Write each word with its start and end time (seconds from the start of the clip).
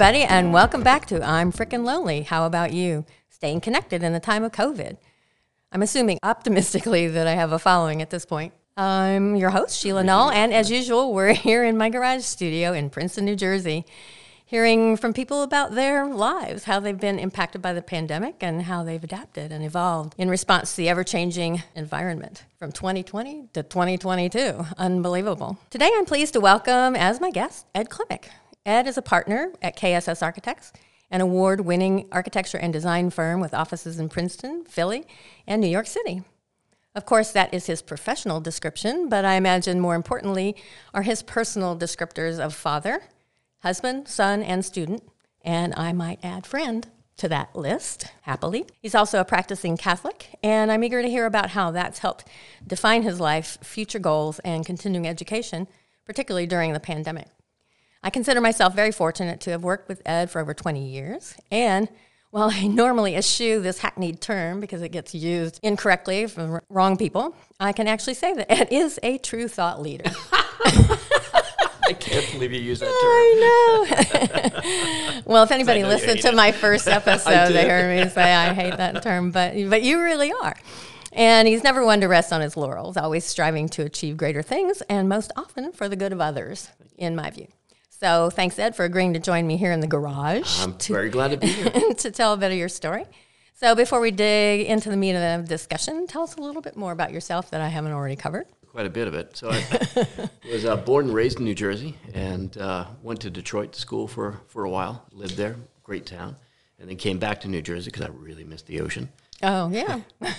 everybody, 0.00 0.24
and 0.24 0.50
welcome 0.50 0.82
back 0.82 1.04
to 1.04 1.22
I'm 1.22 1.52
Frickin' 1.52 1.84
Lonely. 1.84 2.22
How 2.22 2.46
about 2.46 2.72
you? 2.72 3.04
Staying 3.28 3.60
connected 3.60 4.02
in 4.02 4.14
the 4.14 4.18
time 4.18 4.44
of 4.44 4.50
COVID. 4.50 4.96
I'm 5.72 5.82
assuming 5.82 6.18
optimistically 6.22 7.06
that 7.08 7.26
I 7.26 7.34
have 7.34 7.52
a 7.52 7.58
following 7.58 8.00
at 8.00 8.08
this 8.08 8.24
point. 8.24 8.54
I'm 8.78 9.36
your 9.36 9.50
host, 9.50 9.78
Sheila 9.78 10.02
Null, 10.02 10.30
and 10.30 10.54
as 10.54 10.70
usual, 10.70 11.12
we're 11.12 11.34
here 11.34 11.64
in 11.64 11.76
my 11.76 11.90
garage 11.90 12.22
studio 12.22 12.72
in 12.72 12.88
Princeton, 12.88 13.26
New 13.26 13.36
Jersey, 13.36 13.84
hearing 14.46 14.96
from 14.96 15.12
people 15.12 15.42
about 15.42 15.74
their 15.74 16.06
lives, 16.06 16.64
how 16.64 16.80
they've 16.80 16.98
been 16.98 17.18
impacted 17.18 17.60
by 17.60 17.74
the 17.74 17.82
pandemic, 17.82 18.36
and 18.40 18.62
how 18.62 18.82
they've 18.82 19.04
adapted 19.04 19.52
and 19.52 19.62
evolved 19.62 20.14
in 20.16 20.30
response 20.30 20.70
to 20.70 20.76
the 20.78 20.88
ever 20.88 21.04
changing 21.04 21.62
environment 21.74 22.44
from 22.58 22.72
2020 22.72 23.48
to 23.52 23.62
2022. 23.62 24.64
Unbelievable. 24.78 25.58
Today, 25.68 25.90
I'm 25.92 26.06
pleased 26.06 26.32
to 26.32 26.40
welcome 26.40 26.96
as 26.96 27.20
my 27.20 27.30
guest 27.30 27.66
Ed 27.74 27.90
Klimek. 27.90 28.28
Ed 28.66 28.86
is 28.86 28.98
a 28.98 29.02
partner 29.02 29.52
at 29.62 29.76
KSS 29.76 30.22
Architects, 30.22 30.72
an 31.10 31.20
award 31.20 31.62
winning 31.62 32.06
architecture 32.12 32.58
and 32.58 32.72
design 32.72 33.08
firm 33.10 33.40
with 33.40 33.54
offices 33.54 33.98
in 33.98 34.08
Princeton, 34.08 34.64
Philly, 34.64 35.06
and 35.46 35.60
New 35.60 35.68
York 35.68 35.86
City. 35.86 36.22
Of 36.94 37.06
course, 37.06 37.32
that 37.32 37.54
is 37.54 37.66
his 37.66 37.82
professional 37.82 38.40
description, 38.40 39.08
but 39.08 39.24
I 39.24 39.34
imagine 39.34 39.80
more 39.80 39.94
importantly 39.94 40.56
are 40.92 41.02
his 41.02 41.22
personal 41.22 41.76
descriptors 41.76 42.38
of 42.38 42.54
father, 42.54 43.02
husband, 43.60 44.08
son, 44.08 44.42
and 44.42 44.64
student, 44.64 45.04
and 45.42 45.72
I 45.76 45.92
might 45.92 46.22
add 46.22 46.46
friend 46.46 46.86
to 47.16 47.28
that 47.28 47.56
list, 47.56 48.06
happily. 48.22 48.66
He's 48.82 48.94
also 48.94 49.20
a 49.20 49.24
practicing 49.24 49.76
Catholic, 49.76 50.38
and 50.42 50.70
I'm 50.70 50.84
eager 50.84 51.00
to 51.00 51.08
hear 51.08 51.26
about 51.26 51.50
how 51.50 51.70
that's 51.70 52.00
helped 52.00 52.26
define 52.66 53.04
his 53.04 53.20
life, 53.20 53.56
future 53.62 53.98
goals, 53.98 54.38
and 54.40 54.66
continuing 54.66 55.08
education, 55.08 55.66
particularly 56.04 56.46
during 56.46 56.72
the 56.72 56.80
pandemic. 56.80 57.28
I 58.02 58.10
consider 58.10 58.40
myself 58.40 58.74
very 58.74 58.92
fortunate 58.92 59.40
to 59.42 59.50
have 59.50 59.62
worked 59.62 59.88
with 59.88 60.00
Ed 60.06 60.30
for 60.30 60.40
over 60.40 60.54
20 60.54 60.86
years, 60.86 61.34
and 61.50 61.88
while 62.30 62.50
I 62.50 62.66
normally 62.66 63.16
eschew 63.16 63.60
this 63.60 63.78
hackneyed 63.78 64.20
term 64.20 64.60
because 64.60 64.82
it 64.82 64.90
gets 64.90 65.14
used 65.14 65.60
incorrectly 65.62 66.26
from 66.26 66.60
wrong 66.68 66.96
people, 66.96 67.34
I 67.58 67.72
can 67.72 67.86
actually 67.86 68.14
say 68.14 68.32
that 68.34 68.50
Ed 68.50 68.68
is 68.70 68.98
a 69.02 69.18
true 69.18 69.48
thought 69.48 69.82
leader. 69.82 70.10
I 71.90 71.92
can't 71.94 72.30
believe 72.32 72.52
you 72.52 72.60
use 72.60 72.78
that 72.78 72.86
term. 72.86 72.94
I 74.22 74.52
know. 75.12 75.22
well, 75.26 75.42
if 75.42 75.50
anybody 75.50 75.80
I 75.80 75.82
know 75.82 75.88
you 75.88 75.94
listened 75.94 76.20
to 76.20 76.28
it. 76.28 76.34
my 76.36 76.52
first 76.52 76.86
episode, 76.86 77.52
they 77.52 77.68
heard 77.68 78.04
me 78.04 78.08
say 78.10 78.32
I 78.32 78.54
hate 78.54 78.76
that 78.76 79.02
term, 79.02 79.32
but 79.32 79.54
but 79.68 79.82
you 79.82 80.00
really 80.00 80.32
are. 80.32 80.54
And 81.12 81.48
he's 81.48 81.64
never 81.64 81.84
one 81.84 82.00
to 82.02 82.06
rest 82.06 82.32
on 82.32 82.40
his 82.40 82.56
laurels, 82.56 82.96
always 82.96 83.24
striving 83.24 83.68
to 83.70 83.82
achieve 83.82 84.16
greater 84.16 84.42
things, 84.42 84.82
and 84.82 85.08
most 85.08 85.32
often 85.34 85.72
for 85.72 85.88
the 85.88 85.96
good 85.96 86.12
of 86.12 86.20
others, 86.20 86.70
in 86.96 87.16
my 87.16 87.30
view. 87.30 87.48
So 88.00 88.30
thanks, 88.30 88.58
Ed, 88.58 88.74
for 88.74 88.86
agreeing 88.86 89.12
to 89.12 89.18
join 89.18 89.46
me 89.46 89.58
here 89.58 89.72
in 89.72 89.80
the 89.80 89.86
garage 89.86 90.58
I'm 90.62 90.72
very 90.78 91.10
glad 91.10 91.32
to 91.32 91.36
be 91.36 91.48
here. 91.48 91.92
to 91.98 92.10
tell 92.10 92.32
a 92.32 92.36
bit 92.38 92.50
of 92.50 92.56
your 92.56 92.70
story. 92.70 93.04
So 93.52 93.74
before 93.74 94.00
we 94.00 94.10
dig 94.10 94.66
into 94.66 94.88
the 94.88 94.96
meat 94.96 95.14
of 95.14 95.42
the 95.42 95.46
discussion, 95.46 96.06
tell 96.06 96.22
us 96.22 96.36
a 96.36 96.40
little 96.40 96.62
bit 96.62 96.78
more 96.78 96.92
about 96.92 97.12
yourself 97.12 97.50
that 97.50 97.60
I 97.60 97.68
haven't 97.68 97.92
already 97.92 98.16
covered. 98.16 98.46
Quite 98.68 98.86
a 98.86 98.90
bit 98.90 99.06
of 99.06 99.12
it. 99.12 99.36
So 99.36 99.50
I 99.50 100.30
was 100.50 100.64
uh, 100.64 100.76
born 100.76 101.08
and 101.08 101.14
raised 101.14 101.40
in 101.40 101.44
New 101.44 101.54
Jersey 101.54 101.94
and 102.14 102.56
uh, 102.56 102.86
went 103.02 103.20
to 103.20 103.30
Detroit 103.30 103.74
to 103.74 103.80
school 103.80 104.08
for, 104.08 104.40
for 104.48 104.64
a 104.64 104.70
while, 104.70 105.04
lived 105.12 105.36
there, 105.36 105.56
great 105.82 106.06
town, 106.06 106.36
and 106.78 106.88
then 106.88 106.96
came 106.96 107.18
back 107.18 107.42
to 107.42 107.48
New 107.48 107.60
Jersey 107.60 107.90
because 107.90 108.06
I 108.06 108.08
really 108.08 108.44
missed 108.44 108.66
the 108.66 108.80
ocean. 108.80 109.10
Oh, 109.42 109.68
yeah. 109.68 110.00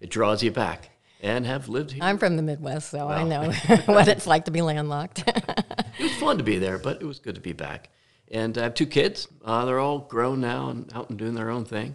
It 0.00 0.10
draws 0.10 0.44
you 0.44 0.52
back 0.52 0.90
and 1.20 1.46
have 1.46 1.68
lived 1.68 1.92
here. 1.92 2.02
I'm 2.02 2.18
from 2.18 2.36
the 2.36 2.42
Midwest, 2.42 2.90
so 2.90 3.08
I 3.08 3.22
know 3.24 3.50
what 3.86 4.08
it's 4.08 4.26
like 4.26 4.44
to 4.46 4.50
be 4.50 4.62
landlocked. 4.62 5.24
It 5.26 6.02
was 6.02 6.14
fun 6.14 6.38
to 6.38 6.44
be 6.44 6.58
there, 6.58 6.78
but 6.78 7.02
it 7.02 7.06
was 7.06 7.18
good 7.18 7.34
to 7.34 7.40
be 7.40 7.52
back. 7.52 7.90
And 8.30 8.56
I 8.58 8.62
have 8.64 8.74
two 8.74 8.86
kids. 8.86 9.26
Uh, 9.44 9.64
they're 9.64 9.78
all 9.78 10.00
grown 10.00 10.40
now 10.40 10.68
and 10.68 10.92
out 10.94 11.08
and 11.10 11.18
doing 11.18 11.34
their 11.34 11.50
own 11.50 11.64
thing. 11.64 11.94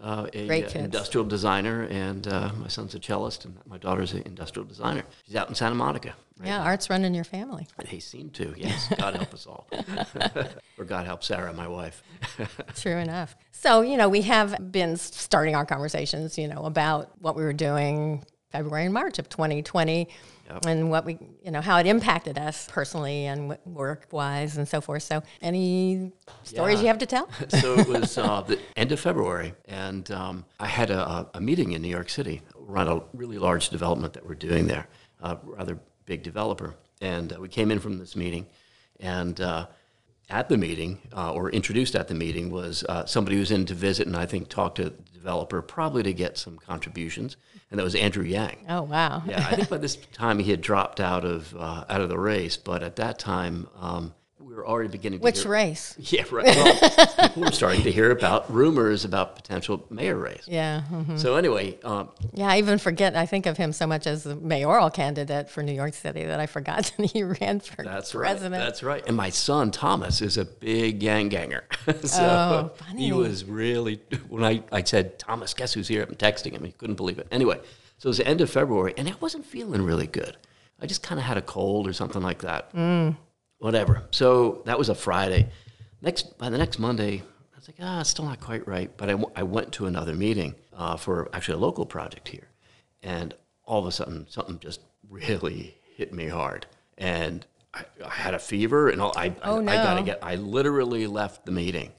Uh, 0.00 0.28
a 0.32 0.46
Great 0.46 0.66
uh, 0.66 0.68
kids. 0.68 0.84
industrial 0.84 1.26
designer, 1.26 1.82
and 1.90 2.28
uh, 2.28 2.50
my 2.56 2.68
son's 2.68 2.94
a 2.94 3.00
cellist, 3.00 3.44
and 3.44 3.56
my 3.66 3.78
daughter's 3.78 4.12
an 4.12 4.22
industrial 4.26 4.66
designer. 4.66 5.02
She's 5.26 5.34
out 5.34 5.48
in 5.48 5.56
Santa 5.56 5.74
Monica. 5.74 6.14
right 6.38 6.48
yeah, 6.48 6.62
art's 6.62 6.88
running 6.88 7.14
your 7.16 7.24
family. 7.24 7.66
They 7.90 7.98
seem 7.98 8.30
to, 8.30 8.54
yes. 8.56 8.92
God 8.98 9.16
help 9.16 9.34
us 9.34 9.46
all. 9.46 9.68
or 10.78 10.84
God 10.84 11.06
help 11.06 11.24
Sarah, 11.24 11.52
my 11.52 11.66
wife. 11.66 12.04
True 12.76 12.96
enough. 12.98 13.34
So, 13.50 13.80
you 13.80 13.96
know, 13.96 14.08
we 14.08 14.22
have 14.22 14.70
been 14.70 14.96
starting 14.96 15.56
our 15.56 15.66
conversations, 15.66 16.38
you 16.38 16.46
know, 16.46 16.64
about 16.64 17.10
what 17.20 17.34
we 17.34 17.42
were 17.42 17.52
doing 17.52 18.24
February 18.50 18.84
and 18.86 18.94
March 18.94 19.18
of 19.18 19.28
2020 19.28 20.08
Yep. 20.48 20.64
and 20.64 20.90
what 20.90 21.04
we, 21.04 21.18
you 21.44 21.50
know, 21.50 21.60
how 21.60 21.76
it 21.78 21.84
impacted 21.84 22.38
us 22.38 22.66
personally 22.70 23.26
and 23.26 23.58
work 23.66 24.06
wise 24.12 24.56
and 24.56 24.66
so 24.66 24.80
forth. 24.80 25.02
So, 25.02 25.22
any 25.42 26.10
stories 26.42 26.76
Yeah. 26.76 26.80
you 26.80 26.86
have 26.88 26.98
to 26.98 27.06
tell? 27.06 27.28
so 27.50 27.74
it 27.78 27.86
was 27.86 28.16
uh, 28.16 28.40
the 28.40 28.58
end 28.74 28.90
of 28.90 28.98
February, 28.98 29.52
and 29.66 30.10
um, 30.10 30.46
I 30.58 30.66
had 30.66 30.88
a, 30.90 31.28
a 31.34 31.40
meeting 31.40 31.72
in 31.72 31.82
New 31.82 31.88
York 31.88 32.08
City 32.08 32.40
around 32.66 32.88
a 32.88 33.02
really 33.12 33.36
large 33.36 33.68
development 33.68 34.14
that 34.14 34.26
we're 34.26 34.34
doing 34.36 34.66
there, 34.66 34.88
a 35.20 35.36
rather 35.44 35.78
big 36.06 36.22
developer. 36.22 36.74
And 37.02 37.30
uh, 37.34 37.40
we 37.40 37.48
came 37.48 37.70
in 37.70 37.78
from 37.78 37.98
this 37.98 38.16
meeting, 38.16 38.46
and 39.00 39.38
uh, 39.42 39.66
at 40.30 40.48
the 40.48 40.56
meeting, 40.56 40.98
uh, 41.16 41.32
or 41.32 41.50
introduced 41.50 41.94
at 41.94 42.08
the 42.08 42.14
meeting, 42.14 42.50
was 42.50 42.84
uh, 42.84 43.06
somebody 43.06 43.36
who 43.36 43.40
was 43.40 43.50
in 43.50 43.66
to 43.66 43.74
visit 43.74 44.06
and 44.06 44.16
I 44.16 44.26
think 44.26 44.48
talk 44.48 44.74
to 44.76 44.84
the 44.84 44.90
developer, 45.14 45.60
probably 45.62 46.02
to 46.04 46.12
get 46.12 46.38
some 46.38 46.58
contributions, 46.58 47.36
and 47.70 47.78
that 47.78 47.84
was 47.84 47.94
Andrew 47.94 48.24
Yang. 48.24 48.66
Oh, 48.68 48.82
wow. 48.82 49.22
Yeah, 49.26 49.46
I 49.50 49.56
think 49.56 49.68
by 49.68 49.78
this 49.78 49.96
time 50.12 50.38
he 50.38 50.50
had 50.50 50.60
dropped 50.60 51.00
out 51.00 51.24
of 51.24 51.54
uh, 51.56 51.84
out 51.88 52.00
of 52.00 52.08
the 52.08 52.18
race, 52.18 52.56
but 52.56 52.82
at 52.82 52.96
that 52.96 53.18
time 53.18 53.68
um, 53.78 54.14
were 54.58 54.66
already 54.68 54.88
beginning 54.88 55.20
to 55.20 55.22
Which 55.24 55.42
hear, 55.42 55.52
race? 55.52 55.94
yeah, 56.12 56.24
right. 56.30 56.44
Well, 56.46 57.32
were 57.36 57.52
starting 57.52 57.82
to 57.84 57.92
hear 57.92 58.10
about 58.10 58.52
rumors 58.52 59.04
about 59.04 59.36
potential 59.36 59.86
mayor 59.88 60.16
race. 60.16 60.44
Yeah. 60.46 60.82
mhm. 60.90 61.18
So 61.18 61.36
anyway, 61.36 61.78
um, 61.84 62.10
Yeah, 62.34 62.48
I 62.48 62.58
even 62.58 62.78
forget. 62.78 63.16
I 63.16 63.24
think 63.26 63.46
of 63.46 63.56
him 63.56 63.72
so 63.72 63.86
much 63.86 64.06
as 64.06 64.24
the 64.24 64.34
mayoral 64.36 64.90
candidate 64.90 65.48
for 65.48 65.62
New 65.62 65.72
York 65.72 65.94
City 65.94 66.24
that 66.24 66.40
I 66.40 66.46
forgot 66.46 66.92
that 66.98 67.10
he 67.10 67.22
ran 67.22 67.60
for 67.60 67.82
that's 67.84 68.12
president. 68.12 68.52
right. 68.54 68.58
That's 68.66 68.82
right. 68.82 69.04
And 69.06 69.16
my 69.16 69.30
son 69.30 69.70
Thomas 69.70 70.20
is 70.20 70.36
a 70.36 70.44
big 70.44 71.02
Yang 71.02 71.28
ganger. 71.30 71.64
so 72.02 72.22
Oh, 72.22 72.70
funny. 72.84 73.04
he 73.06 73.12
was 73.12 73.44
really 73.44 74.00
when 74.28 74.44
I, 74.44 74.62
I 74.72 74.82
said 74.82 75.18
Thomas, 75.18 75.54
guess 75.54 75.72
who's 75.72 75.88
here? 75.88 76.02
I'm 76.08 76.16
texting 76.16 76.52
him. 76.52 76.64
He 76.64 76.72
couldn't 76.72 76.96
believe 76.96 77.18
it. 77.18 77.28
Anyway, 77.30 77.60
so 77.98 78.06
it 78.06 78.10
was 78.10 78.18
the 78.18 78.26
end 78.26 78.40
of 78.40 78.50
February, 78.50 78.94
and 78.96 79.08
I 79.08 79.14
wasn't 79.20 79.46
feeling 79.46 79.82
really 79.82 80.06
good. 80.06 80.36
I 80.80 80.86
just 80.86 81.02
kind 81.02 81.18
of 81.18 81.24
had 81.24 81.36
a 81.36 81.42
cold 81.42 81.88
or 81.88 81.92
something 81.92 82.22
like 82.22 82.42
that. 82.42 82.72
Mm. 82.74 83.16
Whatever. 83.58 84.02
So 84.10 84.62
that 84.66 84.78
was 84.78 84.88
a 84.88 84.94
Friday. 84.94 85.48
Next 86.00 86.38
by 86.38 86.48
the 86.48 86.58
next 86.58 86.78
Monday, 86.78 87.22
I 87.52 87.56
was 87.56 87.68
like, 87.68 87.76
ah, 87.80 88.00
it's 88.00 88.10
still 88.10 88.24
not 88.24 88.40
quite 88.40 88.66
right. 88.68 88.90
But 88.96 89.08
I, 89.08 89.12
w- 89.12 89.30
I 89.34 89.42
went 89.42 89.72
to 89.74 89.86
another 89.86 90.14
meeting 90.14 90.54
uh, 90.76 90.96
for 90.96 91.28
actually 91.32 91.54
a 91.54 91.58
local 91.58 91.84
project 91.84 92.28
here, 92.28 92.48
and 93.02 93.34
all 93.64 93.80
of 93.80 93.86
a 93.86 93.92
sudden 93.92 94.26
something 94.28 94.58
just 94.60 94.80
really 95.10 95.74
hit 95.96 96.12
me 96.12 96.28
hard, 96.28 96.66
and 96.98 97.44
I, 97.74 97.82
I 98.04 98.10
had 98.10 98.34
a 98.34 98.38
fever, 98.38 98.90
and 98.90 99.00
all, 99.02 99.12
I, 99.16 99.34
Oh, 99.42 99.58
I, 99.66 99.72
I 99.72 99.76
gotta 99.82 100.02
get. 100.04 100.20
I 100.22 100.36
literally 100.36 101.06
left 101.08 101.44
the 101.44 101.52
meeting. 101.52 101.90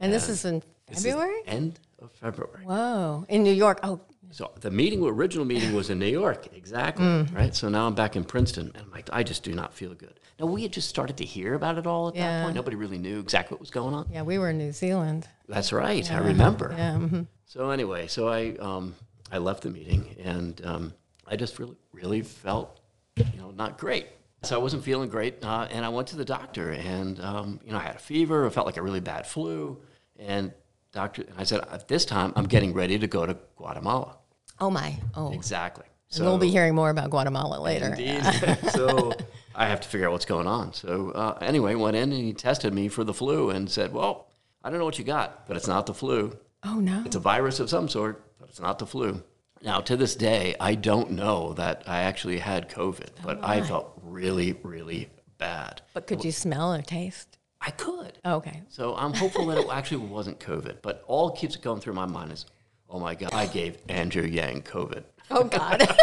and 0.00 0.12
this 0.12 0.28
is 0.28 0.44
in 0.44 0.62
This 0.88 0.98
is 0.98 1.04
February? 1.06 1.40
end 1.46 1.80
of 2.00 2.12
February. 2.12 2.64
Whoa. 2.64 3.24
In 3.30 3.42
New 3.44 3.52
York. 3.54 3.80
Oh, 3.82 4.00
So 4.30 4.50
the 4.60 4.70
meeting, 4.70 5.02
original 5.02 5.44
meeting 5.46 5.72
was 5.74 5.88
in 5.90 5.98
New 5.98 6.06
York, 6.06 6.48
exactly, 6.54 7.04
Mm. 7.04 7.34
right? 7.34 7.54
So 7.54 7.68
now 7.68 7.86
I'm 7.86 7.94
back 7.94 8.14
in 8.16 8.24
Princeton, 8.24 8.70
and 8.74 8.84
I'm 8.84 8.90
like, 8.90 9.08
I 9.12 9.22
just 9.22 9.42
do 9.42 9.54
not 9.54 9.72
feel 9.72 9.94
good. 9.94 10.20
Now 10.38 10.46
we 10.46 10.62
had 10.62 10.72
just 10.72 10.88
started 10.88 11.16
to 11.16 11.24
hear 11.24 11.54
about 11.54 11.78
it 11.78 11.86
all 11.86 12.08
at 12.08 12.14
Yeah. 12.16 12.38
that 12.40 12.44
point. 12.44 12.54
Nobody 12.54 12.76
really 12.76 12.98
knew 12.98 13.18
exactly 13.20 13.54
what 13.54 13.60
was 13.60 13.70
going 13.70 13.94
on. 13.94 14.06
yeah, 14.12 14.22
we 14.22 14.38
were 14.38 14.50
in 14.50 14.58
New 14.58 14.72
Zealand. 14.72 15.26
That's 15.48 15.72
right, 15.72 16.10
I 16.12 16.18
remember. 16.18 16.74
Yeah. 16.76 16.94
mhm. 16.96 17.26
So 17.46 17.70
anyway, 17.70 18.06
so 18.06 18.28
I 18.28 18.54
um, 18.58 18.94
I 19.32 19.38
left 19.38 19.62
the 19.62 19.70
meeting, 19.70 20.14
and 20.22 20.60
um, 20.64 20.94
I 21.26 21.36
just 21.36 21.58
really 21.58 21.76
really 21.92 22.22
felt, 22.22 22.78
you 23.16 23.24
know, 23.40 23.50
not 23.52 23.78
great. 23.78 24.06
So 24.44 24.54
I 24.54 24.62
wasn't 24.62 24.84
feeling 24.84 25.08
great, 25.08 25.42
uh, 25.44 25.66
and 25.70 25.84
I 25.84 25.88
went 25.88 26.08
to 26.08 26.16
the 26.16 26.24
doctor, 26.24 26.70
and 26.70 27.18
um, 27.20 27.60
you 27.64 27.72
know, 27.72 27.78
I 27.78 27.82
had 27.82 27.96
a 27.96 27.98
fever. 27.98 28.46
I 28.46 28.50
felt 28.50 28.66
like 28.66 28.76
a 28.76 28.82
really 28.82 29.00
bad 29.00 29.26
flu, 29.26 29.78
and 30.18 30.52
doctor, 30.92 31.22
and 31.22 31.34
I 31.38 31.44
said, 31.44 31.60
at 31.70 31.88
this 31.88 32.04
time, 32.04 32.32
I'm 32.36 32.46
getting 32.46 32.72
ready 32.72 32.98
to 32.98 33.06
go 33.06 33.26
to 33.26 33.36
Guatemala. 33.56 34.16
Oh, 34.60 34.70
my. 34.70 34.96
Oh. 35.14 35.32
Exactly. 35.32 35.84
And 36.16 36.24
we'll 36.24 36.38
be 36.38 36.48
hearing 36.48 36.74
more 36.74 36.90
about 36.90 37.10
Guatemala 37.10 37.60
later. 37.60 37.86
Indeed. 37.86 38.22
so 38.70 39.12
I 39.54 39.66
have 39.66 39.80
to 39.80 39.88
figure 39.88 40.06
out 40.06 40.12
what's 40.12 40.24
going 40.24 40.46
on. 40.46 40.72
So 40.72 41.10
uh, 41.10 41.38
anyway, 41.42 41.74
went 41.74 41.96
in 41.96 42.12
and 42.12 42.24
he 42.24 42.32
tested 42.32 42.72
me 42.72 42.88
for 42.88 43.04
the 43.04 43.12
flu 43.12 43.50
and 43.50 43.70
said, 43.70 43.92
"Well, 43.92 44.28
I 44.64 44.70
don't 44.70 44.78
know 44.78 44.86
what 44.86 44.98
you 44.98 45.04
got, 45.04 45.46
but 45.46 45.56
it's 45.56 45.68
not 45.68 45.86
the 45.86 45.92
flu. 45.92 46.36
Oh, 46.64 46.80
no. 46.80 47.02
It's 47.04 47.16
a 47.16 47.20
virus 47.20 47.60
of 47.60 47.68
some 47.68 47.88
sort, 47.88 48.24
but 48.40 48.48
it's 48.48 48.60
not 48.60 48.78
the 48.78 48.86
flu." 48.86 49.22
Now, 49.60 49.80
to 49.80 49.96
this 49.96 50.14
day, 50.14 50.54
I 50.60 50.76
don't 50.76 51.10
know 51.10 51.52
that 51.54 51.82
I 51.86 52.02
actually 52.02 52.38
had 52.38 52.70
COVID, 52.70 53.08
but 53.24 53.44
I 53.44 53.60
felt 53.60 53.92
really, 54.02 54.52
really 54.62 55.08
bad. 55.36 55.82
But 55.94 56.06
could 56.06 56.24
you 56.24 56.30
smell 56.30 56.72
or 56.72 56.80
taste? 56.80 57.37
I 57.60 57.70
could. 57.70 58.18
Oh, 58.24 58.36
okay. 58.36 58.62
So 58.68 58.94
I'm 58.96 59.12
hopeful 59.12 59.46
that 59.46 59.58
it 59.58 59.66
actually 59.72 60.06
wasn't 60.06 60.38
COVID. 60.40 60.76
But 60.82 61.04
all 61.06 61.30
keeps 61.30 61.56
going 61.56 61.80
through 61.80 61.94
my 61.94 62.06
mind 62.06 62.32
is, 62.32 62.46
oh 62.88 62.98
my 62.98 63.14
God, 63.14 63.32
I 63.32 63.46
gave 63.46 63.78
Andrew 63.88 64.24
Yang 64.24 64.62
COVID. 64.62 65.04
Oh, 65.30 65.44
God. 65.44 65.86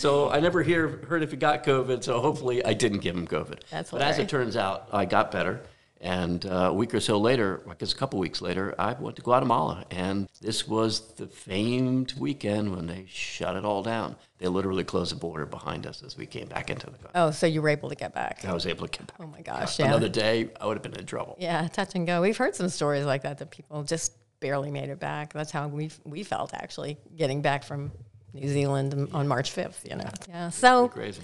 So 0.00 0.30
I 0.30 0.40
never 0.40 0.62
hear 0.62 0.88
heard 1.08 1.22
if 1.22 1.30
he 1.30 1.36
got 1.36 1.62
COVID. 1.62 2.02
So 2.02 2.20
hopefully 2.20 2.64
I 2.64 2.72
didn't 2.72 3.00
give 3.00 3.14
him 3.14 3.26
COVID. 3.26 3.60
That's 3.70 3.90
but 3.90 4.00
as 4.00 4.18
it 4.18 4.30
turns 4.30 4.56
out, 4.56 4.88
I 4.92 5.04
got 5.04 5.30
better, 5.30 5.60
And 6.00 6.46
uh, 6.46 6.68
a 6.70 6.72
week 6.72 6.94
or 6.94 7.00
so 7.00 7.18
later, 7.18 7.62
I 7.68 7.74
guess 7.74 7.92
a 7.92 7.96
couple 7.96 8.18
weeks 8.18 8.40
later, 8.40 8.74
I 8.78 8.94
went 8.94 9.16
to 9.16 9.22
Guatemala. 9.22 9.84
And 9.90 10.28
this 10.40 10.66
was 10.66 11.12
the 11.14 11.26
famed 11.26 12.14
weekend 12.18 12.74
when 12.74 12.86
they 12.86 13.04
shut 13.08 13.54
it 13.54 13.64
all 13.66 13.82
down. 13.82 14.16
They 14.38 14.48
literally 14.48 14.84
closed 14.84 15.12
the 15.12 15.16
border 15.16 15.44
behind 15.44 15.86
us 15.86 16.02
as 16.02 16.16
we 16.16 16.24
came 16.24 16.48
back 16.48 16.70
into 16.70 16.86
the 16.86 16.92
country. 16.92 17.10
Oh, 17.14 17.30
so 17.30 17.46
you 17.46 17.60
were 17.60 17.68
able 17.68 17.90
to 17.90 17.94
get 17.94 18.14
back. 18.14 18.42
I 18.46 18.54
was 18.54 18.66
able 18.66 18.88
to 18.88 18.98
get 18.98 19.06
back. 19.08 19.16
Oh 19.20 19.26
my 19.26 19.42
gosh, 19.42 19.78
yeah. 19.78 19.86
Another 19.86 20.08
day, 20.08 20.48
I 20.58 20.66
would 20.66 20.76
have 20.76 20.82
been 20.82 20.98
in 20.98 21.04
trouble. 21.04 21.36
Yeah, 21.38 21.68
touch 21.68 21.94
and 21.94 22.06
go. 22.06 22.22
We've 22.22 22.36
heard 22.36 22.54
some 22.54 22.70
stories 22.70 23.04
like 23.04 23.22
that 23.22 23.36
that 23.38 23.50
people 23.50 23.82
just 23.82 24.12
barely 24.40 24.70
made 24.70 24.88
it 24.88 24.98
back. 24.98 25.34
That's 25.34 25.50
how 25.50 25.68
we 25.68 25.90
we 26.04 26.22
felt 26.22 26.54
actually 26.54 26.96
getting 27.14 27.42
back 27.42 27.62
from 27.62 27.92
New 28.32 28.48
Zealand 28.48 29.10
on 29.12 29.28
March 29.28 29.54
5th, 29.54 29.88
you 29.88 29.96
know. 29.96 30.10
Yeah. 30.28 30.48
So 30.48 30.88
Crazy. 30.88 31.22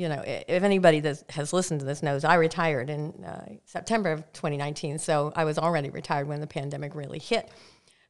You 0.00 0.08
know, 0.08 0.22
if 0.24 0.62
anybody 0.62 1.00
that 1.00 1.22
has 1.28 1.52
listened 1.52 1.80
to 1.80 1.86
this 1.86 2.02
knows, 2.02 2.24
I 2.24 2.36
retired 2.36 2.88
in 2.88 3.22
uh, 3.22 3.56
September 3.66 4.12
of 4.12 4.20
2019. 4.32 4.98
So 4.98 5.30
I 5.36 5.44
was 5.44 5.58
already 5.58 5.90
retired 5.90 6.26
when 6.26 6.40
the 6.40 6.46
pandemic 6.46 6.94
really 6.94 7.18
hit. 7.18 7.50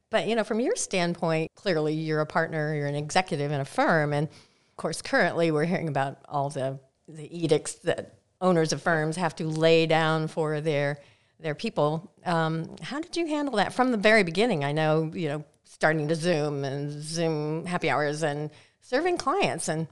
But, 0.09 0.25
you 0.25 0.37
know, 0.37 0.45
from 0.45 0.61
your 0.61 0.77
standpoint, 0.77 1.51
clearly 1.53 1.93
you're 1.93 2.21
a 2.21 2.25
partner, 2.25 2.73
you're 2.73 2.87
an 2.87 2.95
executive 2.95 3.51
in 3.51 3.59
a 3.59 3.65
firm. 3.65 4.13
And 4.13 4.29
of 4.29 4.77
course, 4.77 5.01
currently 5.01 5.51
we're 5.51 5.65
hearing 5.65 5.89
about 5.89 6.19
all 6.29 6.49
the, 6.49 6.79
the 7.09 7.27
edicts 7.37 7.73
that 7.79 8.13
owners 8.39 8.71
of 8.71 8.81
firms 8.81 9.17
have 9.17 9.35
to 9.35 9.47
lay 9.49 9.85
down 9.85 10.29
for 10.29 10.61
their, 10.61 10.97
their 11.41 11.55
people. 11.55 12.09
Um, 12.25 12.73
how 12.81 13.01
did 13.01 13.17
you 13.17 13.27
handle 13.27 13.57
that 13.57 13.73
from 13.73 13.91
the 13.91 13.97
very 13.97 14.23
beginning? 14.23 14.63
I 14.63 14.71
know, 14.71 15.11
you 15.13 15.27
know, 15.27 15.43
starting 15.65 16.07
to 16.07 16.15
Zoom 16.15 16.63
and 16.63 17.03
Zoom 17.03 17.65
happy 17.65 17.89
hours 17.89 18.23
and 18.23 18.49
serving 18.79 19.17
clients. 19.17 19.67
And 19.67 19.87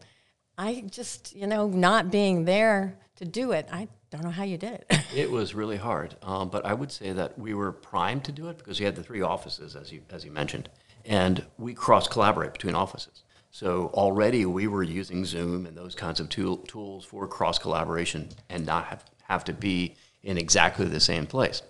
I 0.59 0.83
just, 0.91 1.33
you 1.33 1.47
know, 1.47 1.67
not 1.67 2.11
being 2.11 2.44
there 2.44 3.00
to 3.15 3.23
do 3.23 3.53
it, 3.53 3.69
I 3.71 3.88
don't 4.11 4.23
know 4.23 4.29
how 4.29 4.44
you 4.44 4.57
did 4.57 4.73
it. 4.73 5.00
It 5.15 5.31
was 5.31 5.56
really 5.56 5.77
hard, 5.77 6.17
um, 6.21 6.50
but 6.50 6.65
I 6.65 6.73
would 6.73 6.91
say 6.91 7.13
that 7.13 7.39
we 7.39 7.53
were 7.53 7.71
primed 7.71 8.25
to 8.25 8.31
do 8.31 8.50
it 8.50 8.57
because 8.57 8.77
we 8.77 8.85
had 8.85 8.95
the 8.95 9.01
three 9.01 9.21
offices, 9.21 9.75
as 9.75 9.91
you 9.91 10.01
as 10.11 10.23
you 10.23 10.31
mentioned, 10.31 10.69
and 11.03 11.44
we 11.57 11.73
cross 11.73 12.07
collaborate 12.07 12.53
between 12.53 12.75
offices. 12.75 13.23
So 13.51 13.89
already 13.94 14.45
we 14.45 14.67
were 14.67 14.83
using 14.83 15.25
Zoom 15.25 15.65
and 15.65 15.75
those 15.75 15.95
kinds 15.95 16.19
of 16.19 16.29
tool, 16.29 16.57
tools 16.57 17.05
for 17.05 17.27
cross 17.27 17.57
collaboration 17.57 18.29
and 18.50 18.65
not 18.65 18.85
have, 18.85 19.03
have 19.23 19.44
to 19.45 19.53
be 19.53 19.95
in 20.21 20.38
exactly 20.38 20.85
the 20.85 21.00
same 21.00 21.25
place. 21.25 21.63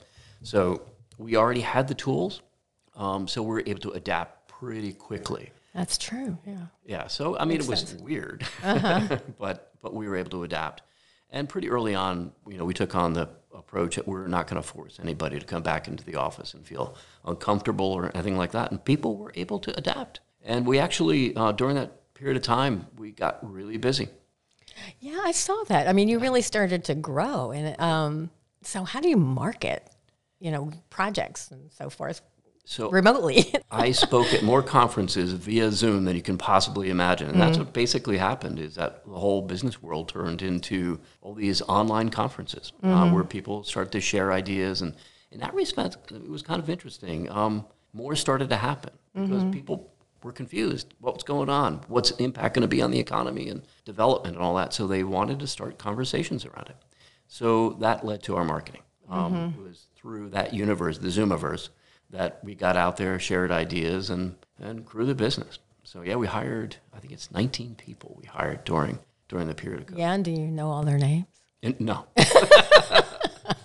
So 0.43 0.81
we 1.17 1.37
already 1.37 1.61
had 1.61 1.87
the 1.87 1.95
tools, 1.95 2.41
um, 2.95 3.27
so 3.27 3.41
we 3.41 3.49
were 3.49 3.63
able 3.65 3.81
to 3.81 3.91
adapt 3.91 4.49
pretty 4.49 4.91
quickly. 4.91 5.51
That's 5.79 5.97
true. 5.97 6.37
Yeah. 6.45 6.65
Yeah, 6.85 7.07
so 7.07 7.37
I 7.37 7.45
mean, 7.45 7.61
it 7.61 7.67
was 7.67 7.95
weird, 7.95 8.45
but 8.61 9.71
but 9.81 9.93
we 9.93 10.09
were 10.09 10.17
able 10.17 10.31
to 10.31 10.43
adapt. 10.43 10.81
And 11.29 11.47
pretty 11.47 11.69
early 11.69 11.95
on, 11.95 12.33
you 12.49 12.57
know, 12.57 12.65
we 12.65 12.73
took 12.73 12.95
on 12.95 13.13
the 13.13 13.29
approach 13.55 13.95
that 13.95 14.05
we're 14.05 14.27
not 14.27 14.47
going 14.47 14.61
to 14.61 14.67
force 14.67 14.99
anybody 15.01 15.39
to 15.39 15.45
come 15.45 15.63
back 15.63 15.87
into 15.87 16.03
the 16.03 16.15
office 16.15 16.53
and 16.53 16.67
feel 16.67 16.97
uncomfortable 17.23 17.85
or 17.85 18.11
anything 18.13 18.35
like 18.35 18.51
that. 18.51 18.71
And 18.71 18.83
people 18.83 19.15
were 19.15 19.31
able 19.35 19.57
to 19.59 19.77
adapt. 19.77 20.19
And 20.43 20.67
we 20.67 20.79
actually, 20.79 21.33
uh, 21.35 21.53
during 21.53 21.75
that 21.75 22.13
period 22.13 22.35
of 22.35 22.43
time, 22.43 22.87
we 22.97 23.11
got 23.11 23.39
really 23.49 23.77
busy. 23.77 24.09
Yeah, 24.99 25.21
I 25.23 25.31
saw 25.31 25.63
that. 25.69 25.87
I 25.87 25.93
mean, 25.93 26.09
you 26.09 26.19
really 26.19 26.41
started 26.41 26.83
to 26.85 26.95
grow. 26.95 27.51
And 27.51 27.79
um, 27.79 28.31
so, 28.63 28.83
how 28.83 28.99
do 28.99 29.07
you 29.07 29.17
market, 29.17 29.89
you 30.41 30.51
know, 30.51 30.71
projects 30.89 31.51
and 31.51 31.71
so 31.71 31.89
forth 31.89 32.21
So 32.69 32.91
remotely? 32.91 33.51
I 33.71 33.91
spoke 33.91 34.31
at 34.31 34.43
more 34.43 34.61
conferences 34.61 35.33
via 35.33 35.71
Zoom 35.71 36.05
than 36.05 36.15
you 36.15 36.21
can 36.21 36.37
possibly 36.37 36.91
imagine. 36.91 37.31
And 37.31 37.41
that's 37.41 37.57
what 37.57 37.73
basically 37.73 38.19
happened 38.19 38.59
is 38.59 38.75
that 38.75 39.03
the 39.07 39.17
whole 39.17 39.41
business 39.41 39.81
world 39.81 40.07
turned 40.07 40.43
into 40.43 40.99
all 41.21 41.33
these 41.33 41.63
online 41.63 42.09
conferences 42.09 42.71
uh, 42.83 43.09
where 43.09 43.23
people 43.23 43.63
start 43.63 43.91
to 43.93 43.99
share 43.99 44.31
ideas. 44.31 44.83
And 44.83 44.93
in 45.31 45.39
that 45.39 45.55
respect, 45.55 45.97
it 46.11 46.29
was 46.29 46.43
kind 46.43 46.61
of 46.61 46.69
interesting. 46.69 47.27
Um, 47.31 47.65
more 47.93 48.15
started 48.15 48.49
to 48.49 48.57
happen 48.57 48.93
because 49.15 49.43
people 49.51 49.91
were 50.21 50.31
confused. 50.31 50.93
What's 50.99 51.23
going 51.23 51.49
on? 51.49 51.81
What's 51.87 52.11
the 52.11 52.23
impact 52.23 52.53
going 52.53 52.61
to 52.61 52.67
be 52.67 52.83
on 52.83 52.91
the 52.91 52.99
economy 52.99 53.49
and 53.49 53.63
development 53.83 54.35
and 54.35 54.45
all 54.45 54.53
that? 54.57 54.75
So 54.75 54.85
they 54.85 55.03
wanted 55.03 55.39
to 55.39 55.47
start 55.47 55.79
conversations 55.79 56.45
around 56.45 56.67
it. 56.69 56.77
So 57.27 57.71
that 57.79 58.05
led 58.05 58.21
to 58.23 58.35
our 58.35 58.45
marketing. 58.45 58.81
Um, 59.09 59.55
It 59.57 59.63
was 59.63 59.87
through 59.95 60.29
that 60.29 60.53
universe, 60.53 60.99
the 60.99 61.07
Zoomiverse, 61.07 61.69
that 62.11 62.39
we 62.43 62.55
got 62.55 62.75
out 62.75 62.97
there, 62.97 63.19
shared 63.19 63.51
ideas, 63.51 64.09
and, 64.09 64.35
and 64.59 64.85
grew 64.85 65.05
the 65.05 65.15
business. 65.15 65.59
So 65.83 66.01
yeah, 66.01 66.15
we 66.15 66.27
hired, 66.27 66.75
I 66.93 66.99
think 66.99 67.13
it's 67.13 67.31
19 67.31 67.75
people 67.75 68.15
we 68.19 68.25
hired 68.27 68.63
during 68.63 68.99
during 69.27 69.47
the 69.47 69.53
period 69.53 69.81
of 69.81 69.85
COVID. 69.87 69.97
yeah, 69.97 70.13
and 70.13 70.25
do 70.25 70.31
you 70.31 70.47
know 70.47 70.69
all 70.71 70.83
their 70.83 70.97
names? 70.97 71.27
And- 71.61 71.79
no. 71.79 72.05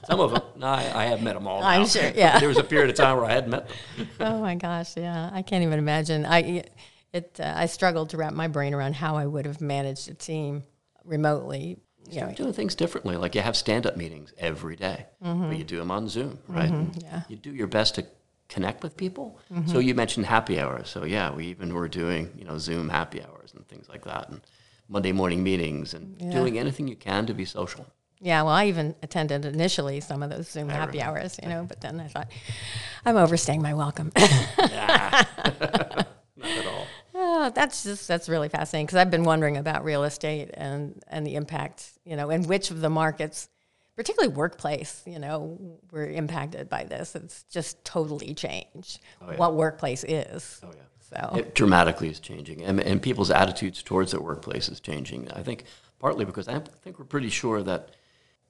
Some 0.07 0.21
of 0.21 0.33
them. 0.33 0.43
No, 0.57 0.67
I, 0.67 0.93
I 0.95 1.05
have 1.07 1.23
met 1.23 1.35
them 1.35 1.47
all. 1.47 1.63
I'm 1.63 1.87
sure, 1.87 2.03
yeah. 2.15 2.39
there 2.39 2.49
was 2.49 2.59
a 2.59 2.65
period 2.65 2.91
of 2.91 2.97
time 2.97 3.17
where 3.17 3.25
I 3.25 3.33
hadn't 3.33 3.51
met 3.51 3.69
them. 3.69 4.09
oh 4.21 4.41
my 4.41 4.55
gosh, 4.55 4.97
yeah, 4.97 5.31
I 5.33 5.41
can't 5.41 5.65
even 5.65 5.79
imagine. 5.79 6.27
I 6.27 6.65
it 7.13 7.41
uh, 7.41 7.55
I 7.57 7.67
struggled 7.67 8.11
to 8.11 8.19
wrap 8.19 8.35
my 8.35 8.49
brain 8.49 8.75
around 8.75 8.97
how 8.97 9.17
I 9.17 9.25
would 9.27 9.47
have 9.47 9.63
managed 9.63 10.11
a 10.11 10.15
team 10.15 10.65
remotely. 11.05 11.79
You 12.11 12.21
know, 12.21 12.33
doing 12.33 12.53
things 12.53 12.75
differently. 12.75 13.17
Like 13.17 13.35
you 13.35 13.41
have 13.41 13.57
stand-up 13.57 13.97
meetings 13.97 14.35
every 14.37 14.77
day, 14.77 15.07
but 15.23 15.57
you 15.57 15.65
do 15.65 15.79
them 15.79 15.91
on 15.91 16.07
Zoom, 16.11 16.39
right? 16.49 16.71
Mm-hmm. 16.71 17.01
yeah. 17.01 17.23
You 17.29 17.37
do 17.37 17.55
your 17.55 17.67
best 17.67 17.95
to 17.95 18.05
connect 18.55 18.85
with 18.85 18.97
people. 18.97 19.39
Mm-hmm. 19.53 19.71
So 19.71 19.81
you 19.81 19.95
mentioned 19.95 20.27
happy 20.27 20.61
hours. 20.61 20.89
So 20.89 21.05
yeah, 21.05 21.35
we 21.35 21.47
even 21.47 21.75
were 21.75 21.89
doing 21.89 22.31
you 22.39 22.45
know 22.45 22.59
Zoom 22.59 22.89
happy 22.89 23.23
hours 23.23 23.53
and 23.55 23.67
things 23.67 23.89
like 23.89 24.05
that, 24.05 24.31
and 24.31 24.41
Monday 24.89 25.13
morning 25.13 25.43
meetings, 25.43 25.93
and 25.93 26.17
doing 26.31 26.59
anything 26.59 26.87
you 26.87 26.97
can 26.97 27.27
to 27.27 27.35
be 27.35 27.45
social. 27.45 27.87
Yeah, 28.21 28.43
well, 28.43 28.55
I 28.55 28.67
even 28.67 28.95
attended 29.03 29.45
initially 29.45 30.01
some 30.01 30.23
of 30.23 30.31
those 30.31 30.49
Zoom 30.49 30.69
happy 30.69 31.03
hours, 31.03 31.39
you 31.43 31.49
know, 31.49 31.65
but 31.65 31.81
then 31.81 32.01
I 32.01 32.09
thought, 32.09 32.31
I'm 33.05 33.17
overstaying 33.17 33.61
my 33.61 33.75
welcome. 33.75 34.13
Not 34.17 35.27
at 36.59 36.67
all. 36.67 36.87
Oh, 37.17 37.53
that's 37.55 37.83
just 37.83 38.09
that's 38.09 38.29
really 38.29 38.49
fascinating 38.49 38.87
because 38.87 38.97
I've 38.97 39.11
been 39.11 39.25
wondering 39.25 39.57
about 39.57 39.85
real 39.85 40.05
estate 40.05 40.51
and 40.55 41.03
and 41.09 41.27
the 41.27 41.35
impact, 41.35 41.91
you 42.05 42.17
know, 42.17 42.31
and 42.31 42.47
which 42.47 42.71
of 42.71 42.81
the 42.81 42.91
markets, 42.91 43.49
particularly 43.97 44.35
workplace, 44.35 45.03
you 45.07 45.19
know, 45.19 45.79
we're 45.91 46.07
impacted 46.07 46.69
by 46.69 46.85
this. 46.85 47.15
It's 47.15 47.45
just 47.45 47.85
totally 47.85 48.35
changed 48.35 49.01
yeah. 49.21 49.37
what 49.37 49.55
workplace 49.55 50.05
is. 50.05 50.61
Oh 50.63 50.71
yeah. 50.75 50.83
So 51.01 51.37
It 51.37 51.55
dramatically 51.55 52.09
is 52.09 52.19
changing, 52.19 52.63
and, 52.63 52.81
and 52.81 53.01
people's 53.01 53.31
attitudes 53.31 53.83
towards 53.83 54.13
their 54.13 54.21
workplace 54.21 54.69
is 54.69 54.81
changing. 54.81 55.31
I 55.33 55.43
think 55.43 55.65
partly 55.99 56.25
because 56.25 56.49
I 56.49 56.61
think 56.83 56.99
we're 56.99 57.05
pretty 57.05 57.29
sure 57.29 57.63
that 57.63 57.91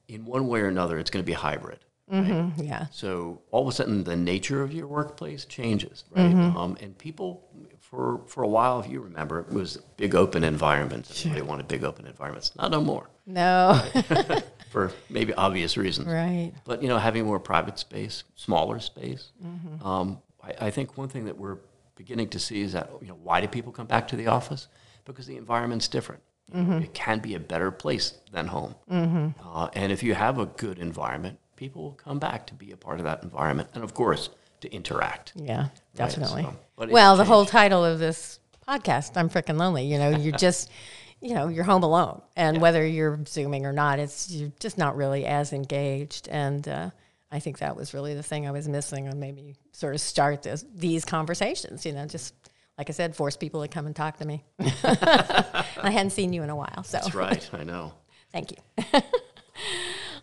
in 0.07 0.25
one 0.25 0.47
way 0.47 0.61
or 0.61 0.67
another 0.67 0.97
it's 0.97 1.09
going 1.09 1.23
to 1.23 1.27
be 1.27 1.33
hybrid. 1.33 1.79
mm, 2.11 2.51
yeah, 2.57 2.85
So 2.91 3.41
all 3.51 3.63
of 3.63 3.67
a 3.67 3.71
sudden, 3.71 4.03
the 4.03 4.15
nature 4.15 4.61
of 4.61 4.73
your 4.73 4.87
workplace 4.87 5.45
changes, 5.45 6.05
right? 6.11 6.31
Mm-hmm. 6.31 6.57
Um, 6.57 6.77
and 6.79 6.97
people, 6.97 7.47
for 7.79 8.21
for 8.27 8.43
a 8.43 8.47
while, 8.47 8.79
if 8.79 8.87
you 8.89 9.01
remember, 9.01 9.39
it 9.39 9.49
was 9.49 9.77
big 9.97 10.15
open 10.15 10.43
environments. 10.43 11.25
Everybody 11.25 11.41
wanted 11.41 11.67
big 11.67 11.83
open 11.83 12.05
environments. 12.07 12.55
Not 12.55 12.71
no 12.71 12.81
more, 12.81 13.09
no, 13.25 13.81
for 14.75 14.91
maybe 15.09 15.33
obvious 15.33 15.77
reasons. 15.77 16.07
right, 16.07 16.51
But 16.65 16.81
you 16.83 16.89
know, 16.89 16.97
having 16.97 17.23
more 17.25 17.39
private 17.39 17.79
space, 17.79 18.25
smaller 18.35 18.79
space. 18.79 19.31
Mm-hmm. 19.43 19.87
Um, 19.87 20.07
I, 20.43 20.67
I 20.67 20.69
think 20.69 20.97
one 20.97 21.07
thing 21.07 21.23
that 21.25 21.37
we're 21.37 21.57
beginning 21.95 22.27
to 22.35 22.39
see 22.39 22.59
is 22.61 22.73
that 22.73 22.89
you 23.01 23.07
know 23.07 23.17
why 23.23 23.39
do 23.39 23.47
people 23.47 23.71
come 23.71 23.87
back 23.87 24.05
to 24.09 24.15
the 24.17 24.27
office? 24.27 24.67
Because 25.05 25.27
the 25.27 25.37
environment's 25.37 25.87
different. 25.87 26.21
Know, 26.53 26.77
It 26.77 26.93
can 26.93 27.19
be 27.19 27.33
a 27.35 27.39
better 27.39 27.71
place 27.71 28.05
than 28.31 28.47
home. 28.47 28.75
Uh, 28.91 29.69
and 29.73 29.91
if 29.91 30.03
you 30.03 30.13
have 30.13 30.37
a 30.39 30.45
good 30.45 30.77
environment, 30.77 31.39
people 31.55 31.81
will 31.83 31.93
come 32.07 32.19
back 32.19 32.45
to 32.47 32.53
be 32.53 32.71
a 32.71 32.77
part 32.77 32.99
of 32.99 33.05
that 33.05 33.23
environment, 33.23 33.69
and 33.75 33.83
of 33.83 33.93
course 33.93 34.29
to 34.61 34.67
interact. 34.73 35.31
yeah, 35.35 35.69
definitely. 35.95 36.43
so- 36.43 36.55
but 36.75 36.89
well, 36.89 37.15
the 37.15 37.23
whole 37.25 37.45
title 37.45 37.83
of 37.85 37.97
this 37.99 38.39
podcast, 38.67 39.15
"I'm 39.15 39.29
freaking 39.29 39.57
lonely." 39.57 39.85
You 39.85 39.97
know, 39.99 40.09
you're 40.23 40.37
just, 40.37 40.69
you 41.21 41.33
know, 41.33 41.47
you're 41.47 41.63
home 41.63 41.83
alone, 41.83 42.21
and 42.35 42.61
whether 42.61 42.85
you're 42.85 43.19
zooming 43.27 43.65
or 43.65 43.73
not, 43.73 43.99
it's 43.99 44.29
you're 44.29 44.51
just 44.59 44.77
not 44.77 44.95
really 44.95 45.25
as 45.25 45.53
engaged. 45.53 46.27
And 46.29 46.67
uh, 46.67 46.89
I 47.31 47.39
think 47.39 47.59
that 47.59 47.75
was 47.75 47.93
really 47.93 48.13
the 48.13 48.23
thing 48.23 48.47
I 48.47 48.51
was 48.51 48.67
missing, 48.67 49.07
and 49.07 49.19
maybe 49.19 49.55
sort 49.71 49.95
of 49.95 50.01
start 50.01 50.43
this, 50.43 50.65
these 50.75 51.05
conversations. 51.05 51.85
You 51.85 51.93
know, 51.93 52.05
just 52.05 52.33
like 52.77 52.89
I 52.89 52.93
said, 52.93 53.15
force 53.15 53.37
people 53.37 53.61
to 53.61 53.67
come 53.67 53.85
and 53.85 53.95
talk 53.95 54.17
to 54.17 54.25
me. 54.25 54.43
I 54.59 55.65
hadn't 55.91 56.11
seen 56.11 56.33
you 56.33 56.43
in 56.43 56.49
a 56.49 56.55
while, 56.55 56.83
so 56.83 56.97
That's 56.97 57.15
right. 57.15 57.49
I 57.53 57.63
know. 57.63 57.93
Thank 58.31 58.51
you. 58.51 58.57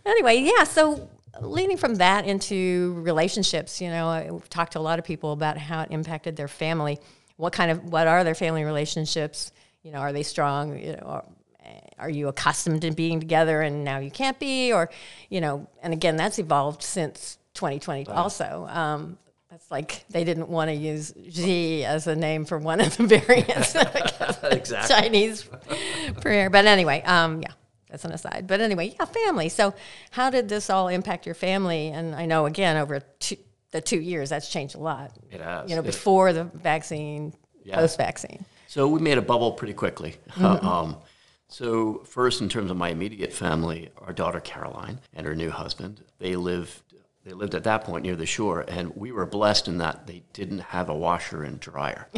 anyway, 0.07 0.37
yeah. 0.39 0.65
So 0.65 1.09
leading 1.41 1.79
from 1.79 1.95
that 1.97 2.27
into 2.27 2.95
relationships, 2.99 3.81
you 3.81 3.89
know, 3.89 4.09
I've 4.09 4.49
talked 4.51 4.73
to 4.73 4.79
a 4.79 4.81
lot 4.81 4.99
of 4.99 5.05
people 5.05 5.33
about 5.33 5.57
how 5.57 5.81
it 5.83 5.89
impacted 5.91 6.37
their 6.37 6.49
family. 6.49 6.99
What 7.37 7.53
kind 7.53 7.71
of 7.71 7.85
what 7.85 8.07
are 8.07 8.23
their 8.23 8.35
family 8.35 8.65
relationships? 8.65 9.53
You 9.83 9.91
know, 9.93 9.99
are 9.99 10.13
they 10.13 10.23
strong? 10.23 10.79
You 10.79 10.93
know, 10.93 11.03
are, 11.07 11.25
are 11.99 12.11
you 12.11 12.29
accustomed 12.29 12.83
to 12.83 12.91
being 12.93 13.21
together 13.21 13.61
and 13.63 13.85
now 13.85 13.99
you 13.99 14.11
can't 14.11 14.39
be? 14.39 14.73
Or, 14.73 14.91
you 15.29 15.41
know, 15.41 15.67
and 15.83 15.93
again, 15.93 16.17
that's 16.17 16.39
evolved 16.39 16.83
since 16.83 17.39
2020 17.55 18.09
also. 18.09 18.67
Um, 18.71 19.19
that's 19.51 19.71
like 19.71 20.05
they 20.09 20.25
didn't 20.25 20.49
want 20.49 20.71
to 20.71 20.75
use 20.75 21.13
Xi 21.31 21.85
as 21.85 22.07
a 22.07 22.17
name 22.17 22.45
for 22.47 22.59
one 22.59 22.81
of 22.81 22.97
the 22.97 23.07
variants. 23.27 23.75
Exactly. 24.53 24.95
Chinese 24.97 25.49
prayer. 26.21 26.49
But 26.51 26.67
anyway, 26.67 27.03
um, 27.03 27.43
yeah, 27.43 27.53
that's 27.91 28.05
an 28.05 28.13
aside. 28.13 28.47
But 28.47 28.61
anyway, 28.61 28.95
yeah, 28.99 29.05
family. 29.07 29.49
So, 29.49 29.75
how 30.11 30.31
did 30.31 30.49
this 30.49 30.69
all 30.71 30.89
impact 30.89 31.27
your 31.27 31.35
family? 31.35 31.89
And 31.89 32.15
I 32.15 32.27
know 32.27 32.47
again 32.47 32.77
over 32.77 33.01
two, 33.19 33.37
the 33.71 33.81
two 33.81 34.01
years, 34.01 34.31
that's 34.31 34.49
changed 34.49 34.75
a 34.75 34.79
lot. 34.79 35.13
It 35.31 35.41
has. 35.41 35.69
You 35.71 35.77
know, 35.77 35.83
It- 35.83 35.87
before 35.87 36.33
the 36.33 36.45
vaccine, 36.45 37.35
Yeah. 37.65 37.77
post 37.77 37.97
vaccine. 37.99 38.45
So 38.73 38.89
we 38.89 39.01
made 39.01 39.19
a 39.19 39.23
bubble 39.23 39.53
pretty 39.53 39.75
quickly. 39.75 40.17
um, 40.41 40.97
so 41.47 41.99
first, 42.07 42.41
in 42.41 42.49
terms 42.49 42.71
of 42.71 42.79
my 42.79 42.89
immediate 42.89 43.31
family, 43.31 43.91
our 43.99 44.15
daughter 44.15 44.41
Caroline 44.41 44.99
and 45.13 45.27
her 45.27 45.35
new 45.35 45.51
husband, 45.51 46.03
they 46.19 46.37
lived. 46.37 46.81
They 47.25 47.33
lived 47.33 47.55
at 47.55 47.63
that 47.65 47.85
point 47.85 48.03
near 48.05 48.17
the 48.17 48.27
shore, 48.27 48.65
and 48.67 48.97
we 48.97 49.13
were 49.13 49.27
blessed 49.27 49.69
in 49.69 49.79
that 49.79 50.09
they 50.09 50.25
didn't 50.33 50.59
have 50.59 50.89
a 50.89 50.95
washer 50.95 51.45
and 51.45 51.61
dryer. 51.61 52.09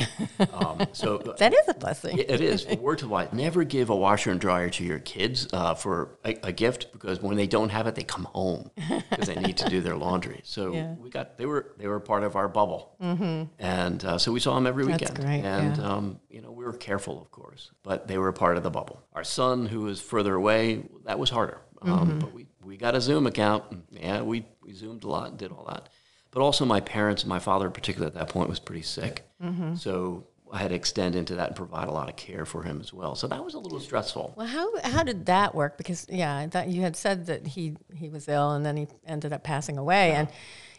Um, 0.52 0.87
so 0.92 1.18
That 1.18 1.52
is 1.52 1.68
a 1.68 1.75
blessing. 1.75 2.16
it 2.18 2.40
is. 2.40 2.66
Word 2.78 2.99
to 3.00 3.08
wise. 3.08 3.28
Never 3.32 3.64
give 3.64 3.90
a 3.90 3.96
washer 3.96 4.30
and 4.30 4.40
dryer 4.40 4.70
to 4.70 4.82
your 4.84 5.00
kids 5.00 5.46
uh, 5.52 5.75
for 5.75 6.16
a, 6.25 6.38
a 6.44 6.52
gift 6.52 6.90
because 6.92 7.20
when 7.20 7.37
they 7.37 7.46
don't 7.46 7.68
have 7.68 7.87
it, 7.87 7.94
they 7.96 8.02
come 8.02 8.25
home 8.25 8.70
because 9.11 9.26
they 9.28 9.34
need 9.37 9.58
to 9.58 9.68
do 9.68 9.82
their 9.82 9.94
laundry. 9.96 10.40
So 10.44 10.73
Yeah. 10.75 10.94
we 10.94 11.11
got 11.11 11.37
they 11.37 11.44
were 11.44 11.75
they 11.76 11.87
were 11.87 12.00
part 12.00 12.25
of 12.25 12.34
our 12.34 12.49
bubble, 12.49 12.96
mm-hmm. 13.02 13.44
and 13.58 14.02
uh, 14.04 14.16
so 14.16 14.32
we 14.32 14.40
saw 14.40 14.54
them 14.54 14.66
every 14.66 14.87
That's 14.87 15.02
weekend. 15.02 15.20
great, 15.20 15.40
And 15.44 15.76
yeah. 15.76 15.87
um, 15.87 16.20
you 16.30 16.40
know 16.40 16.50
we 16.50 16.64
were 16.64 16.73
careful, 16.73 17.20
of 17.20 17.30
course, 17.30 17.70
but 17.82 18.08
they 18.08 18.16
were 18.16 18.32
part 18.32 18.56
of 18.56 18.62
the 18.62 18.70
bubble. 18.70 19.02
Our 19.12 19.25
son, 19.25 19.66
who 19.66 19.82
was 19.82 20.00
further 20.00 20.34
away, 20.34 20.84
that 21.04 21.18
was 21.18 21.28
harder. 21.28 21.61
Mm-hmm. 21.82 21.92
Um, 21.92 22.18
but 22.18 22.32
we 22.32 22.46
we 22.64 22.76
got 22.76 22.94
a 22.94 23.00
Zoom 23.00 23.26
account. 23.26 23.64
Yeah, 23.90 24.23
we 24.23 24.47
we 24.62 24.73
zoomed 24.73 25.04
a 25.04 25.09
lot 25.09 25.28
and 25.28 25.38
did 25.38 25.52
all 25.52 25.66
that. 25.68 25.88
But 26.30 26.42
also, 26.42 26.64
my 26.64 26.80
parents, 26.80 27.25
my 27.25 27.38
father 27.38 27.66
in 27.66 27.73
particular, 27.73 28.09
at 28.09 28.14
that 28.14 28.28
point 28.28 28.49
was 28.49 28.59
pretty 28.59 28.83
sick. 28.83 29.23
Mm-hmm. 29.42 29.76
So 29.76 30.26
I 30.52 30.59
had 30.59 30.71
to 30.71 30.75
extend 30.75 31.14
into 31.14 31.37
that 31.37 31.49
and 31.49 31.56
provide 31.56 31.88
a 31.88 31.92
lot 31.92 32.09
of 32.09 32.16
care 32.16 32.44
for 32.44 32.62
him 32.62 32.80
as 32.80 32.92
well. 32.92 33.14
So 33.14 33.26
that 33.28 33.44
was 33.44 33.54
a 33.54 33.59
little 33.59 33.80
stressful. 33.80 34.35
Well, 34.37 34.47
how 34.47 34.80
how 34.80 35.02
did 35.02 35.26
that 35.26 35.54
work? 35.54 35.76
Because 35.78 36.06
yeah, 36.09 36.47
that 36.49 36.68
you 36.68 36.83
had 36.83 36.97
said 36.97 37.26
that 37.26 37.47
he 37.47 37.76
he 37.94 38.09
was 38.09 38.28
ill 38.28 38.52
and 38.52 38.64
then 38.64 38.76
he 38.76 38.88
ended 39.06 39.33
up 39.33 39.44
passing 39.44 39.78
away. 39.78 40.12
And 40.12 40.28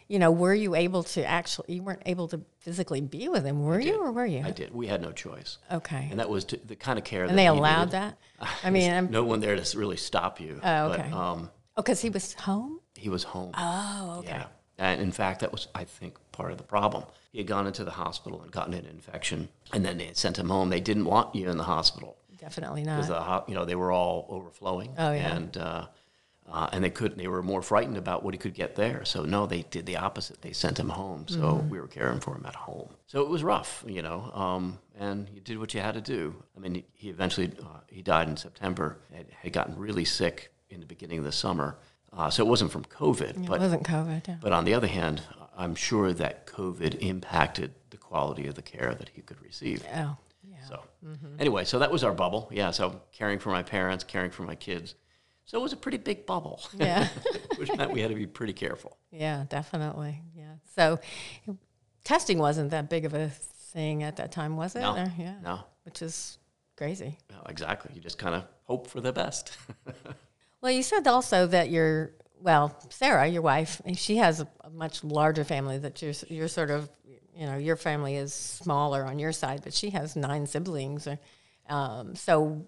you 0.07 0.19
know, 0.19 0.31
were 0.31 0.53
you 0.53 0.75
able 0.75 1.03
to 1.03 1.25
actually? 1.25 1.75
You 1.75 1.83
weren't 1.83 2.03
able 2.05 2.27
to 2.29 2.41
physically 2.59 3.01
be 3.01 3.27
with 3.27 3.43
him, 3.43 3.63
were 3.63 3.79
you, 3.79 3.95
or 3.95 4.11
were 4.11 4.25
you? 4.25 4.43
I 4.45 4.51
did. 4.51 4.73
We 4.73 4.87
had 4.87 5.01
no 5.01 5.11
choice. 5.11 5.57
Okay. 5.71 6.07
And 6.11 6.19
that 6.19 6.29
was 6.29 6.45
to, 6.45 6.57
the 6.57 6.75
kind 6.75 6.99
of 6.99 7.05
care 7.05 7.23
that 7.23 7.29
And 7.29 7.39
they 7.39 7.47
allowed 7.47 7.91
needed. 7.91 7.91
that. 7.93 8.17
I 8.63 8.69
mean, 8.69 8.91
I'm, 8.91 9.09
no 9.09 9.23
one 9.23 9.39
there 9.39 9.55
to 9.55 9.77
really 9.77 9.97
stop 9.97 10.39
you. 10.39 10.59
Oh, 10.63 10.91
okay. 10.91 11.07
But 11.09 11.17
um, 11.17 11.49
oh, 11.77 11.81
because 11.81 12.01
he 12.01 12.09
was 12.09 12.33
home. 12.33 12.79
he 12.95 13.09
was 13.09 13.23
home. 13.23 13.51
Oh, 13.57 14.17
okay. 14.19 14.29
Yeah. 14.29 14.47
And 14.77 15.01
in 15.01 15.11
fact, 15.11 15.39
that 15.39 15.51
was, 15.53 15.67
I 15.73 15.85
think, 15.85 16.17
part 16.33 16.51
of 16.51 16.57
the 16.57 16.63
problem. 16.63 17.05
He 17.31 17.37
had 17.37 17.47
gone 17.47 17.65
into 17.65 17.83
the 17.85 17.91
hospital 17.91 18.41
and 18.41 18.51
gotten 18.51 18.73
an 18.73 18.85
infection, 18.85 19.47
and 19.71 19.85
then 19.85 19.97
they 19.97 20.05
had 20.07 20.17
sent 20.17 20.37
him 20.37 20.49
home. 20.49 20.69
They 20.69 20.81
didn't 20.81 21.05
want 21.05 21.33
you 21.35 21.49
in 21.49 21.57
the 21.57 21.63
hospital 21.63 22.17
Definitely 22.39 22.83
not. 22.83 23.01
because 23.07 23.43
you 23.47 23.55
know 23.55 23.63
they 23.65 23.75
were 23.75 23.91
all 23.91 24.25
overflowing. 24.29 24.93
Oh, 24.97 25.13
yeah. 25.13 25.33
And 25.35 25.55
uh, 25.57 25.85
uh, 26.51 26.69
and 26.73 26.83
they 26.83 26.89
couldn't. 26.89 27.17
they 27.17 27.27
were 27.27 27.41
more 27.41 27.61
frightened 27.61 27.97
about 27.97 28.23
what 28.23 28.33
he 28.33 28.37
could 28.37 28.53
get 28.53 28.75
there. 28.75 29.03
So 29.05 29.23
no, 29.23 29.45
they 29.47 29.61
did 29.63 29.85
the 29.85 29.97
opposite. 29.97 30.41
They 30.41 30.51
sent 30.53 30.77
him 30.77 30.89
home. 30.89 31.25
So 31.27 31.37
Mm-hmm. 31.39 31.69
we 31.69 31.79
were 31.79 31.87
caring 31.87 32.19
for 32.19 32.35
him 32.35 32.45
at 32.45 32.53
home. 32.55 32.89
So 33.07 33.21
it 33.21 33.29
was 33.29 33.43
rough, 33.43 33.83
you 33.87 34.01
know. 34.01 34.29
Um, 34.33 34.77
and 34.99 35.27
you 35.33 35.39
did 35.41 35.57
what 35.57 35.73
you 35.73 35.79
had 35.81 35.95
to 35.95 36.01
do. 36.01 36.35
I 36.55 36.59
mean, 36.59 36.75
he- 36.75 36.85
he 36.93 37.09
eventually 37.09 37.51
uh, 37.61 37.79
he 37.87 38.01
died 38.01 38.27
in 38.29 38.37
September. 38.37 38.97
Had, 39.13 39.27
had 39.41 39.53
gotten 39.53 39.77
really 39.77 40.05
sick 40.05 40.51
in 40.69 40.79
the 40.79 40.85
beginning 40.85 41.19
of 41.19 41.25
the 41.25 41.31
summer. 41.31 41.77
Uh, 42.13 42.29
so 42.29 42.45
it 42.45 42.47
wasn't 42.47 42.71
from 42.71 42.85
COVID, 42.85 43.21
it 43.21 43.45
but 43.45 43.59
wasn't 43.59 43.83
COVID. 43.83 44.27
Yeah. 44.27 44.37
but 44.41 44.51
on 44.53 44.63
the 44.65 44.73
other 44.73 44.87
hand, 44.87 45.21
I'm 45.57 45.75
sure 45.75 46.13
that 46.13 46.47
COVID 46.47 46.99
impacted 47.01 47.73
the 47.89 47.97
quality 47.97 48.47
of 48.47 48.55
the 48.55 48.61
care 48.61 48.95
that 48.95 49.09
he 49.09 49.21
could 49.21 49.41
receive. 49.41 49.83
Oh, 49.93 50.15
yeah. 50.43 50.55
So, 50.67 50.79
anyway, 51.39 51.65
so 51.65 51.79
that 51.79 51.91
was 51.91 52.03
our 52.05 52.13
bubble. 52.13 52.49
Yeah, 52.53 52.71
so 52.71 53.01
caring 53.11 53.39
for 53.39 53.49
my 53.49 53.63
parents, 53.63 54.03
caring 54.05 54.31
for 54.31 54.43
my 54.43 54.55
kids. 54.55 54.95
So 55.43 55.59
it 55.59 55.61
was 55.61 55.73
a 55.73 55.77
pretty 55.77 55.97
big 55.97 56.25
bubble, 56.25 56.61
Yeah. 56.77 57.07
which 57.57 57.75
meant 57.75 57.91
we 57.91 57.99
had 58.01 58.09
to 58.09 58.15
be 58.15 58.27
pretty 58.27 58.53
careful. 58.53 58.97
Yeah, 59.11 59.45
definitely. 59.49 60.21
Yeah. 60.35 60.53
So 60.75 60.99
testing 62.03 62.37
wasn't 62.39 62.71
that 62.71 62.89
big 62.89 63.03
of 63.05 63.13
a 63.13 63.29
thing 63.29 64.03
at 64.03 64.15
that 64.17 64.31
time, 64.31 64.55
was 64.55 64.75
it? 64.75 64.79
No, 64.81 64.95
Or- 64.95 65.11
yeah. 65.17 65.35
no. 65.43 65.59
Which 65.83 66.01
is 66.01 66.37
crazy. 66.77 67.17
No, 67.29 67.37
exactly. 67.47 67.91
You 67.93 68.01
just 68.01 68.17
kind 68.17 68.35
of 68.35 68.43
hope 68.63 68.87
for 68.87 69.01
the 69.01 69.11
best. 69.11 69.57
Well, 70.65 70.73
you 70.73 70.81
said 70.81 71.05
also 71.05 71.45
that 71.45 71.69
your 71.69 72.13
well, 72.41 72.75
Sarah, 72.89 73.27
your 73.27 73.43
wife, 73.43 73.83
she 73.93 74.15
has 74.15 74.39
a, 74.39 74.47
a 74.61 74.71
much 74.71 75.03
larger 75.03 75.43
family. 75.43 75.77
That 75.77 76.01
you're 76.01 76.13
you're 76.27 76.47
sort 76.47 76.71
of 76.71 76.89
you 77.35 77.45
know 77.45 77.55
your 77.55 77.75
family 77.75 78.15
is 78.15 78.33
smaller 78.33 79.05
on 79.05 79.19
your 79.19 79.31
side, 79.31 79.61
but 79.63 79.75
she 79.75 79.91
has 79.91 80.15
nine 80.15 80.47
siblings. 80.47 81.05
Or, 81.05 81.19
um, 81.69 82.15
so 82.15 82.65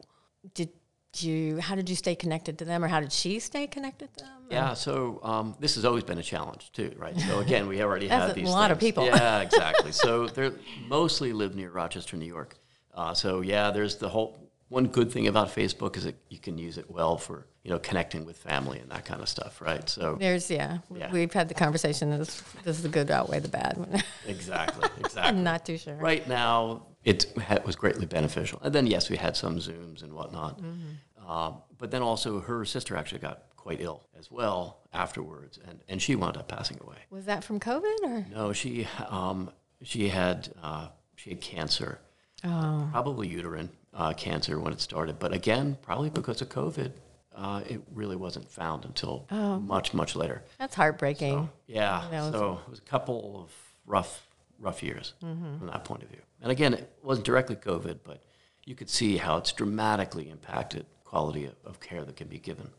did 0.53 0.69
you? 1.15 1.57
How 1.57 1.73
did 1.73 1.89
you 1.89 1.95
stay 1.95 2.13
connected 2.13 2.59
to 2.59 2.65
them, 2.65 2.83
or 2.83 2.87
how 2.87 2.99
did 2.99 3.11
she 3.11 3.39
stay 3.39 3.65
connected 3.65 4.15
to 4.17 4.25
them? 4.25 4.33
yeah, 4.51 4.75
so 4.75 5.19
um, 5.23 5.55
this 5.59 5.73
has 5.73 5.83
always 5.83 6.03
been 6.03 6.19
a 6.19 6.23
challenge 6.23 6.71
too, 6.73 6.93
right? 6.97 7.19
So 7.19 7.39
again, 7.39 7.67
we 7.67 7.81
already 7.81 8.07
had 8.15 8.29
a 8.29 8.33
these 8.33 8.47
lot 8.47 8.69
of 8.69 8.79
people. 8.79 9.05
Yeah, 9.05 9.41
exactly. 9.47 9.91
so 9.91 10.27
they're 10.27 10.53
mostly 10.87 11.33
live 11.33 11.55
near 11.55 11.71
Rochester, 11.71 12.15
New 12.15 12.27
York. 12.27 12.57
Uh, 12.93 13.15
so 13.15 13.41
yeah, 13.41 13.71
there's 13.71 13.95
the 13.95 14.09
whole. 14.09 14.46
One 14.69 14.87
good 14.87 15.11
thing 15.11 15.27
about 15.27 15.47
Facebook 15.47 15.95
is 15.95 16.03
that 16.03 16.15
you 16.29 16.39
can 16.39 16.57
use 16.57 16.77
it 16.77 16.89
well 16.91 17.17
for 17.17 17.47
you 17.63 17.71
know 17.71 17.79
connecting 17.79 18.25
with 18.25 18.37
family 18.37 18.79
and 18.79 18.89
that 18.91 19.05
kind 19.05 19.21
of 19.21 19.29
stuff, 19.29 19.61
right? 19.61 19.87
So 19.89 20.17
There's 20.19 20.49
yeah, 20.51 20.79
Yeah. 20.93 21.11
we've 21.11 21.31
had 21.33 21.47
the 21.47 21.53
conversation. 21.53 22.09
This 22.17 22.41
this 22.63 22.77
is 22.77 22.83
the 22.83 22.89
good 22.89 23.09
outweigh 23.11 23.39
the 23.39 23.49
bad. 23.49 24.03
exactly, 24.27 24.89
exactly. 24.99 25.21
I'm 25.21 25.43
not 25.43 25.65
too 25.65 25.77
sure. 25.77 25.95
right 25.95 26.27
now 26.27 26.87
it 27.07 27.25
was 27.65 27.75
greatly 27.77 28.05
beneficial. 28.05 28.59
And 28.61 28.75
then, 28.75 28.85
yes, 28.85 29.09
we 29.09 29.15
had 29.15 29.37
some 29.37 29.59
Zooms 29.59 30.03
and 30.03 30.11
whatnot. 30.11 30.61
Mm-hmm. 30.61 31.29
Um, 31.31 31.61
but 31.77 31.91
then 31.91 32.01
also, 32.01 32.41
her 32.41 32.65
sister 32.65 32.97
actually 32.97 33.19
got 33.19 33.43
quite 33.55 33.79
ill 33.81 34.07
as 34.19 34.29
well 34.31 34.79
afterwards, 34.93 35.59
and, 35.67 35.79
and 35.87 36.01
she 36.01 36.15
wound 36.15 36.37
up 36.37 36.47
passing 36.47 36.77
away. 36.81 36.97
Was 37.09 37.25
that 37.25 37.43
from 37.43 37.59
COVID 37.59 38.03
or? 38.03 38.25
No, 38.33 38.53
she 38.53 38.87
um, 39.09 39.49
she 39.83 40.09
had 40.09 40.49
uh, 40.61 40.87
she 41.15 41.29
had 41.31 41.41
cancer, 41.41 41.99
Oh, 42.43 42.87
probably 42.91 43.27
uterine 43.27 43.69
uh, 43.97 44.13
cancer 44.13 44.59
when 44.59 44.71
it 44.71 44.79
started. 44.79 45.17
But 45.19 45.33
again, 45.33 45.77
probably 45.81 46.09
because 46.09 46.41
of 46.41 46.49
COVID, 46.49 46.91
uh, 47.35 47.61
it 47.67 47.81
really 47.93 48.15
wasn't 48.15 48.49
found 48.49 48.85
until 48.85 49.25
Oh. 49.31 49.59
much 49.59 49.93
much 49.93 50.15
later. 50.15 50.43
that's 50.57 50.75
heartbreaking. 50.75 51.49
Yeah, 51.67 52.07
That 52.11 52.21
was- 52.21 52.31
so 52.33 52.59
it 52.65 52.69
was 52.69 52.79
a 52.79 52.83
couple 52.83 53.41
of 53.43 53.51
rough, 53.85 54.27
rough 54.59 54.81
years 54.83 55.13
Mm-hmm. 55.23 55.57
from 55.57 55.67
that 55.67 55.83
point 55.83 56.03
of 56.03 56.09
view. 56.09 56.21
And 56.41 56.51
again, 56.51 56.73
it 56.73 56.91
wasn't 57.03 57.25
directly 57.25 57.55
COVID, 57.55 57.99
but 58.03 58.23
you 58.65 58.75
could 58.75 58.89
see 58.89 59.17
how 59.17 59.37
it's 59.37 59.51
dramatically 59.51 60.29
impacted 60.29 60.85
quality 61.03 61.45
of, 61.45 61.55
of 61.65 61.79
care 61.79 62.03
that 62.05 62.15
can 62.15 62.27
be 62.27 62.37
given. 62.39 62.69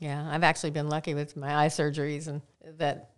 Yeah, 0.00 0.28
I've 0.30 0.42
actually 0.42 0.70
been 0.70 0.88
lucky 0.88 1.14
with 1.14 1.36
my 1.36 1.54
eye 1.64 1.68
surgeries, 1.68 2.26
and 2.26 2.42
that 2.78 3.10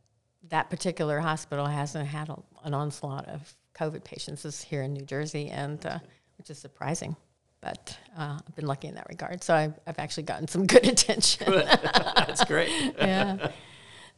that 0.51 0.69
particular 0.69 1.19
hospital 1.21 1.65
hasn't 1.67 2.07
had 2.07 2.29
a, 2.29 2.37
an 2.65 2.75
onslaught 2.75 3.27
of 3.29 3.55
COVID 3.75 4.05
patients. 4.05 4.43
This 4.43 4.57
is 4.57 4.63
here 4.63 4.83
in 4.83 4.93
New 4.93 5.07
Jersey, 5.07 5.49
and 5.49 5.85
uh, 5.87 5.99
which 6.39 6.51
is 6.51 6.59
surprising. 6.59 7.17
But 7.65 7.99
uh, 8.17 8.39
I've 8.47 8.55
been 8.55 8.67
lucky 8.67 8.89
in 8.89 8.95
that 8.97 9.07
regard. 9.09 9.43
So 9.43 9.55
I've, 9.55 9.73
I've 9.87 9.99
actually 9.99 10.25
gotten 10.25 10.47
some 10.47 10.67
good 10.75 10.87
attention. 10.87 11.47
That's 12.17 12.45
great. 12.45 12.69
yeah, 12.99 13.51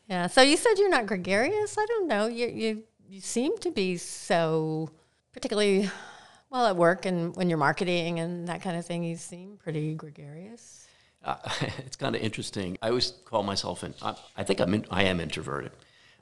yeah. 0.08 0.26
So 0.26 0.42
you 0.42 0.56
said 0.56 0.74
you're 0.78 0.90
not 0.90 1.06
gregarious. 1.06 1.78
I 1.78 1.86
don't 1.86 2.08
know. 2.08 2.26
You 2.26 2.48
you 2.48 2.82
you 3.08 3.20
seem 3.20 3.56
to 3.58 3.70
be 3.70 3.98
so 3.98 4.90
particularly 5.32 5.88
well 6.50 6.66
at 6.66 6.76
work 6.76 7.06
and 7.06 7.36
when 7.36 7.48
you're 7.48 7.58
marketing 7.58 8.18
and 8.18 8.48
that 8.48 8.62
kind 8.62 8.76
of 8.76 8.84
thing. 8.84 9.04
You 9.04 9.16
seem 9.16 9.58
pretty 9.62 9.94
gregarious. 9.94 10.88
Uh, 11.24 11.36
it's 11.78 11.96
kind 11.96 12.16
of 12.16 12.22
interesting. 12.22 12.76
I 12.82 12.88
always 12.88 13.12
call 13.26 13.44
myself 13.44 13.84
an. 13.84 13.94
I, 14.02 14.16
I 14.36 14.42
think 14.42 14.58
I'm. 14.60 14.74
In, 14.74 14.86
I 14.90 15.04
am 15.04 15.20
introverted, 15.20 15.70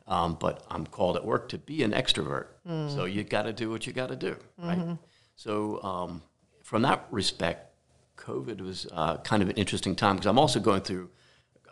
um, 0.07 0.37
but 0.39 0.63
I'm 0.71 0.87
called 0.87 1.17
at 1.17 1.25
work 1.25 1.49
to 1.51 1.59
be 1.59 1.83
an 1.83 1.93
extrovert. 1.93 2.49
So 2.67 3.07
you 3.07 3.25
got 3.25 3.43
to 3.45 3.53
do 3.55 3.71
what 3.71 3.87
you 3.87 3.95
got 3.95 4.09
to 4.09 4.17
do, 4.17 4.37
right? 4.59 4.99
So 5.37 5.83
um, 5.83 6.23
from 6.62 6.83
that 6.83 7.07
respect, 7.11 7.73
COVID 8.17 8.61
was 8.61 8.87
uh, 8.93 9.17
kind 9.19 9.43
of 9.43 9.49
an 9.49 9.57
interesting 9.57 9.95
time 9.97 10.17
because 10.17 10.26
I'm 10.26 10.38
also 10.38 10.61
going 10.61 10.81
through 10.83 11.11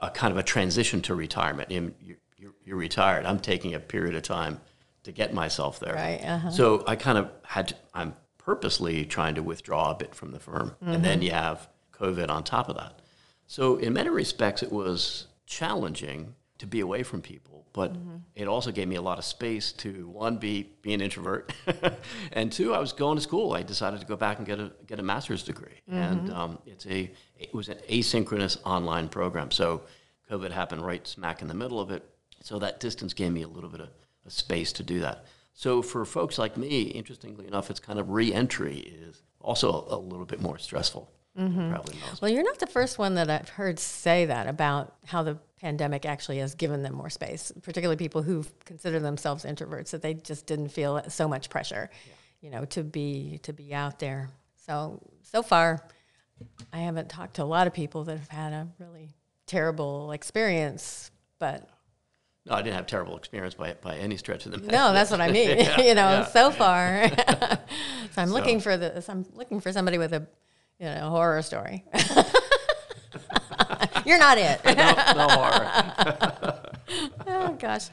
a 0.01 0.11
kind 0.11 0.33
of 0.33 0.37
a 0.39 0.43
transition 0.43 1.01
to 1.03 1.15
retirement. 1.15 1.71
You- 1.71 1.95
you- 2.01 2.17
You're, 2.43 2.55
you're 2.65 2.77
retired. 2.77 3.25
I'm 3.25 3.39
taking 3.39 3.73
a 3.75 3.79
period 3.79 4.17
of 4.17 4.23
time 4.25 4.61
to 5.05 5.13
get 5.13 5.33
myself 5.33 5.79
there. 5.79 5.95
Right, 5.95 6.21
uh-huh. 6.25 6.51
So 6.51 6.83
I 6.89 6.97
kind 6.97 7.17
of 7.19 7.31
had. 7.45 7.69
To, 7.69 7.75
I'm 7.95 8.15
purposely 8.37 9.05
trying 9.05 9.37
to 9.37 9.43
withdraw 9.45 9.93
a 9.93 9.95
bit 9.95 10.13
from 10.13 10.33
the 10.33 10.41
firm, 10.41 10.75
and 10.81 11.05
then 11.05 11.23
you 11.23 11.31
have 11.31 11.69
COVID 11.93 12.29
on 12.31 12.43
top 12.43 12.69
of 12.69 12.75
that. 12.77 12.99
So 13.47 13.77
in 13.77 13.93
many 13.93 14.09
respects, 14.11 14.61
it 14.65 14.73
was 14.73 15.27
challenging 15.47 16.35
to 16.63 16.67
be 16.69 16.79
away 16.79 17.03
from 17.03 17.21
people, 17.21 17.67
but 17.73 17.93
it 18.37 18.47
also 18.47 18.71
gave 18.71 18.87
me 18.87 18.95
a 18.95 19.03
lot 19.03 19.19
of 19.19 19.25
space 19.25 19.73
to 19.73 20.07
one 20.07 20.37
be 20.37 20.71
be 20.81 20.95
an 20.95 21.01
introvert, 21.01 21.53
and 22.33 22.53
two, 22.53 22.73
I 22.73 22.79
was 22.79 22.93
going 22.93 23.17
to 23.17 23.21
school. 23.21 23.53
I 23.53 23.65
decided 23.65 23.99
to 23.99 24.07
go 24.07 24.15
back 24.15 24.39
and 24.39 24.47
get 24.47 24.61
a 24.61 24.71
get 24.87 25.01
a 25.01 25.03
master's 25.03 25.43
degree, 25.43 25.81
and 25.89 26.31
um, 26.31 26.59
it's 26.65 26.87
a 26.87 27.11
it 27.37 27.53
was 27.53 27.69
an 27.69 27.79
asynchronous 27.91 28.59
online 28.65 29.09
program. 29.09 29.51
So 29.51 29.83
COVID 30.31 30.53
happened 30.53 30.87
right 30.87 31.05
smack 31.05 31.43
in 31.43 31.49
the 31.49 31.55
middle 31.55 31.81
of 31.81 31.91
it, 31.91 32.09
so 32.41 32.61
that 32.61 32.79
distance 32.79 33.13
gave 33.13 33.33
me 33.33 33.43
a 33.43 33.49
little 33.49 33.69
bit 33.69 33.81
of, 33.81 33.89
of 34.25 34.33
space 34.33 34.73
to 34.75 34.85
do 34.85 35.01
that. 35.01 35.25
So 35.53 35.83
for 35.83 36.05
folks 36.05 36.39
like 36.39 36.57
me, 36.57 36.83
interestingly 36.83 37.49
enough, 37.49 37.71
it's 37.71 37.81
kind 37.81 37.99
of 37.99 38.09
re-entry 38.11 38.79
is 38.79 39.21
also 39.41 39.85
a 39.91 39.99
little 39.99 40.27
bit 40.27 40.41
more 40.41 40.59
stressful 40.59 41.11
Mm-hmm. 41.39 41.71
probably 41.71 41.97
most. 42.07 42.21
Well, 42.21 42.31
you're 42.31 42.43
not 42.43 42.59
the 42.59 42.67
first 42.67 42.99
one 42.99 43.15
that 43.15 43.31
I've 43.31 43.49
heard 43.49 43.79
say 43.79 44.27
that 44.27 44.47
about 44.49 44.95
how 45.07 45.23
the 45.23 45.39
pandemic 45.61 46.05
actually 46.05 46.39
has 46.39 46.55
given 46.55 46.83
them 46.83 46.95
more 46.95 47.09
space, 47.09 47.51
particularly 47.63 47.97
people 47.97 48.23
who 48.23 48.45
consider 48.67 49.01
themselves 49.01 49.45
introverts, 49.45 49.91
that 49.91 50.03
they 50.03 50.13
just 50.15 50.47
didn't 50.47 50.69
feel 50.69 51.03
so 51.09 51.27
much 51.29 51.49
pressure, 51.49 51.89
you 52.41 52.51
know, 52.51 52.65
to 52.67 52.83
be 52.83 53.39
to 53.45 53.53
be 53.55 53.73
out 53.73 53.99
there. 53.99 54.29
So 54.67 55.01
so 55.23 55.43
far, 55.43 55.83
I 56.73 56.79
haven't 56.81 57.09
talked 57.09 57.35
to 57.37 57.43
a 57.43 57.45
lot 57.45 57.67
of 57.67 57.73
people 57.73 58.05
that 58.05 58.19
have 58.19 58.29
had 58.29 58.53
a 58.53 58.69
really 58.79 59.15
terrible 59.47 60.13
experience, 60.13 61.11
but 61.39 61.67
No, 62.45 62.55
I 62.57 62.63
didn't 62.63 62.77
have 62.77 62.87
terrible 62.87 63.17
experience 63.17 63.55
by 63.55 63.75
by 63.81 63.97
any 63.97 64.19
stretch 64.19 64.45
of 64.45 64.53
the 64.53 64.59
imagination. 64.59 64.85
no, 64.87 64.93
that's 64.93 65.11
what 65.11 65.21
I 65.23 65.31
mean. 65.31 65.57
you 65.79 65.95
know, 65.95 66.11
yeah, 66.11 66.25
so 66.27 66.51
far. 66.51 67.09
so 68.11 68.19
I'm 68.19 68.31
looking 68.31 68.61
for 68.61 68.77
this. 68.77 69.09
I'm 69.09 69.25
looking 69.35 69.61
for 69.61 69.73
somebody 69.73 69.97
with 69.97 70.13
a, 70.13 70.27
you 70.83 70.89
know, 70.89 71.11
horror 71.11 71.41
story. 71.43 71.85
You're 74.05 74.19
not 74.19 74.37
it. 74.37 74.61
no, 74.65 74.73
no 75.15 75.29
horror. 75.29 75.71
oh 77.29 77.57
gosh. 77.57 77.89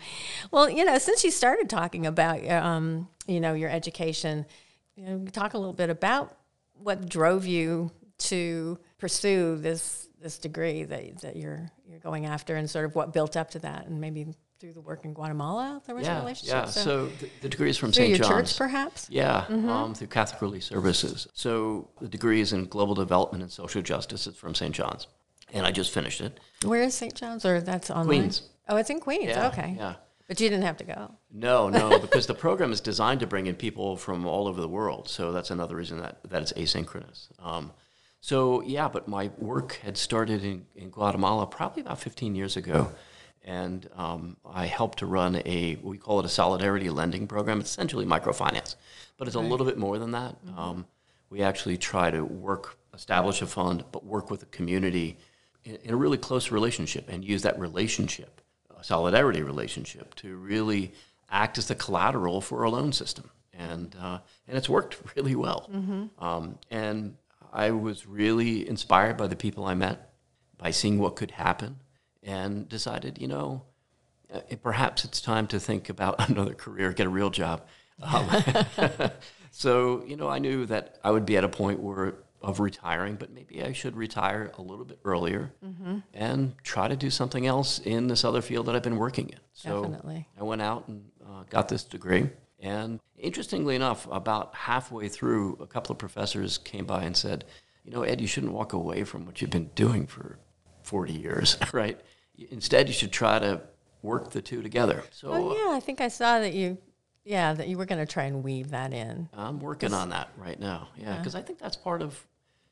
Well, 0.50 0.67
you 0.67 0.84
know, 0.84 0.98
since 0.98 1.24
you 1.24 1.29
started 1.29 1.69
talking 1.69 2.08
about, 2.08 2.43
um, 2.50 3.08
you 3.27 3.39
know, 3.39 3.53
your 3.53 3.69
education, 3.69 4.48
you 4.96 5.05
know, 5.05 5.24
talk 5.25 5.53
a 5.53 5.60
little 5.60 5.74
bit 5.74 5.91
about 5.91 6.36
what 6.74 7.08
drove 7.08 7.46
you 7.46 7.91
to 8.17 8.79
pursue 8.98 9.58
this 9.58 10.08
this 10.19 10.39
degree 10.39 10.84
that, 10.84 11.22
that 11.22 11.36
you're 11.36 11.69
you're 11.88 12.00
going 12.00 12.25
after, 12.25 12.55
and 12.55 12.67
sort 12.67 12.86
of 12.86 12.96
what 12.96 13.13
built 13.13 13.38
up 13.38 13.51
to 13.51 13.60
that, 13.60 13.86
and 13.86 14.01
maybe 14.01 14.34
through 14.60 14.74
the 14.74 14.82
work 14.82 15.06
in 15.06 15.13
Guatemala 15.13 15.82
there 15.86 15.96
was 15.96 16.08
a 16.08 16.16
relationship. 16.16 16.54
yeah. 16.54 16.66
So 16.66 17.08
the, 17.08 17.30
the 17.42 17.50
degree 17.50 17.70
is 17.70 17.78
from 17.78 17.94
St. 17.94 18.18
John's. 18.18 18.28
church, 18.28 18.58
perhaps. 18.58 19.08
Yeah, 19.10 19.46
um, 19.50 19.94
through 19.94 20.08
Catholic 20.08 20.42
Relief 20.42 20.63
Services. 20.66 21.28
So 21.34 21.89
the 22.01 22.08
degree 22.10 22.42
is 22.42 22.54
in 22.54 22.66
global 22.66 22.96
development 22.96 23.42
and 23.44 23.51
social 23.51 23.82
justice. 23.82 24.28
It's 24.28 24.38
from 24.38 24.54
St. 24.54 24.75
John's, 24.75 25.08
and 25.54 25.66
I 25.66 25.72
just 25.72 25.92
finished 25.94 26.22
it. 26.22 26.39
Where 26.63 26.82
is 26.82 26.94
St. 26.94 27.16
John's, 27.16 27.46
or 27.46 27.62
that's 27.62 27.89
online? 27.89 28.06
Queens. 28.08 28.50
Oh, 28.68 28.75
it's 28.75 28.89
in 28.89 29.00
Queens. 29.00 29.28
Yeah, 29.28 29.48
okay. 29.48 29.75
yeah. 29.78 29.96
But 30.28 30.39
you 30.39 30.48
didn't 30.48 30.66
have 30.66 30.78
to 30.78 30.84
go. 30.84 31.16
No, 31.32 31.70
no, 31.70 31.98
because 32.06 32.28
the 32.28 32.36
program 32.36 32.72
is 32.72 32.82
designed 32.82 33.22
to 33.22 33.28
bring 33.28 33.48
in 33.48 33.56
people 33.56 33.98
from 33.98 34.28
all 34.28 34.48
over 34.48 34.62
the 34.62 34.68
world. 34.68 35.10
So 35.10 35.32
that's 35.32 35.50
another 35.50 35.75
reason 35.75 36.00
that, 36.01 36.20
that 36.30 36.42
it's 36.44 36.54
asynchronous. 36.54 37.30
Um, 37.39 37.72
so, 38.22 38.62
yeah, 38.62 38.89
but 38.89 39.08
my 39.08 39.32
work 39.39 39.80
had 39.82 39.98
started 39.98 40.44
in, 40.44 40.66
in 40.75 40.89
Guatemala 40.89 41.48
probably 41.48 41.82
about 41.82 42.00
15 42.00 42.36
years 42.36 42.58
ago. 42.58 42.92
And 43.50 43.89
um, 43.96 44.38
I 44.46 44.68
helped 44.68 45.00
to 45.00 45.08
run 45.08 45.41
a, 45.44 45.75
we 45.82 45.98
call 45.98 46.20
it 46.20 46.25
a 46.25 46.29
solidarity 46.29 46.91
lending 46.91 47.25
program. 47.25 47.60
It's 47.60 47.72
essentially 47.72 48.06
microfinance, 48.06 48.75
but 49.18 49.27
it's 49.27 49.36
a 49.36 49.39
little 49.39 49.65
bit 49.65 49.77
more 49.77 49.98
than 49.98 50.12
that. 50.12 50.36
Um, 50.56 50.86
we 51.32 51.41
actually 51.41 51.77
try 51.77 52.12
to 52.12 52.24
work, 52.24 52.77
establish 52.94 53.41
a 53.41 53.48
fund, 53.48 53.86
but 53.91 54.06
work 54.06 54.29
with 54.29 54.41
the 54.41 54.46
community 54.48 55.18
in, 55.65 55.75
in 55.84 55.94
a 55.96 55.98
really 55.98 56.18
close 56.18 56.51
relationship 56.51 57.10
and 57.10 57.25
use 57.25 57.41
that 57.41 57.60
relationship 57.60 58.39
a 58.79 58.84
solidarity 58.84 59.41
relationship 59.41 60.15
to 60.15 60.36
really 60.38 60.94
act 61.29 61.58
as 61.58 61.68
the 61.68 61.75
collateral 61.75 62.41
for 62.41 62.63
a 62.63 62.70
loan 62.70 62.91
system. 62.94 63.29
And, 63.53 63.96
uh, 64.00 64.20
and 64.48 64.58
it's 64.58 64.70
worked 64.70 64.98
really 65.15 65.36
well. 65.36 65.70
Um, 66.20 66.58
and 66.72 67.15
I 67.51 67.72
was 67.72 68.08
really 68.08 68.68
inspired 68.68 69.18
by 69.18 69.27
the 69.27 69.36
people 69.36 69.65
I 69.65 69.74
met, 69.74 70.13
by 70.58 70.72
seeing 70.72 71.00
what 71.00 71.15
could 71.15 71.32
happen, 71.32 71.78
and 72.30 72.70
decided, 72.70 73.20
you 73.20 73.28
know, 73.28 73.63
uh, 74.34 74.42
perhaps 74.62 75.04
it's 75.04 75.20
time 75.20 75.48
to 75.48 75.60
think 75.60 75.89
about 75.89 76.30
another 76.30 76.54
career, 76.54 76.94
get 76.94 77.08
a 77.08 77.10
real 77.10 77.30
job. 77.30 77.65
Um, 78.02 78.30
so, 79.52 80.04
you 80.06 80.15
know, 80.15 80.30
I 80.30 80.39
knew 80.39 80.65
that 80.68 81.00
I 81.04 81.12
would 81.12 81.26
be 81.26 81.38
at 81.38 81.44
a 81.44 81.50
point 81.50 81.80
where 81.80 82.15
of 82.42 82.62
retiring, 82.62 83.15
but 83.15 83.32
maybe 83.32 83.62
I 83.62 83.74
should 83.74 83.98
retire 83.98 84.52
a 84.58 84.62
little 84.62 84.86
bit 84.86 85.00
earlier 85.04 85.52
and 86.13 86.56
try 86.63 86.88
to 86.88 86.96
do 86.96 87.10
something 87.10 87.46
else 87.46 87.80
in 87.80 88.08
this 88.08 88.24
other 88.24 88.42
field 88.42 88.68
that 88.68 88.78
I've 88.78 88.84
been 88.84 88.96
working 88.96 89.28
in. 89.28 89.39
So 89.52 89.82
Definitely. 89.82 90.26
I 90.39 90.44
went 90.44 90.62
out 90.62 90.88
and 90.88 91.04
uh, 91.28 91.44
got 91.50 91.68
this 91.68 91.84
degree. 91.84 92.30
And 92.62 93.02
interestingly 93.18 93.76
enough, 93.76 94.08
about 94.10 94.56
halfway 94.56 95.10
through, 95.10 95.58
a 95.60 95.68
couple 95.68 95.92
of 95.92 95.98
professors 95.98 96.58
came 96.58 96.86
by 96.86 97.04
and 97.04 97.15
said, 97.15 97.44
you 97.84 97.92
know, 97.92 98.04
Ed, 98.04 98.22
you 98.22 98.28
shouldn't 98.28 98.54
walk 98.54 98.72
away 98.72 99.04
from 99.04 99.26
what 99.26 99.42
you've 99.42 99.50
been 99.50 99.72
doing 99.76 100.08
for 100.08 100.39
40 100.84 101.13
years, 101.13 101.58
right? 101.74 102.00
Instead, 102.52 102.88
you 102.88 102.93
should 102.93 103.12
try 103.12 103.39
to 103.39 103.62
work 104.02 104.32
the 104.32 104.41
two 104.41 104.62
together. 104.62 105.04
So 105.12 105.32
Oh 105.32 105.54
yeah, 105.56 105.75
I 105.75 105.80
think 105.80 106.02
I 106.02 106.08
saw 106.08 106.39
that 106.39 106.54
you, 106.54 106.78
yeah, 107.25 107.54
that 107.54 107.67
you 107.67 107.78
were 107.78 107.86
going 107.86 108.06
to 108.06 108.12
try 108.12 108.23
and 108.23 108.43
weave 108.43 108.69
that 108.71 108.93
in. 108.93 109.30
I'm 109.34 109.60
working 109.60 109.93
on 109.93 110.10
that 110.10 110.30
right 110.38 110.60
now. 110.60 110.89
Yeah, 110.97 111.17
because 111.17 111.36
I 111.36 111.41
think 111.41 111.60
that's 111.60 111.75
part 111.75 112.02
of, 112.02 112.25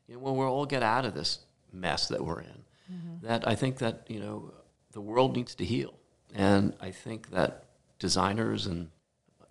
you 0.06 0.14
know, 0.14 0.20
when 0.20 0.36
we 0.36 0.44
all 0.44 0.66
get 0.66 0.82
out 0.82 1.04
of 1.04 1.14
this 1.14 1.40
mess 1.72 2.08
that 2.08 2.24
we're 2.24 2.40
in, 2.40 2.64
mm-hmm. 2.92 3.26
that 3.26 3.46
I 3.46 3.54
think 3.54 3.78
that, 3.78 4.04
you 4.08 4.20
know, 4.20 4.52
the 4.92 5.00
world 5.00 5.36
needs 5.36 5.54
to 5.56 5.64
heal. 5.64 5.94
And 6.34 6.74
I 6.80 6.90
think 6.90 7.30
that 7.30 7.64
designers 7.98 8.66
and 8.66 8.90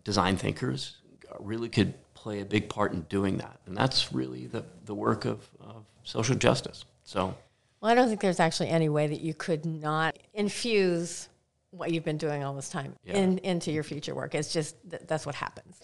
design 0.04 0.38
thinkers 0.38 0.98
really 1.40 1.70
could 1.70 1.94
play 2.14 2.40
a 2.42 2.46
big 2.46 2.70
part 2.70 2.94
in 2.94 3.02
doing 3.02 3.38
that. 3.38 3.60
And 3.66 3.78
that's 3.78 4.12
really 4.12 4.48
the, 4.48 4.64
the 4.86 4.96
work 4.96 5.26
of, 5.26 5.48
of 5.60 5.86
social 6.04 6.36
justice. 6.36 6.86
So, 7.04 7.36
Well, 7.82 7.92
I 7.92 7.96
don't 7.96 8.08
think 8.08 8.22
there's 8.22 8.40
actually 8.40 8.70
any 8.70 8.90
way 8.90 9.08
that 9.08 9.22
you 9.22 9.34
could 9.34 9.66
not 9.66 10.18
infuse 10.34 11.30
what 11.72 11.92
you've 11.92 12.06
been 12.06 12.18
doing 12.18 12.44
all 12.44 12.54
this 12.56 12.70
time 12.70 12.96
Yeah. 13.04 13.18
in, 13.18 13.38
into 13.40 13.72
your 13.72 13.84
future 13.84 14.16
work. 14.16 14.34
It's 14.34 14.52
just 14.52 14.76
th- 14.90 15.04
that's 15.06 15.26
what 15.26 15.36
happens. 15.36 15.80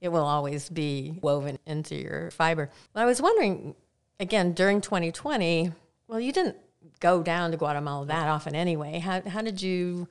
It 0.00 0.08
will 0.08 0.24
always 0.24 0.68
be 0.68 1.18
woven 1.22 1.58
into 1.66 1.96
your 1.96 2.30
fiber. 2.30 2.70
But 2.92 3.00
I 3.00 3.04
was 3.06 3.20
wondering, 3.20 3.74
again, 4.20 4.52
during 4.52 4.80
2020, 4.80 5.72
well, 6.06 6.20
you 6.20 6.32
didn't 6.32 6.56
go 7.00 7.22
down 7.22 7.50
to 7.52 7.56
Guatemala 7.56 8.06
that 8.06 8.28
often 8.28 8.54
anyway. 8.54 8.98
How, 8.98 9.20
how 9.22 9.40
did 9.42 9.60
you 9.62 10.06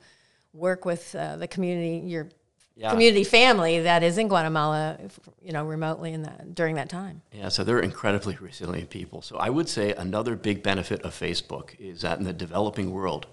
work 0.52 0.84
with 0.84 1.14
uh, 1.14 1.36
the 1.36 1.46
community, 1.48 2.06
your 2.06 2.28
Yeah. 2.74 2.90
community 2.90 3.24
family 3.24 3.80
that 3.80 4.02
is 4.02 4.16
in 4.18 4.28
Guatemala, 4.28 4.98
you 5.42 5.52
know, 5.52 5.64
remotely 5.64 6.12
in 6.12 6.22
that 6.22 6.54
during 6.54 6.76
that 6.76 6.88
time? 6.88 7.22
Yeah, 7.32 7.48
so 7.48 7.64
they're 7.64 7.80
incredibly 7.80 8.36
resilient 8.40 8.90
people. 8.90 9.22
So 9.22 9.36
I 9.36 9.50
would 9.50 9.68
say 9.68 9.92
another 9.92 10.36
big 10.36 10.62
benefit 10.62 11.02
of 11.02 11.12
Facebook 11.12 11.78
is 11.78 12.00
that 12.00 12.18
in 12.18 12.24
the 12.24 12.32
developing 12.32 12.90
world, 12.90 13.26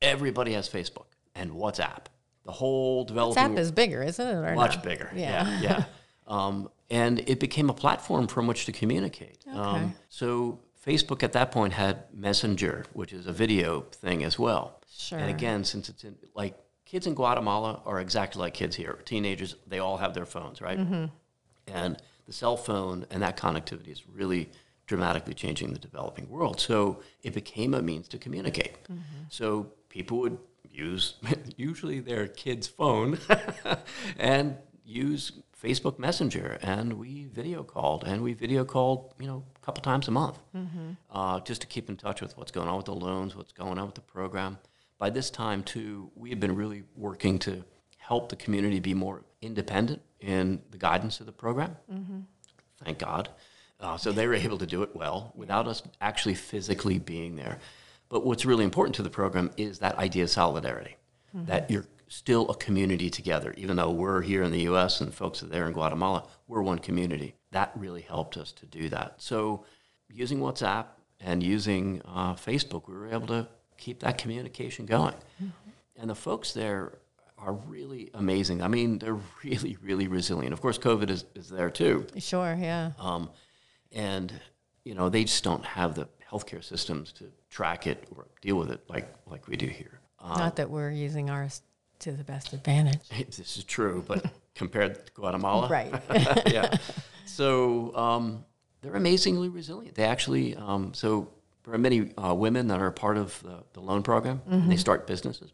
everybody 0.00 0.52
has 0.52 0.68
Facebook 0.68 1.06
and 1.34 1.50
WhatsApp. 1.50 2.06
The 2.44 2.52
whole 2.52 3.04
developing 3.04 3.42
WhatsApp 3.42 3.58
is 3.58 3.72
bigger, 3.72 4.02
isn't 4.02 4.26
it? 4.26 4.34
Or 4.34 4.54
much 4.54 4.76
no? 4.76 4.82
bigger. 4.82 5.10
Yeah. 5.14 5.48
Yeah, 5.48 5.60
yeah. 5.60 5.84
um, 6.26 6.68
and 6.90 7.20
it 7.26 7.40
became 7.40 7.70
a 7.70 7.74
platform 7.74 8.26
from 8.26 8.46
which 8.46 8.66
to 8.66 8.72
communicate. 8.72 9.38
Um, 9.52 9.94
so 10.08 10.60
Facebook 10.86 11.22
at 11.22 11.32
that 11.32 11.50
point 11.50 11.72
had 11.72 12.04
Messenger, 12.12 12.84
which 12.92 13.12
is 13.12 13.26
a 13.26 13.32
video 13.32 13.80
thing 13.80 14.22
as 14.22 14.38
well. 14.38 14.80
Sure. 14.96 15.18
And 15.18 15.30
again, 15.30 15.64
since 15.64 15.88
it's 15.88 16.04
in, 16.04 16.16
like 16.34 16.54
kids 16.94 17.08
in 17.08 17.14
Guatemala 17.14 17.80
are 17.86 18.00
exactly 18.00 18.40
like 18.40 18.54
kids 18.54 18.76
here. 18.76 19.00
Teenagers, 19.04 19.56
they 19.66 19.80
all 19.80 19.96
have 19.96 20.14
their 20.14 20.24
phones, 20.24 20.60
right? 20.62 20.78
Mm-hmm. 20.78 21.06
And 21.66 22.00
the 22.26 22.32
cell 22.32 22.56
phone 22.56 23.04
and 23.10 23.20
that 23.20 23.36
connectivity 23.36 23.88
is 23.88 24.08
really 24.08 24.48
dramatically 24.86 25.34
changing 25.34 25.72
the 25.72 25.80
developing 25.80 26.28
world. 26.28 26.60
So 26.60 27.02
it 27.24 27.34
became 27.34 27.74
a 27.74 27.82
means 27.82 28.06
to 28.08 28.18
communicate. 28.18 28.80
Mm-hmm. 28.84 29.24
So 29.28 29.72
people 29.88 30.20
would 30.20 30.38
use 30.70 31.14
usually 31.56 31.98
their 31.98 32.28
kid's 32.28 32.68
phone 32.68 33.18
and 34.16 34.56
use 34.84 35.32
Facebook 35.60 35.98
Messenger, 35.98 36.58
and 36.62 36.92
we 36.92 37.24
video 37.24 37.64
called, 37.64 38.04
and 38.04 38.22
we 38.22 38.34
video 38.34 38.64
called, 38.64 39.14
you 39.18 39.26
know, 39.26 39.42
a 39.60 39.66
couple 39.66 39.82
times 39.82 40.06
a 40.06 40.12
month, 40.12 40.38
mm-hmm. 40.54 40.90
uh, 41.10 41.40
just 41.40 41.62
to 41.62 41.66
keep 41.66 41.88
in 41.88 41.96
touch 41.96 42.20
with 42.20 42.36
what's 42.36 42.52
going 42.52 42.68
on 42.68 42.76
with 42.76 42.86
the 42.86 42.94
loans, 42.94 43.34
what's 43.34 43.52
going 43.52 43.78
on 43.78 43.86
with 43.86 43.94
the 43.96 44.02
program. 44.02 44.58
By 45.04 45.10
this 45.10 45.28
time, 45.28 45.62
too, 45.62 46.10
we 46.14 46.30
had 46.30 46.40
been 46.40 46.56
really 46.56 46.84
working 46.96 47.38
to 47.40 47.62
help 47.98 48.30
the 48.30 48.36
community 48.36 48.80
be 48.80 48.94
more 48.94 49.22
independent 49.42 50.00
in 50.18 50.62
the 50.70 50.78
guidance 50.78 51.20
of 51.20 51.26
the 51.26 51.32
program. 51.32 51.76
Thank 52.82 53.00
God. 53.00 53.28
Uh, 53.78 53.98
so 53.98 54.12
they 54.12 54.26
were 54.26 54.32
able 54.32 54.56
to 54.56 54.64
do 54.64 54.82
it 54.82 54.96
well 54.96 55.34
without 55.36 55.68
us 55.68 55.82
actually 56.00 56.34
physically 56.34 56.98
being 56.98 57.36
there. 57.36 57.58
But 58.08 58.24
what's 58.24 58.46
really 58.46 58.64
important 58.64 58.94
to 58.94 59.02
the 59.02 59.10
program 59.10 59.50
is 59.58 59.78
that 59.80 59.94
idea 59.98 60.22
of 60.22 60.30
solidarity, 60.30 60.96
that 61.34 61.70
you're 61.70 61.84
still 62.08 62.48
a 62.48 62.54
community 62.54 63.10
together. 63.10 63.52
Even 63.58 63.76
though 63.76 63.90
we're 63.90 64.22
here 64.22 64.42
in 64.42 64.52
the 64.52 64.62
U.S. 64.62 65.02
and 65.02 65.12
folks 65.12 65.42
are 65.42 65.48
there 65.48 65.66
in 65.66 65.74
Guatemala, 65.74 66.26
we're 66.48 66.62
one 66.62 66.78
community. 66.78 67.34
That 67.50 67.72
really 67.76 68.00
helped 68.00 68.38
us 68.38 68.52
to 68.52 68.64
do 68.64 68.88
that. 68.88 69.20
So 69.20 69.66
using 70.08 70.38
WhatsApp 70.38 70.86
and 71.20 71.42
using 71.42 72.00
uh, 72.06 72.36
Facebook, 72.36 72.88
we 72.88 72.94
were 72.94 73.10
able 73.12 73.26
to 73.26 73.48
keep 73.78 74.00
that 74.00 74.18
communication 74.18 74.86
going. 74.86 75.14
And 75.96 76.10
the 76.10 76.14
folks 76.14 76.52
there 76.52 76.98
are 77.38 77.52
really 77.52 78.10
amazing. 78.14 78.62
I 78.62 78.68
mean, 78.68 78.98
they're 78.98 79.18
really, 79.44 79.76
really 79.82 80.08
resilient. 80.08 80.52
Of 80.52 80.60
course, 80.60 80.78
COVID 80.78 81.10
is, 81.10 81.24
is 81.34 81.48
there 81.48 81.70
too. 81.70 82.06
Sure, 82.18 82.56
yeah. 82.58 82.92
Um, 82.98 83.30
and, 83.92 84.32
you 84.84 84.94
know, 84.94 85.08
they 85.08 85.24
just 85.24 85.44
don't 85.44 85.64
have 85.64 85.94
the 85.94 86.08
healthcare 86.30 86.64
systems 86.64 87.12
to 87.12 87.30
track 87.50 87.86
it 87.86 88.04
or 88.16 88.26
deal 88.40 88.56
with 88.56 88.70
it 88.70 88.80
like, 88.88 89.12
like 89.26 89.46
we 89.46 89.56
do 89.56 89.66
here. 89.66 90.00
Um, 90.18 90.38
Not 90.38 90.56
that 90.56 90.70
we're 90.70 90.90
using 90.90 91.30
ours 91.30 91.62
to 92.00 92.12
the 92.12 92.24
best 92.24 92.52
advantage. 92.52 93.00
this 93.26 93.56
is 93.56 93.64
true, 93.64 94.02
but 94.06 94.24
compared 94.54 95.06
to 95.06 95.12
Guatemala, 95.12 95.68
Right. 95.68 95.92
yeah. 96.46 96.76
So 97.26 97.94
um, 97.96 98.44
they're 98.82 98.96
amazingly 98.96 99.48
resilient. 99.48 99.94
They 99.96 100.04
actually, 100.04 100.56
um, 100.56 100.92
so 100.94 101.28
there 101.64 101.74
are 101.74 101.78
many 101.78 102.12
uh, 102.16 102.34
women 102.34 102.68
that 102.68 102.80
are 102.80 102.90
part 102.90 103.16
of 103.16 103.40
the, 103.42 103.64
the 103.72 103.80
loan 103.80 104.02
program. 104.02 104.42
And 104.48 104.70
they 104.70 104.76
start 104.76 105.06
businesses. 105.06 105.52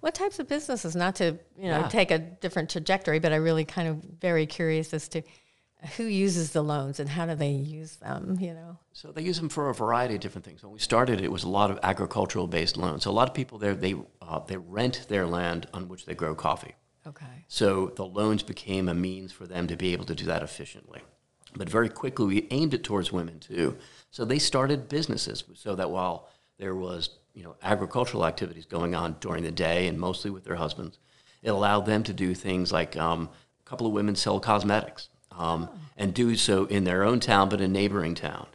What 0.00 0.14
types 0.14 0.38
of 0.38 0.48
businesses? 0.48 0.94
Not 0.96 1.16
to 1.16 1.38
you 1.58 1.70
know 1.70 1.80
Yeah. 1.80 1.88
take 1.88 2.10
a 2.10 2.18
different 2.18 2.70
trajectory, 2.70 3.18
but 3.18 3.32
I 3.32 3.36
really 3.36 3.64
kind 3.64 3.88
of 3.88 3.96
very 4.20 4.46
curious 4.46 4.92
as 4.94 5.08
to 5.08 5.22
who 5.96 6.04
uses 6.04 6.52
the 6.52 6.62
loans 6.62 7.00
and 7.00 7.08
how 7.08 7.26
do 7.26 7.34
they 7.34 7.50
use 7.50 7.96
them. 7.96 8.38
You 8.40 8.54
know. 8.54 8.78
So 8.92 9.10
they 9.10 9.22
use 9.22 9.38
them 9.38 9.48
for 9.48 9.68
a 9.70 9.74
variety 9.74 10.14
of 10.14 10.20
different 10.20 10.44
things. 10.44 10.62
When 10.62 10.72
we 10.72 10.78
started, 10.78 11.20
it 11.20 11.32
was 11.32 11.44
a 11.44 11.48
lot 11.48 11.70
of 11.70 11.78
agricultural-based 11.82 12.76
loans. 12.76 13.04
So 13.04 13.10
a 13.10 13.12
lot 13.12 13.28
of 13.28 13.34
people 13.34 13.58
there, 13.58 13.74
they 13.74 13.94
uh, 14.20 14.40
they 14.40 14.56
rent 14.56 15.06
their 15.08 15.26
land 15.26 15.66
on 15.72 15.88
which 15.88 16.06
they 16.06 16.14
grow 16.14 16.34
coffee. 16.34 16.74
Okay. 17.06 17.44
So 17.48 17.92
the 17.96 18.04
loans 18.06 18.42
became 18.44 18.88
a 18.88 18.94
means 18.94 19.32
for 19.32 19.46
them 19.46 19.66
to 19.66 19.76
be 19.76 19.92
able 19.92 20.04
to 20.04 20.14
do 20.14 20.26
that 20.26 20.42
efficiently. 20.42 21.00
But 21.56 21.68
very 21.68 21.88
quickly, 21.88 22.26
we 22.26 22.46
aimed 22.50 22.74
it 22.74 22.84
towards 22.84 23.10
women 23.12 23.40
too. 23.40 23.76
So 24.12 24.24
they 24.24 24.38
started 24.38 24.88
businesses 24.88 25.42
so 25.54 25.74
that 25.74 25.90
while 25.90 26.28
there 26.58 26.74
was, 26.74 27.08
you 27.34 27.42
know, 27.42 27.56
agricultural 27.62 28.24
activities 28.26 28.66
going 28.66 28.94
on 28.94 29.16
during 29.20 29.42
the 29.42 29.50
day 29.50 29.88
and 29.88 29.98
mostly 29.98 30.30
with 30.30 30.44
their 30.44 30.54
husbands, 30.54 30.98
it 31.42 31.48
allowed 31.48 31.86
them 31.86 32.02
to 32.04 32.12
do 32.12 32.34
things 32.34 32.70
like 32.70 32.96
um, 32.96 33.30
a 33.66 33.68
couple 33.68 33.86
of 33.86 33.92
women 33.94 34.14
sell 34.14 34.38
cosmetics 34.38 35.08
um, 35.36 35.68
and 35.96 36.12
do 36.12 36.36
so 36.36 36.66
in 36.66 36.84
their 36.84 37.02
own 37.04 37.20
town, 37.20 37.48
but 37.48 37.60
a 37.62 37.66
neighboring 37.66 38.14
town. 38.14 38.46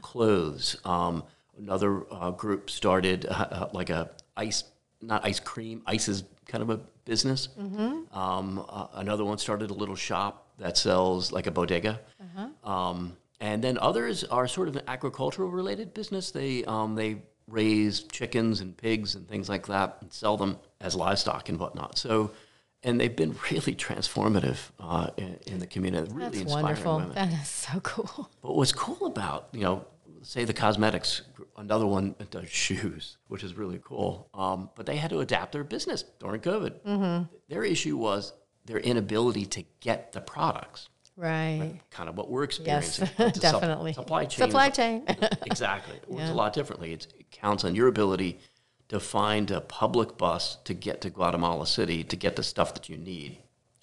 Clothes. 0.00 0.76
Um, 0.84 1.24
another 1.58 2.02
uh, 2.10 2.30
group 2.30 2.70
started 2.70 3.26
uh, 3.26 3.32
uh, 3.50 3.68
like 3.74 3.90
a 3.90 4.10
ice, 4.36 4.64
not 5.02 5.24
ice 5.26 5.40
cream, 5.40 5.82
ice 5.86 6.08
is 6.08 6.24
kind 6.46 6.62
of 6.62 6.70
a 6.70 6.80
business. 7.04 7.48
Um, 8.12 8.64
uh, 8.66 8.86
another 8.94 9.24
one 9.26 9.36
started 9.36 9.68
a 9.70 9.74
little 9.74 9.94
shop 9.96 10.48
that 10.58 10.78
sells 10.78 11.32
like 11.32 11.46
a 11.46 11.50
bodega. 11.50 12.00
Um, 12.64 13.16
and 13.42 13.62
then 13.62 13.76
others 13.78 14.22
are 14.22 14.46
sort 14.46 14.68
of 14.68 14.76
an 14.76 14.84
agricultural 14.86 15.50
related 15.50 15.92
business. 15.92 16.30
They, 16.30 16.64
um, 16.64 16.94
they 16.94 17.22
raise 17.48 18.04
chickens 18.04 18.60
and 18.60 18.76
pigs 18.76 19.16
and 19.16 19.28
things 19.28 19.48
like 19.48 19.66
that 19.66 19.98
and 20.00 20.12
sell 20.12 20.36
them 20.36 20.58
as 20.80 20.94
livestock 20.94 21.48
and 21.48 21.58
whatnot. 21.58 21.98
So, 21.98 22.30
and 22.84 23.00
they've 23.00 23.14
been 23.14 23.34
really 23.50 23.74
transformative 23.74 24.58
uh, 24.78 25.10
in, 25.16 25.38
in 25.48 25.58
the 25.58 25.66
community, 25.66 26.12
really 26.12 26.30
That's 26.30 26.42
inspiring 26.42 26.64
wonderful. 26.64 26.96
women. 26.98 27.14
That 27.14 27.32
is 27.32 27.48
so 27.48 27.80
cool. 27.80 28.30
But 28.42 28.54
what's 28.54 28.72
cool 28.72 29.06
about, 29.08 29.48
you 29.52 29.62
know, 29.62 29.86
say 30.22 30.44
the 30.44 30.54
cosmetics, 30.54 31.22
another 31.56 31.86
one 31.86 32.14
that 32.18 32.30
does 32.30 32.48
shoes, 32.48 33.16
which 33.26 33.42
is 33.42 33.54
really 33.54 33.80
cool. 33.82 34.28
Um, 34.34 34.70
but 34.76 34.86
they 34.86 34.96
had 34.96 35.10
to 35.10 35.18
adapt 35.18 35.50
their 35.50 35.64
business 35.64 36.04
during 36.20 36.40
COVID. 36.40 37.28
Their 37.48 37.64
issue 37.64 37.96
was 37.96 38.34
their 38.66 38.78
inability 38.78 39.46
to 39.46 39.64
get 39.80 40.12
the 40.12 40.20
products, 40.20 40.88
Right. 41.16 41.78
kind 41.90 42.08
of 42.08 42.16
what 42.16 42.30
we're 42.30 42.42
experiencing. 42.44 43.06
Sup- 43.16 43.32
definitely. 43.34 43.92
supply 43.92 44.24
chain. 44.24 44.46
Supply 44.46 44.70
chain. 44.70 45.04
exactly. 45.46 45.96
It 45.96 46.08
works 46.08 46.22
Yeah. 46.24 46.32
a 46.32 46.34
lot 46.34 46.52
differently. 46.52 46.92
It's, 46.92 47.06
it 47.18 47.30
counts 47.30 47.64
on 47.64 47.74
your 47.74 47.88
ability 47.88 48.38
to 48.88 48.98
find 48.98 49.50
a 49.50 49.60
public 49.60 50.16
bus 50.18 50.56
to 50.64 50.74
get 50.74 51.00
to 51.02 51.10
Guatemala 51.10 51.66
City 51.66 52.02
to 52.04 52.16
get 52.16 52.36
the 52.36 52.42
stuff 52.42 52.74
that 52.74 52.88
you 52.88 52.96
need 52.96 53.38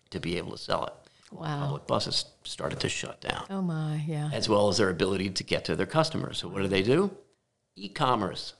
to 0.09 0.19
be 0.19 0.37
able 0.37 0.51
to 0.51 0.57
sell 0.57 0.85
it. 0.85 0.93
Wow. 1.31 1.61
Public 1.65 1.85
buses 1.87 2.25
started 2.43 2.79
to 2.79 2.89
shut 2.89 3.21
down 3.21 3.45
Oh 3.51 3.61
my, 3.61 4.03
yeah. 4.07 4.31
as 4.33 4.49
well 4.49 4.67
as 4.67 4.77
their 4.77 4.89
ability 4.89 5.29
to 5.29 5.43
get 5.43 5.65
to 5.65 5.75
their 5.75 5.85
customers. 5.85 6.39
So 6.39 6.47
what 6.47 6.63
do 6.63 6.67
they 6.67 6.81
do? 6.81 7.11
E-commerce, 7.75 8.53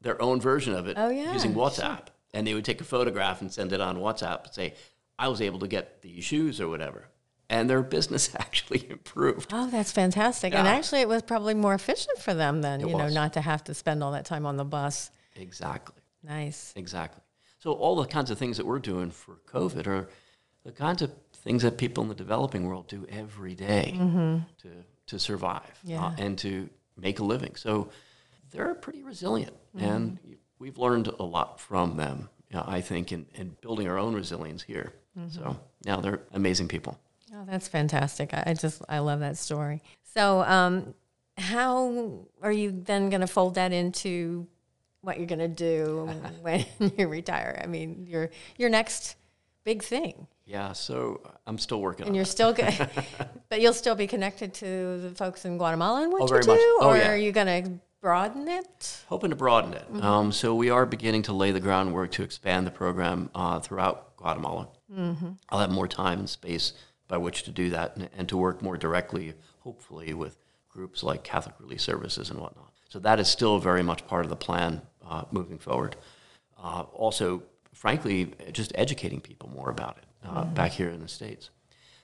their 0.00 0.20
own 0.22 0.40
version 0.40 0.74
of 0.74 0.86
it, 0.86 0.96
Oh, 0.98 1.10
yeah, 1.10 1.32
using 1.32 1.54
WhatsApp, 1.54 2.06
and 2.32 2.46
they 2.46 2.54
would 2.54 2.64
take 2.64 2.80
a 2.80 2.84
photograph 2.84 3.40
and 3.40 3.52
send 3.52 3.72
it 3.72 3.80
on 3.80 3.96
WhatsApp 3.98 4.44
and 4.44 4.54
say, 4.54 4.74
"I 5.18 5.26
was 5.28 5.40
able 5.40 5.58
to 5.60 5.66
get 5.68 6.02
these 6.02 6.24
shoes 6.24 6.60
or 6.60 6.68
whatever," 6.68 7.08
and 7.50 7.68
their 7.68 7.82
business 7.82 8.34
actually 8.38 8.88
improved. 8.90 9.50
Oh, 9.52 9.68
that's 9.70 9.92
fantastic. 9.92 10.54
And 10.54 10.66
actually, 10.66 11.00
it 11.00 11.08
was 11.08 11.22
probably 11.22 11.54
more 11.54 11.74
efficient 11.74 12.18
for 12.18 12.34
them 12.34 12.62
than, 12.62 12.80
It 12.80 12.88
you 12.88 12.96
know, 12.96 13.08
not 13.08 13.32
to 13.34 13.40
have 13.40 13.62
to 13.64 13.74
spend 13.74 14.02
all 14.02 14.12
that 14.12 14.24
time 14.24 14.46
on 14.46 14.56
the 14.56 14.64
bus. 14.64 15.10
Exactly, 15.36 16.00
Nice. 16.22 16.72
exactly. 16.76 17.22
So 17.58 17.72
all 17.72 17.96
the 17.96 18.06
kinds 18.06 18.30
of 18.30 18.38
things 18.38 18.56
that 18.58 18.66
we're 18.66 18.78
doing 18.78 19.10
for 19.10 19.36
COVID 19.50 19.86
are 19.86 20.08
the 20.64 20.72
kinds 20.72 21.02
of 21.02 21.10
things 21.34 21.62
that 21.62 21.76
people 21.78 22.02
in 22.02 22.08
the 22.08 22.14
developing 22.14 22.66
world 22.66 22.88
do 22.88 23.06
every 23.10 23.54
day 23.54 23.94
to 24.62 24.70
to 25.06 25.18
survive 25.18 25.62
Mm-hmm. 25.84 25.90
Yeah. 25.90 26.04
uh, 26.06 26.14
and 26.16 26.38
to 26.38 26.70
make 26.96 27.18
a 27.18 27.24
living. 27.24 27.56
So 27.56 27.90
they're 28.50 28.74
pretty 28.74 29.02
resilient, 29.02 29.54
Mm-hmm. 29.76 29.84
and 29.86 30.18
we've 30.58 30.78
learned 30.78 31.08
a 31.08 31.22
lot 31.24 31.60
from 31.60 31.96
them. 31.96 32.28
you 32.48 32.56
know, 32.56 32.64
I 32.66 32.80
think 32.80 33.12
in, 33.12 33.26
in 33.34 33.56
building 33.60 33.88
our 33.88 33.98
own 33.98 34.14
resilience 34.14 34.62
here. 34.62 34.92
Mm-hmm. 35.18 35.28
So 35.36 35.58
now 35.84 36.00
they're 36.00 36.20
amazing 36.32 36.68
people. 36.68 36.98
Oh, 37.34 37.44
that's 37.46 37.68
fantastic. 37.68 38.30
I, 38.32 38.54
just, 38.54 38.82
I 38.88 39.00
love 39.00 39.20
that 39.20 39.36
story. 39.36 39.82
So, 40.14 40.42
um, 40.42 40.94
how 41.36 42.20
are 42.42 42.52
you 42.52 42.70
then 42.70 43.10
going 43.10 43.22
to 43.22 43.26
fold 43.26 43.56
that 43.56 43.72
into 43.72 44.46
what 45.00 45.18
you're 45.18 45.26
going 45.26 45.40
to 45.40 45.48
do 45.48 46.08
when 46.42 46.64
you 46.96 47.08
retire? 47.08 47.60
I 47.62 47.66
mean, 47.66 48.06
your, 48.08 48.30
your 48.56 48.70
next 48.70 49.16
big 49.64 49.82
thing. 49.82 50.26
Yeah. 50.46 50.72
So 50.72 51.20
I'm 51.46 51.58
still 51.58 51.80
working 51.80 52.06
And 52.06 52.14
you're 52.14 52.24
still 52.24 52.52
good, 52.52 52.72
but 53.48 53.60
you'll 53.60 53.72
still 53.72 53.94
be 53.94 54.06
connected 54.06 54.52
to 54.54 54.98
the 55.00 55.10
folks 55.16 55.44
in 55.44 55.56
Guatemala 55.56 56.02
and 56.02 56.12
what 56.12 56.30
Oh, 56.30 56.36
you 56.36 56.42
do. 56.42 56.78
Oh, 56.80 56.90
or 56.90 56.96
yeah. 56.96 57.10
are 57.12 57.16
you 57.16 57.32
going 57.32 57.64
to 57.64 57.70
broaden 58.00 58.46
it? 58.46 59.02
hoping 59.08 59.30
to 59.30 59.36
broaden 59.36 59.72
it. 59.72 59.90
Mm-hmm. 59.90 60.04
Um, 60.04 60.32
so 60.32 60.54
we 60.54 60.68
are 60.68 60.84
beginning 60.84 61.22
to 61.22 61.32
lay 61.32 61.50
the 61.50 61.60
groundwork 61.60 62.12
to 62.12 62.22
expand 62.22 62.66
the 62.66 62.70
program 62.70 63.30
uh, 63.34 63.58
throughout 63.60 64.16
Guatemala. 64.18 64.68
Mm-hmm. 64.94 65.30
I'll 65.48 65.60
have 65.60 65.70
more 65.70 65.88
time 65.88 66.18
and 66.18 66.28
space 66.28 66.74
by 67.14 67.18
which 67.18 67.44
to 67.44 67.52
do 67.52 67.70
that 67.70 67.94
and, 67.94 68.08
and 68.18 68.28
to 68.28 68.36
work 68.36 68.60
more 68.60 68.76
directly, 68.76 69.34
hopefully, 69.60 70.12
with 70.14 70.36
groups 70.68 71.04
like 71.04 71.22
Catholic 71.22 71.54
Relief 71.60 71.80
Services 71.80 72.28
and 72.28 72.40
whatnot. 72.40 72.72
So 72.88 72.98
that 72.98 73.20
is 73.20 73.28
still 73.28 73.60
very 73.60 73.84
much 73.84 74.04
part 74.08 74.24
of 74.24 74.30
the 74.30 74.36
plan 74.46 74.82
uh, 75.08 75.22
moving 75.30 75.58
forward. 75.58 75.94
Uh, 76.60 76.86
also, 76.92 77.44
frankly, 77.72 78.32
just 78.50 78.72
educating 78.74 79.20
people 79.20 79.48
more 79.48 79.70
about 79.70 79.98
it 79.98 80.04
uh, 80.28 80.44
back 80.44 80.72
here 80.72 80.88
in 80.88 81.00
the 81.00 81.06
States. 81.06 81.50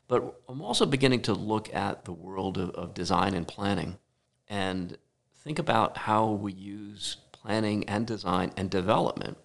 But 0.07 0.40
I'm 0.49 0.62
also 0.62 0.87
beginning 0.87 1.23
to 1.23 1.35
look 1.35 1.75
at 1.75 2.05
the 2.05 2.12
world 2.12 2.57
of, 2.57 2.70
of 2.70 2.94
design 2.94 3.35
and 3.35 3.49
planning 3.49 3.99
and 4.46 4.96
think 5.42 5.59
about 5.59 5.96
how 5.96 6.31
we 6.31 6.53
use 6.53 7.16
planning 7.33 7.83
and 7.88 8.07
design 8.07 8.53
and 8.57 8.70
development 8.70 9.38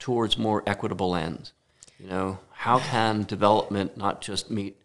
towards 0.00 0.36
more 0.36 0.64
equitable 0.66 1.14
ends. 1.14 1.52
You 2.00 2.08
know, 2.08 2.38
how 2.50 2.80
can 2.80 3.22
development 3.24 3.96
not 3.96 4.20
just 4.20 4.50
meet 4.50 4.76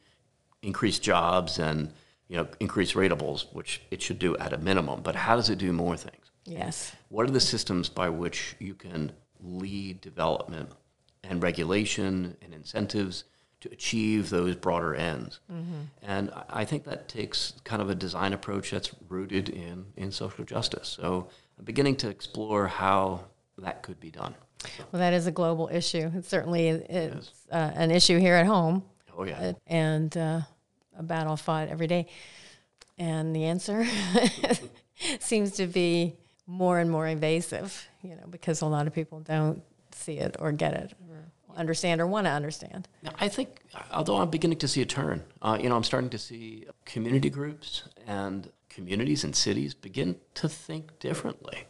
increase 0.63 0.97
jobs 0.97 1.59
and 1.59 1.93
you 2.27 2.37
know 2.37 2.47
increase 2.59 2.93
ratables, 2.93 3.45
which 3.53 3.81
it 3.91 4.01
should 4.01 4.17
do 4.17 4.35
at 4.37 4.53
a 4.53 4.57
minimum, 4.57 5.01
but 5.03 5.15
how 5.15 5.35
does 5.35 5.49
it 5.49 5.59
do 5.59 5.71
more 5.71 5.95
things? 5.95 6.31
Yes. 6.45 6.95
What 7.09 7.27
are 7.27 7.31
the 7.31 7.39
systems 7.39 7.89
by 7.89 8.09
which 8.09 8.55
you 8.59 8.73
can 8.73 9.11
lead 9.39 10.01
development 10.01 10.69
and 11.23 11.41
regulation 11.43 12.35
and 12.41 12.53
incentives 12.53 13.23
to 13.61 13.69
achieve 13.71 14.29
those 14.29 14.55
broader 14.55 14.93
ends? 14.95 15.39
And 16.01 16.31
I- 16.49 16.65
think 16.65 16.83
that 16.85 17.07
takes 17.07 17.53
kind 17.63 17.81
of 17.81 17.89
a 17.89 17.95
design 17.95 18.33
approach 18.33 18.71
that's 18.71 18.91
rooted 19.07 19.47
in, 19.49 19.85
in 19.95 20.11
social 20.11 20.43
justice. 20.43 20.89
So 20.89 21.29
I'm 21.57 21.63
beginning 21.63 21.95
to 21.97 22.09
explore 22.09 22.67
how 22.67 23.25
that 23.57 23.83
could 23.83 23.99
be 24.01 24.11
done. 24.11 24.35
Well, 24.91 24.99
that 24.99 25.13
is 25.13 25.27
a 25.27 25.31
global 25.31 25.69
issue. 25.71 26.11
It 26.13 26.25
certainly 26.25 26.67
is 26.67 27.31
uh, 27.51 27.71
an 27.75 27.91
issue 27.91 28.17
here 28.19 28.35
at 28.35 28.45
home. 28.45 28.83
Oh, 29.17 29.23
yeah. 29.23 29.39
uh, 29.39 29.53
and 29.67 30.15
uh, 30.17 30.41
a 30.97 31.03
battle 31.03 31.37
fought 31.37 31.67
every 31.67 31.87
day. 31.87 32.07
And 32.97 33.35
the 33.35 33.45
answer 33.45 33.85
seems 35.19 35.51
to 35.53 35.67
be 35.67 36.15
more 36.45 36.79
and 36.79 36.89
more 36.91 37.07
invasive, 37.07 37.87
you 38.01 38.15
know, 38.15 38.27
because 38.29 38.61
a 38.61 38.65
lot 38.65 38.87
of 38.87 38.93
people 38.93 39.19
don't 39.19 39.63
see 39.91 40.17
it 40.19 40.35
or 40.39 40.51
get 40.51 40.73
it 40.73 40.93
or 41.09 41.25
understand 41.55 42.01
or 42.01 42.07
want 42.07 42.25
to 42.25 42.31
understand. 42.31 42.87
I 43.19 43.27
think, 43.27 43.61
although 43.91 44.17
I'm 44.17 44.29
beginning 44.29 44.59
to 44.59 44.67
see 44.67 44.81
a 44.81 44.85
turn, 44.85 45.23
uh, 45.41 45.57
you 45.61 45.69
know, 45.69 45.75
I'm 45.75 45.83
starting 45.83 46.09
to 46.11 46.17
see 46.17 46.65
community 46.85 47.29
groups 47.29 47.83
and 48.05 48.49
communities 48.69 49.23
and 49.23 49.35
cities 49.35 49.73
begin 49.73 50.15
to 50.35 50.49
think 50.49 50.97
differently. 50.99 51.65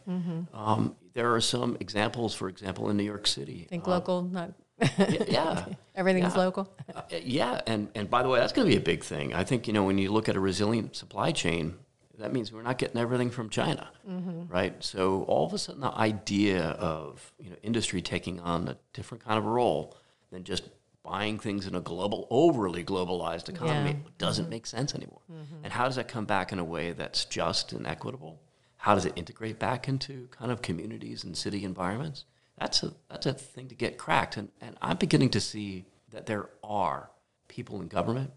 Um, 0.52 0.96
there 1.12 1.32
are 1.34 1.40
some 1.40 1.76
examples, 1.80 2.34
for 2.34 2.48
example, 2.48 2.90
in 2.90 2.96
New 2.96 3.04
York 3.04 3.26
City. 3.26 3.66
Think 3.68 3.86
uh, 3.86 3.90
local, 3.90 4.22
not 4.22 4.52
yeah. 4.80 5.64
everything's 5.94 6.34
yeah. 6.34 6.40
local. 6.40 6.72
Uh, 6.94 7.02
yeah, 7.22 7.60
and, 7.66 7.88
and 7.94 8.10
by 8.10 8.22
the 8.22 8.28
way, 8.28 8.40
that's 8.40 8.52
going 8.52 8.66
to 8.66 8.70
be 8.70 8.76
a 8.76 8.84
big 8.84 9.04
thing. 9.04 9.34
I 9.34 9.44
think, 9.44 9.66
you 9.66 9.72
know, 9.72 9.84
when 9.84 9.98
you 9.98 10.12
look 10.12 10.28
at 10.28 10.36
a 10.36 10.40
resilient 10.40 10.96
supply 10.96 11.32
chain, 11.32 11.74
that 12.18 12.32
means 12.32 12.52
we're 12.52 12.62
not 12.62 12.78
getting 12.78 13.00
everything 13.00 13.30
from 13.30 13.50
China, 13.50 13.88
mm-hmm. 14.08 14.46
right? 14.52 14.82
So 14.82 15.22
all 15.24 15.46
of 15.46 15.52
a 15.52 15.58
sudden, 15.58 15.80
the 15.80 15.92
idea 15.92 16.62
of 16.62 17.32
you 17.38 17.50
know 17.50 17.56
industry 17.62 18.02
taking 18.02 18.40
on 18.40 18.68
a 18.68 18.76
different 18.92 19.24
kind 19.24 19.38
of 19.38 19.46
role 19.46 19.96
than 20.30 20.44
just 20.44 20.68
buying 21.02 21.38
things 21.38 21.66
in 21.66 21.74
a 21.74 21.80
global, 21.80 22.26
overly 22.30 22.82
globalized 22.82 23.48
economy 23.48 23.90
Yeah. 23.90 24.10
doesn't 24.16 24.44
mm-hmm. 24.44 24.50
make 24.50 24.66
sense 24.66 24.94
anymore. 24.94 25.20
Mm-hmm. 25.30 25.64
And 25.64 25.72
how 25.72 25.84
does 25.84 25.96
that 25.96 26.08
come 26.08 26.24
back 26.24 26.50
in 26.50 26.58
a 26.58 26.64
way 26.64 26.92
that's 26.92 27.24
just 27.26 27.72
and 27.72 27.86
equitable? 27.86 28.40
How 28.78 28.94
does 28.94 29.04
it 29.04 29.12
integrate 29.16 29.58
back 29.58 29.88
into 29.88 30.28
kind 30.30 30.50
of 30.50 30.62
communities 30.62 31.24
and 31.24 31.36
city 31.36 31.64
environments? 31.64 32.24
That's 32.58 32.82
a 32.82 32.92
that's 33.08 33.26
a 33.26 33.32
thing 33.34 33.68
to 33.68 33.74
get 33.74 33.98
cracked, 33.98 34.36
and 34.36 34.48
and 34.60 34.76
I'm 34.80 34.96
beginning 34.96 35.30
to 35.30 35.40
see 35.40 35.86
that 36.10 36.26
there 36.26 36.50
are 36.62 37.10
people 37.48 37.80
in 37.80 37.88
government, 37.88 38.30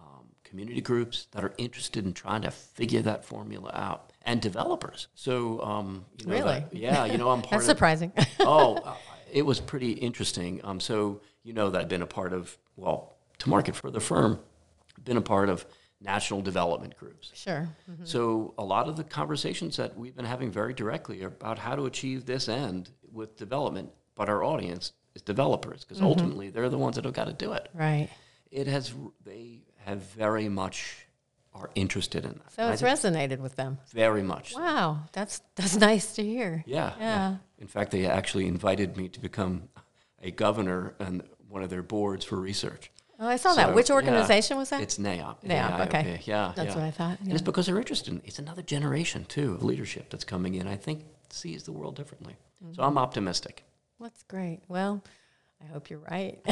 um, 0.00 0.26
community 0.44 0.80
groups 0.80 1.26
that 1.32 1.42
are 1.44 1.52
interested 1.58 2.04
in 2.06 2.12
trying 2.12 2.42
to 2.42 2.50
figure 2.50 3.02
that 3.02 3.24
formula 3.24 3.70
out, 3.74 4.12
and 4.22 4.40
developers. 4.40 5.08
So, 5.14 5.60
um, 5.62 6.04
you 6.20 6.26
know, 6.26 6.32
Really? 6.34 6.60
that- 6.60 6.74
yeah, 6.74 7.04
you 7.04 7.18
know, 7.18 7.30
I'm 7.30 7.40
part 7.42 7.50
That's 7.52 7.64
of. 7.64 7.70
surprising. 7.76 8.12
oh, 8.40 8.76
uh, 8.84 8.94
it 9.32 9.42
was 9.44 9.58
pretty 9.60 9.92
interesting. 9.92 10.60
Um, 10.64 10.78
so 10.78 11.20
you 11.42 11.52
know 11.52 11.70
that 11.70 11.80
I've 11.82 11.88
been 11.88 12.02
a 12.02 12.06
part 12.06 12.32
of 12.32 12.56
well, 12.76 13.16
to 13.38 13.48
market 13.48 13.74
for 13.74 13.90
the 13.90 14.00
firm, 14.00 14.38
been 15.02 15.16
a 15.16 15.20
part 15.22 15.48
of 15.48 15.66
national 16.00 16.42
development 16.42 16.96
groups. 16.98 17.30
sure. 17.34 17.66
So 18.04 18.52
a 18.58 18.64
lot 18.64 18.88
of 18.88 18.96
the 18.96 19.04
conversations 19.04 19.76
that 19.78 19.96
we've 19.96 20.14
been 20.14 20.26
having 20.26 20.50
very 20.50 20.74
directly 20.74 21.22
are 21.24 21.28
about 21.28 21.58
how 21.58 21.74
to 21.76 21.86
achieve 21.86 22.26
this 22.26 22.46
end 22.48 22.90
with 23.14 23.36
development, 23.36 23.90
but 24.14 24.28
our 24.28 24.42
audience 24.44 24.92
is 25.14 25.22
developers 25.22 25.84
because 25.84 25.98
Mm-hmm. 25.98 26.06
ultimately 26.06 26.50
they're 26.50 26.68
the 26.68 26.78
ones 26.78 26.96
that 26.96 27.04
have 27.04 27.14
got 27.14 27.26
to 27.26 27.32
do 27.32 27.52
it. 27.52 27.68
Right. 27.72 28.08
It 28.50 28.66
has 28.66 28.92
they 29.24 29.60
have 29.84 30.02
very 30.02 30.48
much 30.48 31.06
are 31.54 31.70
interested 31.76 32.24
in 32.24 32.32
that. 32.32 32.52
So 32.52 32.68
it's 32.70 32.82
resonated 32.82 33.38
with 33.38 33.54
them. 33.54 33.78
very 33.92 34.22
much. 34.22 34.54
Wow, 34.56 35.04
that's 35.12 35.40
that's 35.54 35.76
nice 35.90 36.14
to 36.16 36.22
hear. 36.24 36.64
Yeah, 36.66 36.92
Yeah. 36.98 37.36
In 37.58 37.68
fact, 37.68 37.92
they 37.92 38.06
actually 38.06 38.46
invited 38.48 38.96
me 38.96 39.08
to 39.08 39.20
become 39.20 39.68
a 40.20 40.30
governor 40.32 40.94
and 40.98 41.22
one 41.48 41.62
of 41.62 41.70
their 41.70 41.82
boards 41.82 42.24
for 42.24 42.36
research. 42.40 42.90
Oh, 43.20 43.28
I 43.28 43.36
saw 43.36 43.54
that. 43.54 43.68
So, 43.68 43.74
Which 43.74 43.88
yeah, 43.90 43.94
organization 43.94 44.56
was 44.56 44.70
that? 44.70 44.82
It's 44.82 44.98
NAIOP. 44.98 45.44
NAIOP, 45.44 45.86
okay. 45.86 46.20
Yeah, 46.24 46.52
That's 46.56 46.70
yeah. 46.70 46.74
what 46.74 46.84
I 46.84 46.90
thought, 46.90 47.20
And 47.20 47.32
it's 47.32 47.42
because 47.42 47.66
they're 47.66 47.78
interested. 47.78 48.12
In, 48.12 48.20
it's 48.24 48.40
another 48.40 48.60
generation 48.62 49.24
too 49.26 49.54
of 49.54 49.62
leadership 49.62 50.10
that's 50.10 50.24
coming 50.24 50.54
in. 50.54 50.66
I 50.66 50.74
think 50.76 51.04
sees 51.32 51.62
the 51.64 51.72
world 51.72 51.96
differently. 51.96 52.36
So 52.60 52.66
Mm-hmm. 52.66 52.80
I'm 52.82 52.98
optimistic. 52.98 53.62
That's 54.00 54.22
great. 54.22 54.60
Well, 54.68 55.04
I 55.62 55.66
hope 55.72 55.90
you're 55.90 55.98
right. 56.10 56.40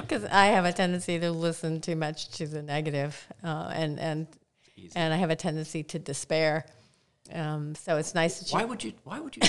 Because 0.00 0.24
I 0.30 0.46
have 0.46 0.64
a 0.64 0.72
tendency 0.72 1.18
to 1.18 1.30
listen 1.30 1.80
too 1.80 1.96
much 1.96 2.28
to 2.38 2.46
the 2.46 2.62
negative, 2.62 3.26
uh, 3.42 3.70
and 3.74 3.98
and 3.98 4.26
and 4.94 5.12
I 5.12 5.16
have 5.16 5.30
a 5.30 5.36
tendency 5.36 5.82
to 5.84 5.98
despair. 5.98 6.66
Um, 7.32 7.74
so 7.74 7.96
it's 7.96 8.14
nice 8.14 8.38
that 8.40 8.52
you. 8.52 8.58
Why 8.58 8.64
would 8.64 8.84
you? 8.84 8.92
Why 9.04 9.20
would 9.20 9.36
you? 9.36 9.42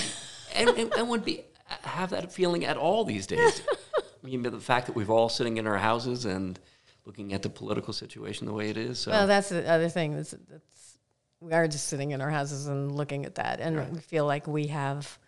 and, 0.54 0.70
and, 0.70 0.92
and 0.94 1.08
would 1.08 1.24
be 1.24 1.44
have 1.82 2.10
that 2.10 2.32
feeling 2.32 2.64
at 2.64 2.76
all 2.76 3.04
these 3.04 3.26
days. 3.26 3.62
I 4.24 4.26
mean, 4.26 4.42
the 4.42 4.58
fact 4.60 4.86
that 4.86 4.96
we're 4.96 5.06
all 5.08 5.28
sitting 5.28 5.56
in 5.58 5.66
our 5.66 5.78
houses 5.78 6.24
and 6.24 6.58
looking 7.04 7.32
at 7.32 7.42
the 7.42 7.50
political 7.50 7.92
situation 7.92 8.46
the 8.46 8.52
way 8.52 8.70
it 8.70 8.76
is. 8.76 8.98
So 8.98 9.10
Well, 9.12 9.26
that's 9.26 9.50
the 9.50 9.68
other 9.70 9.88
thing. 9.88 10.16
That's, 10.16 10.30
that's 10.50 10.95
we 11.40 11.52
are 11.52 11.68
just 11.68 11.88
sitting 11.88 12.10
in 12.12 12.20
our 12.20 12.30
houses 12.30 12.66
and 12.66 12.92
looking 12.92 13.24
at 13.26 13.34
that, 13.36 13.60
and 13.60 13.92
we 13.92 14.00
feel 14.00 14.26
like 14.26 14.46
we 14.46 14.68
have 14.68 15.18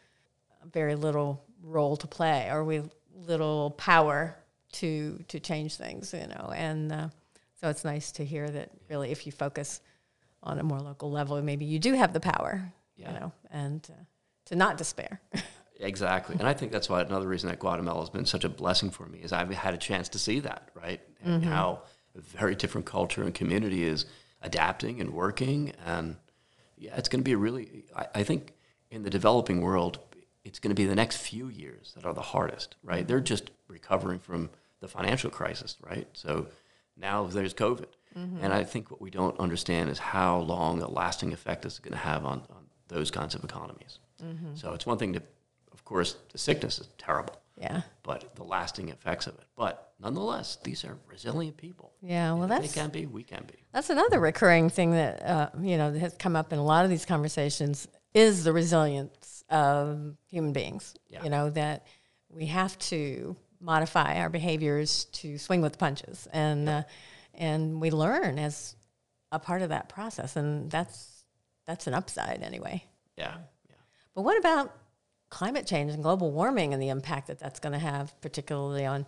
very 0.72 0.94
little 0.94 1.44
role 1.62 1.96
to 1.96 2.06
play, 2.06 2.48
or 2.50 2.64
we 2.64 2.82
little 3.14 3.70
power 3.72 4.36
to 4.72 5.22
to 5.28 5.40
change 5.40 5.76
things, 5.76 6.12
you 6.12 6.26
know. 6.26 6.52
And 6.54 6.92
uh, 6.92 7.08
so 7.60 7.68
it's 7.68 7.84
nice 7.84 8.12
to 8.12 8.24
hear 8.24 8.48
that 8.48 8.70
really, 8.88 9.10
if 9.10 9.26
you 9.26 9.32
focus 9.32 9.80
on 10.42 10.58
a 10.58 10.62
more 10.62 10.80
local 10.80 11.10
level, 11.10 11.40
maybe 11.42 11.64
you 11.64 11.78
do 11.78 11.94
have 11.94 12.12
the 12.12 12.20
power, 12.20 12.72
Yeah. 12.96 13.12
you 13.12 13.20
know, 13.20 13.32
and 13.50 13.86
uh, 13.90 14.02
to 14.46 14.56
not 14.56 14.76
despair. 14.78 15.20
Exactly. 15.80 16.34
And 16.36 16.48
I 16.48 16.54
think 16.54 16.72
that's 16.72 16.88
why 16.88 17.00
another 17.02 17.28
reason 17.28 17.48
that 17.50 17.60
Guatemala 17.60 18.00
has 18.00 18.10
been 18.10 18.26
such 18.26 18.42
a 18.42 18.48
blessing 18.48 18.90
for 18.90 19.06
me 19.06 19.20
is 19.20 19.32
I've 19.32 19.48
had 19.50 19.74
a 19.74 19.76
chance 19.76 20.08
to 20.08 20.18
see 20.18 20.40
that, 20.40 20.70
right? 20.74 21.00
And 21.22 21.44
how 21.44 21.82
a 22.16 22.20
very 22.20 22.56
different 22.56 22.84
culture 22.84 23.22
and 23.22 23.32
community 23.32 23.84
is 23.84 24.04
adapting 24.42 25.00
and 25.00 25.10
working. 25.10 25.72
And 25.84 26.16
yeah, 26.76 26.96
it's 26.96 27.08
going 27.08 27.20
to 27.20 27.24
be 27.24 27.32
a 27.32 27.38
really, 27.38 27.84
I, 27.96 28.06
I 28.16 28.22
think 28.22 28.52
in 28.90 29.02
the 29.02 29.10
developing 29.10 29.60
world, 29.60 29.98
it's 30.44 30.58
going 30.58 30.70
to 30.70 30.80
be 30.80 30.86
the 30.86 30.94
next 30.94 31.16
few 31.16 31.48
years 31.48 31.92
that 31.94 32.06
are 32.06 32.14
the 32.14 32.22
hardest, 32.22 32.76
right? 32.82 33.06
They're 33.06 33.20
just 33.20 33.50
recovering 33.68 34.18
from 34.18 34.50
the 34.80 34.88
financial 34.88 35.30
crisis, 35.30 35.76
right? 35.82 36.06
So 36.12 36.46
now 36.96 37.24
there's 37.24 37.54
COVID. 37.54 37.86
Mm-hmm. 38.16 38.42
And 38.42 38.52
I 38.52 38.64
think 38.64 38.90
what 38.90 39.00
we 39.00 39.10
don't 39.10 39.38
understand 39.38 39.90
is 39.90 39.98
how 39.98 40.38
long 40.38 40.80
a 40.80 40.88
lasting 40.88 41.32
effect 41.32 41.62
this 41.62 41.74
is 41.74 41.78
going 41.80 41.92
to 41.92 41.98
have 41.98 42.24
on, 42.24 42.42
on 42.50 42.66
those 42.88 43.10
kinds 43.10 43.34
of 43.34 43.44
economies. 43.44 43.98
Mm-hmm. 44.24 44.54
So 44.54 44.72
it's 44.72 44.86
one 44.86 44.98
thing 44.98 45.12
to, 45.12 45.22
of 45.72 45.84
course, 45.84 46.16
the 46.32 46.38
sickness 46.38 46.78
is 46.78 46.88
terrible, 46.96 47.40
yeah. 47.60 47.82
but 48.02 48.34
the 48.34 48.44
lasting 48.44 48.88
effects 48.88 49.26
of 49.26 49.34
it. 49.34 49.44
But 49.56 49.87
nonetheless, 50.00 50.58
these 50.62 50.84
are 50.84 50.96
resilient 51.08 51.56
people. 51.56 51.92
Yeah, 52.00 52.32
well, 52.32 52.42
And 52.44 52.50
that's- 52.52 52.72
they 52.72 52.80
can 52.80 52.90
be, 52.90 53.06
we 53.06 53.22
can 53.22 53.44
be. 53.46 53.64
That's 53.72 53.90
another 53.90 54.20
recurring 54.20 54.70
thing 54.70 54.92
that 54.92 55.22
uh, 55.22 55.50
you 55.60 55.76
know 55.76 55.90
that 55.92 55.98
has 56.00 56.14
come 56.14 56.36
up 56.36 56.52
in 56.52 56.58
a 56.58 56.64
lot 56.64 56.84
of 56.84 56.90
these 56.90 57.04
conversations 57.04 57.88
is 58.14 58.44
the 58.44 58.52
resilience 58.52 59.44
of 59.50 60.16
human 60.26 60.52
beings. 60.52 60.94
Yeah. 61.08 61.22
You 61.24 61.30
know 61.30 61.50
that 61.50 61.86
we 62.30 62.46
have 62.46 62.78
to 62.80 63.36
modify 63.60 64.18
our 64.20 64.28
behaviors 64.28 65.04
to 65.06 65.36
swing 65.38 65.60
with 65.62 65.72
the 65.72 65.78
punches, 65.78 66.26
and 66.32 66.68
uh, 66.68 66.82
and 67.34 67.80
we 67.80 67.90
learn 67.90 68.38
as 68.38 68.74
a 69.32 69.38
part 69.38 69.62
of 69.62 69.68
that 69.70 69.88
process, 69.88 70.36
and 70.36 70.70
that's 70.70 71.24
that's 71.66 71.86
an 71.86 71.94
upside 71.94 72.42
anyway. 72.42 72.84
Yeah, 73.16 73.36
yeah. 73.68 73.76
But 74.14 74.22
what 74.22 74.38
about 74.38 74.74
climate 75.28 75.66
change 75.66 75.92
and 75.92 76.02
global 76.02 76.30
warming 76.30 76.72
and 76.72 76.82
the 76.82 76.88
impact 76.88 77.26
that 77.26 77.38
that's 77.38 77.60
going 77.60 77.74
to 77.74 77.78
have, 77.78 78.18
particularly 78.22 78.86
on 78.86 79.04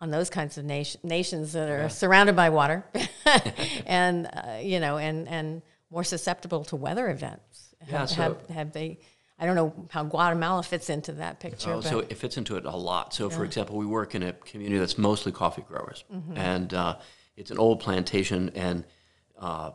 on 0.00 0.10
those 0.10 0.30
kinds 0.30 0.56
of 0.58 0.64
nation, 0.64 1.00
nations 1.04 1.52
that 1.52 1.68
are 1.68 1.88
surrounded 1.88 2.34
by 2.36 2.48
water, 2.50 2.84
and 3.86 4.26
uh, 4.26 4.58
you 4.62 4.80
know, 4.80 4.98
and 4.98 5.28
and 5.28 5.62
more 5.90 6.04
susceptible 6.04 6.64
to 6.64 6.76
weather 6.76 7.10
events? 7.10 7.74
Yeah, 7.88 7.98
Have, 8.00 8.10
so- 8.10 8.14
have, 8.16 8.48
have 8.48 8.72
they? 8.72 8.98
I 9.38 9.46
don't 9.46 9.54
know 9.56 9.72
how 9.88 10.04
Guatemala 10.04 10.62
fits 10.62 10.90
into 10.90 11.12
that 11.12 11.40
picture. 11.40 11.70
Oh, 11.72 11.76
but 11.80 11.88
so 11.88 11.98
it 12.00 12.12
fits 12.18 12.36
into 12.36 12.58
it 12.58 12.66
a 12.66 12.76
lot. 12.76 13.14
So, 13.14 13.30
for 13.30 13.42
example, 13.42 13.76
we 13.78 13.86
work 13.86 14.14
in 14.14 14.22
a 14.22 14.34
community 14.34 14.78
that's 14.78 14.98
mostly 14.98 15.32
coffee 15.32 15.62
growers, 15.62 16.04
Mm-hmm. 16.12 16.36
and 16.36 16.74
uh, 16.74 16.96
it's 17.38 17.50
an 17.50 17.56
old 17.56 17.80
plantation, 17.80 18.50
and 18.54 18.84
uh, 19.38 19.70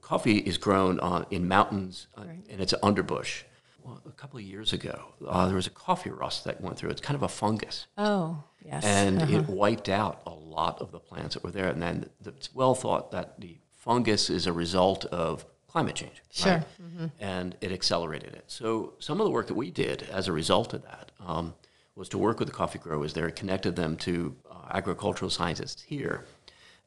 coffee 0.00 0.38
is 0.38 0.58
grown 0.58 0.98
on 0.98 1.24
in 1.30 1.46
mountains, 1.46 2.08
uh, 2.16 2.22
and 2.50 2.60
it's 2.60 2.72
an 2.72 2.80
underbush. 2.80 3.42
Well, 3.86 4.02
a 4.04 4.10
couple 4.10 4.38
of 4.38 4.44
years 4.44 4.72
ago, 4.72 5.14
uh, 5.26 5.46
there 5.46 5.54
was 5.54 5.68
a 5.68 5.70
coffee 5.70 6.10
rust 6.10 6.44
that 6.44 6.60
went 6.60 6.76
through. 6.76 6.90
It's 6.90 7.00
kind 7.00 7.14
of 7.14 7.22
a 7.22 7.28
fungus, 7.28 7.86
oh 7.96 8.42
yes, 8.64 8.84
and 8.84 9.22
it 9.30 9.48
wiped 9.48 9.88
out 9.88 10.22
a 10.26 10.30
lot 10.32 10.80
of 10.80 10.90
the 10.90 10.98
plants 10.98 11.34
that 11.34 11.44
were 11.44 11.52
there. 11.52 11.68
And 11.68 11.80
then 11.80 12.10
it's 12.24 12.52
well 12.54 12.74
thought 12.74 13.12
that 13.12 13.40
the 13.40 13.58
fungus 13.70 14.28
is 14.28 14.46
a 14.48 14.52
result 14.52 15.04
of 15.06 15.46
climate 15.68 15.94
change. 15.94 16.22
Sure. 16.30 16.64
right? 16.98 17.10
And 17.20 17.56
it 17.60 17.70
accelerated 17.70 18.34
it. 18.34 18.44
So 18.48 18.94
some 18.98 19.20
of 19.20 19.24
the 19.24 19.30
work 19.30 19.46
that 19.46 19.54
we 19.54 19.70
did 19.70 20.02
as 20.10 20.26
a 20.26 20.32
result 20.32 20.74
of 20.74 20.82
that 20.82 21.12
um, 21.24 21.54
was 21.94 22.08
to 22.08 22.18
work 22.18 22.38
with 22.38 22.48
the 22.48 22.54
coffee 22.54 22.78
growers 22.78 23.12
there, 23.12 23.30
connected 23.30 23.76
them 23.76 23.96
to 23.98 24.34
uh, 24.50 24.54
agricultural 24.70 25.30
scientists 25.30 25.82
here 25.82 26.24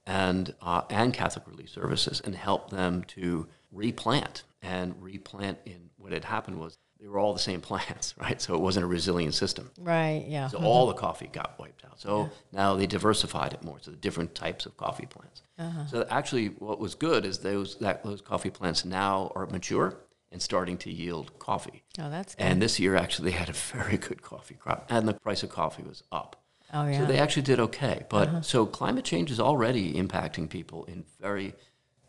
and, 0.06 0.54
uh, 0.62 0.82
and 0.90 1.14
Catholic 1.14 1.48
Relief 1.48 1.70
Services 1.70 2.20
and 2.26 2.36
help 2.36 2.72
them 2.72 3.04
to 3.10 3.48
replant 3.72 4.44
and 4.62 4.96
replant 5.02 5.60
in 5.66 5.90
what 5.98 6.12
had 6.12 6.26
happened 6.26 6.60
was 6.60 6.78
they 7.00 7.08
were 7.08 7.20
all 7.20 7.34
the 7.34 7.40
same 7.40 7.62
plants, 7.62 8.14
right? 8.20 8.42
So 8.42 8.54
it 8.56 8.62
wasn't 8.62 8.84
a 8.84 8.88
resilient 8.88 9.34
system. 9.34 9.72
right, 9.80 10.26
yeah, 10.28 10.48
So 10.48 10.60
all 10.60 10.88
the 10.88 10.94
mm-hmm. 10.94 11.00
coffee 11.00 11.28
got 11.28 11.58
wiped 11.60 11.86
out. 11.86 12.00
So 12.00 12.30
now 12.52 12.76
they 12.76 12.88
diversified 12.88 13.54
it 13.54 13.64
more, 13.64 13.78
so 13.82 13.92
the 13.92 13.98
different 13.98 14.36
types 14.36 14.66
of 14.66 14.78
coffee 14.78 15.06
plants. 15.06 15.44
Uh-huh. 15.58 15.86
So 15.88 16.08
actually, 16.10 16.48
what 16.48 16.80
was 16.80 16.96
good 16.96 17.26
is 17.26 17.40
those 17.40 17.76
that 17.80 18.04
those 18.04 18.22
coffee 18.22 18.50
plants 18.50 18.86
now 18.86 19.32
are 19.36 19.46
mature 19.48 19.98
and 20.32 20.42
starting 20.42 20.78
to 20.78 20.92
yield 20.92 21.38
coffee. 21.40 21.84
oh 22.00 22.10
that's 22.10 22.36
good. 22.36 22.44
And 22.44 22.62
this 22.62 22.80
year, 22.80 22.96
actually, 22.96 23.32
they 23.32 23.38
had 23.38 23.50
a 23.50 23.54
very 23.54 23.98
good 23.98 24.22
coffee 24.22 24.56
crop, 24.56 24.86
and 24.90 25.08
the 25.08 25.14
price 25.14 25.44
of 25.44 25.50
coffee 25.50 25.84
was 25.84 26.04
up. 26.12 26.42
oh 26.74 26.88
yeah. 26.88 27.00
So 27.00 27.06
they 27.06 27.18
actually 27.18 27.44
did 27.44 27.60
okay. 27.60 28.06
But 28.10 28.28
uh-huh. 28.28 28.42
so 28.42 28.66
climate 28.66 29.06
change 29.06 29.32
is 29.32 29.40
already 29.40 29.94
impacting 29.94 30.50
people 30.50 30.86
in 30.86 31.04
very 31.20 31.54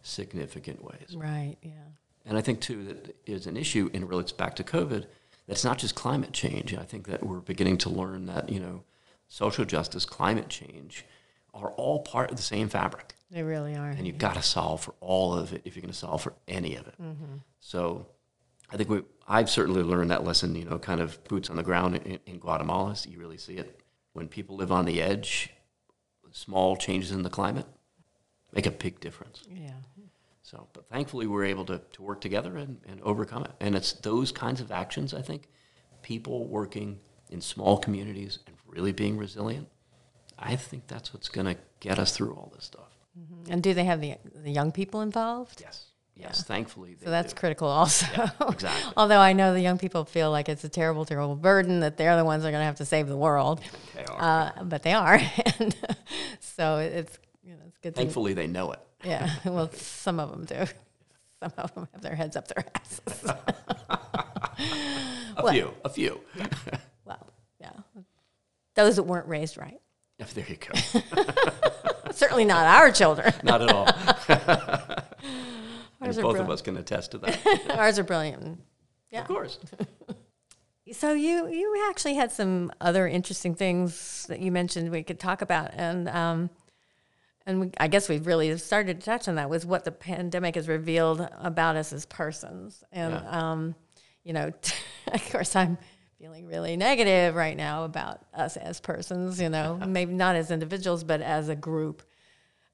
significant 0.02 0.84
ways. 0.84 1.14
right, 1.16 1.56
yeah, 1.62 1.70
And 2.30 2.38
I 2.38 2.42
think, 2.42 2.60
too, 2.60 2.84
that 2.84 3.16
is 3.26 3.48
an 3.48 3.56
issue, 3.56 3.90
and 3.92 4.04
it 4.04 4.06
relates 4.06 4.30
back 4.30 4.54
to 4.54 4.62
COVID, 4.62 5.06
that's 5.48 5.64
not 5.64 5.78
just 5.78 5.96
climate 5.96 6.32
change. 6.32 6.72
I 6.72 6.84
think 6.84 7.08
that 7.08 7.26
we're 7.26 7.40
beginning 7.40 7.76
to 7.78 7.90
learn 7.90 8.26
that, 8.26 8.48
you 8.50 8.60
know, 8.60 8.84
social 9.26 9.64
justice, 9.64 10.04
climate 10.04 10.48
change 10.48 11.04
are 11.52 11.72
all 11.72 11.98
part 11.98 12.30
of 12.30 12.36
the 12.36 12.42
same 12.44 12.68
fabric. 12.68 13.16
they 13.32 13.42
really 13.42 13.74
are. 13.74 13.90
And 13.90 14.06
you've 14.06 14.18
got 14.18 14.36
to 14.36 14.42
solve 14.42 14.80
for 14.80 14.94
all 15.00 15.34
of 15.34 15.52
it 15.52 15.62
if 15.64 15.74
you're 15.74 15.82
going 15.82 15.92
to 15.92 15.98
solve 15.98 16.22
for 16.22 16.34
any 16.46 16.76
of 16.76 16.86
it. 16.86 16.94
Mm-hmm. 17.02 17.38
So 17.58 18.06
I 18.72 18.76
think 18.76 18.88
we, 18.88 19.02
I've 19.26 19.50
certainly 19.50 19.82
learned 19.82 20.12
that 20.12 20.22
lesson, 20.22 20.54
you 20.54 20.64
know, 20.64 20.78
kind 20.78 21.00
of 21.00 21.22
boots 21.24 21.50
on 21.50 21.56
the 21.56 21.64
ground 21.64 21.96
in, 21.96 22.20
in 22.26 22.38
Guatemala. 22.38 22.94
So 22.94 23.10
you 23.10 23.18
really 23.18 23.38
see 23.38 23.54
it. 23.54 23.80
When 24.12 24.28
people 24.28 24.54
live 24.54 24.70
on 24.70 24.84
the 24.84 25.02
edge, 25.02 25.50
small 26.30 26.76
changes 26.76 27.10
in 27.10 27.24
the 27.24 27.30
climate 27.30 27.66
make 28.52 28.66
a 28.66 28.70
big 28.70 29.00
difference. 29.00 29.42
yeah, 29.52 29.70
So, 30.50 30.66
but 30.72 30.88
thankfully, 30.88 31.26
we're 31.28 31.44
able 31.44 31.64
to, 31.66 31.80
to 31.92 32.02
work 32.02 32.20
together 32.20 32.56
and, 32.56 32.80
and 32.88 33.00
overcome 33.02 33.44
it. 33.44 33.52
And 33.60 33.76
it's 33.76 33.92
those 33.92 34.32
kinds 34.32 34.60
of 34.60 34.72
actions, 34.72 35.14
I 35.14 35.22
think, 35.22 35.48
people 36.02 36.48
working 36.48 36.98
in 37.30 37.40
small 37.40 37.78
communities 37.78 38.40
and 38.48 38.56
really 38.66 38.90
being 38.92 39.16
resilient. 39.16 39.68
I 40.38 40.56
think 40.56 40.88
that's 40.88 41.14
what's 41.14 41.28
going 41.28 41.46
to 41.46 41.56
get 41.78 41.98
us 42.00 42.16
through 42.16 42.32
all 42.34 42.50
this 42.54 42.64
stuff. 42.64 42.90
and 43.48 43.62
do 43.62 43.74
they 43.74 43.84
have 43.84 44.00
the 44.00 44.14
the 44.34 44.50
young 44.50 44.72
people 44.72 45.02
involved? 45.02 45.60
Yes. 45.60 45.86
Yes. 46.16 46.42
Thankfully, 46.44 46.94
they 46.94 47.04
So 47.04 47.10
that's 47.10 47.32
do. 47.32 47.38
critical 47.38 47.68
also. 47.68 48.06
exactly. 48.48 48.92
Although 48.96 49.20
I 49.20 49.32
know 49.32 49.54
the 49.54 49.60
young 49.60 49.78
people 49.78 50.04
feel 50.04 50.30
like 50.30 50.48
it's 50.48 50.64
a 50.64 50.68
terrible, 50.68 51.04
terrible 51.04 51.36
burden 51.36 51.80
that 51.80 51.96
they're 51.96 52.16
the 52.16 52.24
ones 52.24 52.42
that 52.42 52.48
are 52.48 52.52
going 52.52 52.60
to 52.60 52.66
have 52.66 52.76
to 52.76 52.84
save 52.84 53.06
the 53.06 53.16
world. 53.16 53.60
They 53.94 54.04
are. 54.04 54.52
Uh, 54.58 54.64
but 54.64 54.82
they 54.82 54.92
are. 54.92 55.20
and 55.60 55.74
so 56.40 56.78
it's 56.78 57.18
you 57.42 57.52
know, 57.52 57.60
it's 57.66 57.78
good. 57.78 57.94
Thankfully, 57.94 58.32
they 58.34 58.46
know 58.46 58.72
it. 58.72 58.80
yeah. 59.04 59.30
Well, 59.44 59.70
some 59.72 60.20
of 60.20 60.30
them 60.30 60.44
do. 60.44 60.66
Some 61.42 61.52
of 61.58 61.74
them 61.74 61.88
have 61.92 62.02
their 62.02 62.14
heads 62.14 62.36
up 62.36 62.48
their 62.48 62.64
asses. 62.74 63.30
A 65.36 65.42
Well- 65.42 65.52
few, 65.54 65.74
a 65.84 65.88
few. 65.88 66.20
well, 67.06 67.26
yeah. 67.60 67.70
Those 68.74 68.96
that 68.96 69.04
weren't 69.04 69.26
raised 69.28 69.56
right. 69.56 69.80
Yeah, 70.18 70.26
there 70.34 70.44
you 70.46 70.56
go. 70.56 71.00
Certainly 72.12 72.44
not 72.44 72.66
our 72.66 72.90
children. 72.92 73.32
Not 73.42 73.62
at 73.62 73.72
all. 73.72 73.86
Ours 76.02 76.16
and 76.16 76.18
are 76.18 76.22
both 76.22 76.38
of 76.40 76.50
us 76.50 76.60
can 76.60 76.76
attest 76.76 77.12
to 77.12 77.18
that. 77.18 77.38
Ours 77.70 77.98
are 77.98 78.02
brilliant. 78.04 78.60
Yeah. 79.10 79.22
Of 79.22 79.28
course. 79.28 79.58
So 80.92 81.12
you 81.12 81.46
you 81.48 81.86
actually 81.88 82.14
had 82.14 82.32
some 82.32 82.70
other 82.80 83.06
interesting 83.06 83.54
things 83.54 84.26
that 84.28 84.40
you 84.40 84.50
mentioned 84.52 84.90
we 84.90 85.02
could 85.04 85.20
talk 85.20 85.40
about, 85.40 85.70
and 85.74 86.08
um, 86.08 86.50
and 87.50 87.60
we, 87.60 87.70
I 87.78 87.88
guess 87.88 88.08
we've 88.08 88.26
really 88.26 88.56
started 88.58 89.00
to 89.00 89.04
touch 89.04 89.28
on 89.28 89.34
that 89.34 89.50
was 89.50 89.66
what 89.66 89.84
the 89.84 89.92
pandemic 89.92 90.54
has 90.54 90.68
revealed 90.68 91.26
about 91.38 91.76
us 91.76 91.92
as 91.92 92.06
persons, 92.06 92.82
and 92.92 93.12
Yeah. 93.12 93.50
um, 93.50 93.74
you 94.24 94.32
know, 94.32 94.52
of 95.12 95.30
course 95.32 95.54
I'm 95.56 95.76
feeling 96.18 96.46
really 96.46 96.76
negative 96.76 97.34
right 97.34 97.56
now 97.56 97.84
about 97.84 98.20
us 98.34 98.56
as 98.56 98.80
persons, 98.80 99.40
you 99.40 99.48
know, 99.48 99.78
maybe 99.86 100.12
not 100.14 100.36
as 100.36 100.50
individuals, 100.50 101.02
but 101.04 101.20
as 101.22 101.48
a 101.48 101.56
group 101.56 102.02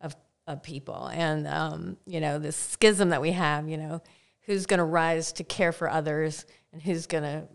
of, 0.00 0.16
of 0.48 0.62
people. 0.62 1.06
And, 1.12 1.46
um, 1.46 1.96
you 2.06 2.20
know, 2.20 2.38
this 2.40 2.56
schism 2.56 3.10
that 3.10 3.20
we 3.22 3.32
have, 3.32 3.68
you 3.68 3.76
know, 3.76 4.02
who's 4.46 4.66
going 4.66 4.78
to 4.78 4.84
rise 4.84 5.32
to 5.34 5.44
care 5.44 5.70
for 5.72 5.88
others 5.88 6.44
and 6.72 6.82
who's 6.82 7.06
going 7.06 7.22
to, 7.22 7.46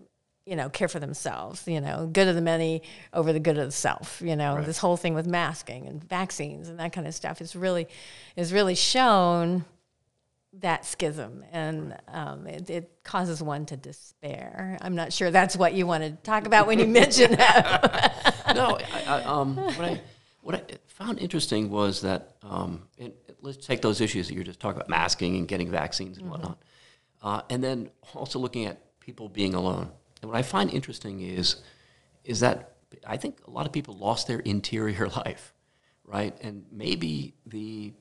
you 0.46 0.56
know, 0.56 0.70
care 0.70 0.88
for 0.88 1.00
themselves, 1.00 1.68
you 1.68 1.80
know, 1.80 2.10
good 2.12 2.28
of 2.28 2.36
the 2.36 2.42
many 2.42 2.82
over 3.14 3.32
the 3.32 3.40
good 3.40 3.58
of 3.58 3.66
the 3.68 3.72
self, 3.72 4.22
you 4.22 4.36
know, 4.36 4.62
this 4.64 4.80
whole 4.80 4.98
thing 4.98 5.14
with 5.14 5.28
masking 5.28 5.88
and 5.88 6.04
vaccines 6.04 6.68
and 6.68 6.80
that 6.80 6.94
kind 6.94 7.08
of 7.08 7.14
stuff 7.14 7.42
is 7.42 7.56
really, 7.56 7.88
is 8.36 8.52
really 8.52 8.76
shown 8.76 9.66
that 10.60 10.86
schism 10.86 11.46
and 11.52 11.96
um, 12.10 12.46
it, 12.46 12.70
it 12.70 12.92
causes 13.04 13.42
one 13.42 13.66
to 13.68 13.78
despair. 13.78 14.78
I'm 14.82 14.96
not 14.96 15.14
sure 15.14 15.32
that's 15.32 15.56
what 15.56 15.74
you 15.74 15.88
wanted 15.88 16.18
to 16.18 16.24
talk 16.24 16.46
about 16.46 16.68
when 16.68 16.80
you 16.80 16.88
mentioned 16.88 17.38
that. 17.38 18.36
no, 18.56 18.78
I, 18.94 19.04
I, 19.06 19.24
um, 19.24 19.56
what 19.56 19.82
I 19.82 20.02
what 20.42 20.56
I 20.56 20.64
found 20.88 21.20
interesting 21.20 21.70
was 21.70 22.02
that 22.02 22.36
um, 22.42 22.84
and 22.98 23.14
let's 23.42 23.66
take 23.66 23.82
those 23.82 24.02
issues 24.02 24.28
that 24.28 24.34
you're 24.34 24.44
just 24.44 24.60
talking 24.60 24.78
about, 24.78 24.90
masking 24.90 25.38
and 25.38 25.48
getting 25.48 25.70
vaccines 25.70 26.18
and 26.18 26.30
whatnot, 26.30 26.58
uh, 27.22 27.42
and 27.50 27.64
then 27.64 27.90
also 28.14 28.40
looking 28.40 28.66
at 28.66 28.82
people 29.00 29.30
being 29.30 29.54
alone. 29.54 29.92
And 30.22 30.30
what 30.30 30.38
I 30.38 30.44
find 30.44 30.70
interesting 30.72 31.22
is 31.22 31.58
is 32.24 32.42
that 32.42 32.76
I 33.08 33.18
think 33.18 33.40
a 33.48 33.50
lot 33.50 33.66
of 33.66 33.72
people 33.72 33.96
lost 33.96 34.28
their 34.28 34.40
interior 34.40 35.08
life, 35.26 35.54
right? 36.04 36.36
And 36.42 36.66
maybe 36.72 37.34
the 37.46 37.94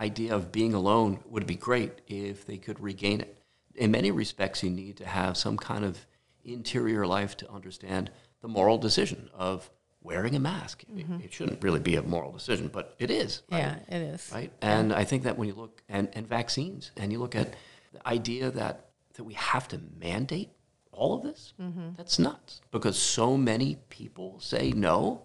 idea 0.00 0.34
of 0.34 0.50
being 0.50 0.74
alone 0.74 1.20
would 1.26 1.46
be 1.46 1.54
great 1.54 2.00
if 2.08 2.46
they 2.46 2.56
could 2.58 2.80
regain 2.80 3.20
it. 3.20 3.38
In 3.76 3.90
many 3.90 4.10
respects, 4.10 4.62
you 4.62 4.70
need 4.70 4.96
to 4.98 5.06
have 5.06 5.36
some 5.36 5.56
kind 5.56 5.84
of 5.84 6.06
interior 6.44 7.06
life 7.06 7.36
to 7.38 7.50
understand 7.50 8.10
the 8.40 8.48
moral 8.48 8.78
decision 8.78 9.30
of 9.32 9.70
wearing 10.02 10.34
a 10.34 10.38
mask. 10.38 10.82
It- 10.82 10.96
mm-hmm. 10.96 11.20
It, 11.22 11.32
shouldn't 11.32 11.62
really 11.62 11.80
be 11.80 11.96
a 11.96 12.02
moral 12.02 12.32
decision, 12.32 12.68
but 12.72 12.94
it 12.98 13.10
is. 13.10 13.42
Right? 13.50 13.58
yeah, 13.58 13.76
it 13.88 14.02
is. 14.02 14.30
Right. 14.32 14.52
And 14.60 14.92
I 14.92 15.04
think 15.04 15.22
that 15.24 15.38
when 15.38 15.48
you 15.48 15.54
look 15.54 15.82
and, 15.88 16.08
and 16.12 16.28
vaccines 16.28 16.90
and 16.96 17.12
you 17.12 17.18
look 17.18 17.34
at 17.34 17.54
the 17.92 18.06
idea 18.06 18.50
that 18.50 18.90
that 19.14 19.24
we 19.24 19.34
have 19.34 19.68
to 19.68 19.80
mandate 20.00 20.50
all 20.94 21.14
of 21.14 21.22
this, 21.22 21.52
mm-hmm. 21.60 21.90
that's 21.96 22.18
nuts 22.18 22.60
because 22.70 22.98
so 22.98 23.36
many 23.36 23.76
people 23.88 24.38
say 24.40 24.72
no. 24.72 25.22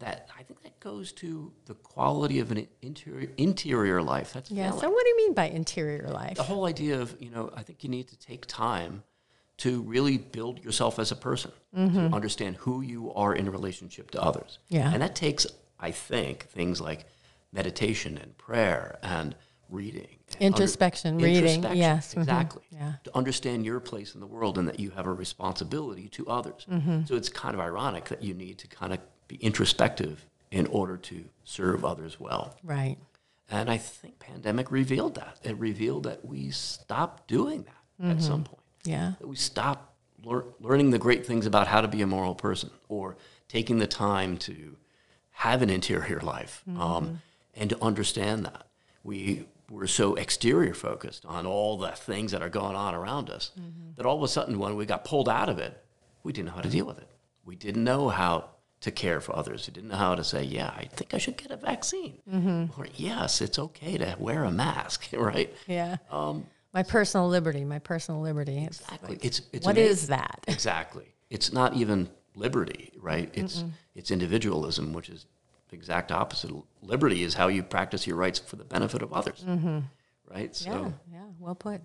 That 0.00 0.28
I 0.38 0.42
think 0.42 0.60
that 0.64 0.78
goes 0.80 1.12
to 1.12 1.50
the 1.64 1.72
quality 1.74 2.40
of 2.40 2.50
an 2.52 2.68
interior 2.82 3.30
interior 3.38 4.02
life. 4.02 4.34
That's 4.34 4.50
Yeah. 4.50 4.66
failing 4.66 4.80
So 4.80 4.90
what 4.90 5.02
do 5.02 5.08
you 5.08 5.16
mean 5.16 5.32
by 5.32 5.48
interior 5.48 6.08
life? 6.10 6.36
the 6.36 6.42
whole 6.42 6.66
idea 6.66 7.00
of 7.00 7.16
you 7.20 7.30
know 7.30 7.50
i 7.56 7.62
think 7.62 7.82
you 7.82 7.88
need 7.88 8.06
to 8.08 8.18
take 8.18 8.44
time 8.46 9.02
to 9.58 9.80
really 9.82 10.18
build 10.18 10.62
yourself 10.62 10.98
as 10.98 11.10
a 11.10 11.16
person 11.16 11.52
to 11.74 11.80
mm-hmm. 11.80 12.14
understand 12.14 12.56
who 12.56 12.80
you 12.82 13.12
are 13.14 13.34
in 13.34 13.50
relationship 13.50 14.10
to 14.10 14.20
others 14.22 14.58
Yeah. 14.68 14.92
and 14.92 15.00
that 15.02 15.14
takes 15.14 15.46
i 15.80 15.90
think 15.90 16.44
things 16.48 16.80
like 16.82 17.06
meditation 17.50 18.18
and 18.18 18.36
prayer 18.36 18.98
and 19.02 19.34
reading 19.70 20.08
and 20.40 20.54
under- 20.54 20.62
Introspection, 20.62 21.16
reading, 21.18 21.36
Introspection, 21.44 21.76
yes, 21.78 22.14
mhm, 22.14 22.18
exactly 22.18 22.62
yeah. 22.70 22.92
to 23.04 23.16
understand 23.16 23.64
your 23.66 23.80
place 23.80 24.14
in 24.14 24.20
the 24.20 24.26
world 24.26 24.58
and 24.58 24.66
that 24.68 24.80
you 24.80 24.90
have 24.90 25.06
a 25.06 25.12
responsibility 25.12 26.08
to 26.08 26.26
others 26.28 26.66
Mm-hmm. 26.70 27.04
so 27.06 27.14
it's 27.16 27.28
kind 27.28 27.54
of 27.54 27.60
ironic 27.60 28.06
that 28.06 28.22
you 28.22 28.34
need 28.34 28.58
to 28.58 28.66
kind 28.68 28.92
of 28.92 29.00
be 29.28 29.36
introspective 29.36 30.24
in 30.50 30.66
order 30.68 30.96
to 30.96 31.24
serve 31.44 31.84
others 31.84 32.18
well 32.18 32.54
Right. 32.64 32.96
and 33.50 33.70
I 33.70 33.76
think 33.76 34.18
pandemic 34.18 34.70
revealed 34.70 35.14
that. 35.16 35.38
It 35.42 35.56
revealed 35.58 36.04
that 36.04 36.24
we 36.24 36.50
stopped 36.50 37.28
doing 37.28 37.64
that 37.64 38.10
at 38.10 38.22
some 38.22 38.44
point. 38.44 38.62
Yeah. 38.84 39.12
That 39.20 39.26
we 39.26 39.36
stopped 39.36 39.90
lear- 40.24 40.44
learning 40.60 40.90
the 40.90 40.98
great 40.98 41.26
things 41.26 41.44
about 41.46 41.66
how 41.66 41.80
to 41.82 41.88
be 41.88 42.00
a 42.00 42.06
moral 42.06 42.34
person 42.34 42.70
or 42.88 43.16
taking 43.48 43.78
the 43.78 43.86
time 43.86 44.36
to 44.38 44.76
have 45.32 45.62
an 45.62 45.68
interior 45.70 46.20
life 46.20 46.62
um, 46.78 47.20
and 47.54 47.68
to 47.70 47.82
understand 47.82 48.44
that. 48.46 48.66
We 49.04 49.46
were 49.70 49.86
so 49.86 50.14
exterior 50.14 50.74
focused 50.74 51.24
on 51.26 51.46
all 51.46 51.76
the 51.76 51.90
things 51.90 52.32
that 52.32 52.42
are 52.42 52.48
going 52.48 52.74
on 52.76 52.94
around 52.94 53.28
us 53.30 53.50
that 53.96 54.06
all 54.06 54.16
of 54.16 54.22
a 54.22 54.28
sudden, 54.28 54.58
when 54.58 54.76
we 54.76 54.86
got 54.86 55.04
pulled 55.04 55.28
out 55.28 55.48
of 55.48 55.58
it, 55.58 55.82
we 56.22 56.32
didn't 56.32 56.46
know 56.46 56.52
how 56.54 56.60
to 56.62 56.70
deal 56.70 56.86
with 56.86 56.98
it. 56.98 57.08
We 57.44 57.54
didn't 57.56 57.84
know 57.84 58.08
how 58.08 58.50
to 58.80 58.90
care 58.90 59.20
for 59.20 59.34
others. 59.36 59.66
We 59.66 59.72
didn't 59.74 59.90
know 59.90 59.96
how 59.96 60.14
to 60.14 60.24
say, 60.24 60.44
yeah, 60.44 60.72
I 60.76 60.84
think 60.84 61.12
I 61.14 61.18
should 61.18 61.36
get 61.36 61.50
a 61.50 61.56
vaccine. 61.56 62.18
Or, 62.78 62.86
yes, 62.94 63.40
it's 63.40 63.58
okay 63.58 63.98
to 63.98 64.16
wear 64.18 64.44
a 64.44 64.50
mask, 64.50 65.08
right? 65.12 65.52
Yeah. 65.66 65.96
Um, 66.10 66.46
my 66.72 66.82
personal 66.82 67.28
liberty. 67.28 67.64
My 67.64 67.78
personal 67.78 68.20
liberty. 68.20 68.58
It's 68.58 68.80
Exactly. 68.80 69.08
like, 69.16 69.24
It's, 69.24 69.42
it's 69.52 69.66
what 69.66 69.72
amazing. 69.76 69.90
is 69.92 70.06
that? 70.08 70.44
Exactly. 70.48 71.06
It's 71.30 71.52
not 71.52 71.74
even 71.74 72.08
liberty, 72.34 72.92
right? 73.00 73.30
It's 73.34 73.64
it's 73.94 74.10
individualism, 74.10 74.92
which 74.92 75.08
is 75.10 75.26
the 75.68 75.76
exact 75.76 76.12
opposite. 76.12 76.50
Liberty 76.82 77.22
is 77.22 77.34
how 77.34 77.48
you 77.48 77.62
practice 77.62 78.06
your 78.06 78.16
rights 78.16 78.38
for 78.38 78.56
the 78.56 78.64
benefit 78.64 79.02
of 79.02 79.12
others, 79.12 79.44
mm-hmm. 79.46 79.80
right? 80.30 80.54
So, 80.54 80.70
Yeah. 80.70 80.90
Yeah. 81.12 81.24
Well 81.38 81.54
put. 81.54 81.82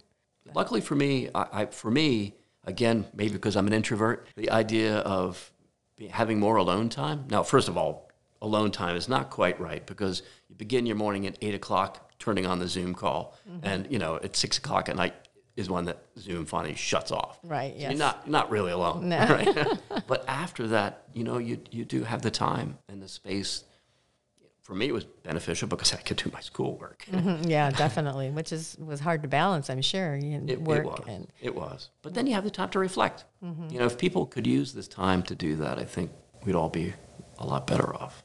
luckily 0.54 0.82
for 0.82 0.96
me, 0.96 1.30
I, 1.34 1.48
I 1.52 1.66
for 1.68 1.92
me 1.92 2.36
again, 2.66 3.06
maybe 3.14 3.34
because 3.34 3.56
I'm 3.56 3.68
an 3.68 3.74
introvert, 3.74 4.28
the 4.36 4.50
idea 4.52 4.98
of 5.00 5.52
having 6.10 6.40
more 6.40 6.56
alone 6.56 6.90
time. 6.90 7.26
Now, 7.30 7.44
first 7.44 7.68
of 7.68 7.78
all, 7.78 8.10
alone 8.42 8.72
time 8.72 8.96
is 8.96 9.08
not 9.08 9.30
quite 9.30 9.60
right 9.60 9.86
because 9.86 10.24
you 10.50 10.56
begin 10.56 10.86
your 10.86 10.96
morning 10.96 11.26
at 11.28 11.38
eight 11.42 11.56
o'clock, 11.56 12.12
turning 12.20 12.46
on 12.46 12.60
the 12.60 12.68
Zoom 12.68 12.94
call, 12.94 13.38
mm-hmm. 13.50 13.66
and 13.66 13.92
you 13.92 14.00
know 14.00 14.16
at 14.18 14.36
six 14.36 14.58
o'clock 14.58 14.90
at 14.90 14.96
night 14.96 15.14
is 15.56 15.70
when 15.70 15.86
that 15.86 16.00
Zoom 16.18 16.46
finally 16.46 16.76
shuts 16.76 17.12
off. 17.12 17.40
Right, 17.44 17.74
So 17.74 17.82
yes. 17.82 17.92
You're 17.92 18.00
not 18.00 18.28
not 18.28 18.50
really 18.50 18.72
alone. 18.72 19.10
No. 19.10 19.18
Right. 19.30 19.80
but 20.08 20.26
after 20.28 20.68
that, 20.68 21.04
you 21.14 21.24
know, 21.24 21.38
you 21.38 21.60
you 21.72 21.86
do 21.86 22.04
have 22.04 22.22
the 22.22 22.32
time 22.32 22.78
and 22.90 23.02
the 23.02 23.08
space. 23.08 23.64
For 24.64 24.74
me, 24.74 24.88
it 24.88 24.94
was 24.94 25.04
beneficial 25.04 25.68
because 25.68 25.94
I 25.94 25.98
could 25.98 26.18
do 26.18 26.30
my 26.34 26.40
schoolwork. 26.40 27.06
Mhm, 27.12 27.50
Yeah, 27.50 27.70
definitely. 27.70 28.30
Which 28.32 28.52
is 28.54 28.78
was 28.80 29.00
hard 29.02 29.22
to 29.24 29.28
balance. 29.28 29.70
I'm 29.70 29.82
sure. 29.82 30.16
It, 30.16 30.62
work 30.62 30.86
it 30.86 30.86
was. 30.86 31.04
and 31.08 31.28
It 31.42 31.54
was. 31.54 31.90
But 32.02 32.14
then 32.14 32.28
you 32.28 32.34
have 32.34 32.46
the 32.46 32.50
time 32.50 32.70
to 32.70 32.80
reflect. 32.80 33.26
You 33.42 33.80
know, 33.80 33.86
if 33.86 33.98
people 33.98 34.26
could 34.26 34.48
use 34.48 34.72
this 34.74 34.88
time 34.88 35.22
to 35.24 35.36
do 35.36 35.56
that, 35.58 35.78
I 35.80 35.84
think 35.84 36.12
we'd 36.46 36.56
all 36.56 36.70
be 36.70 36.94
a 37.40 37.46
lot 37.46 37.68
better 37.68 37.94
off. 37.94 38.24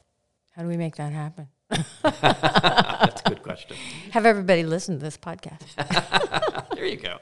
how 0.55 0.61
do 0.63 0.69
we 0.69 0.77
make 0.77 0.95
that 0.95 1.11
happen? 1.11 1.47
That's 1.69 3.21
a 3.21 3.29
good 3.29 3.43
question. 3.43 3.75
Have 4.11 4.25
everybody 4.25 4.63
listen 4.63 4.97
to 4.97 5.03
this 5.03 5.17
podcast. 5.17 5.75
there 6.73 6.85
you 6.85 6.97
go. 6.97 7.17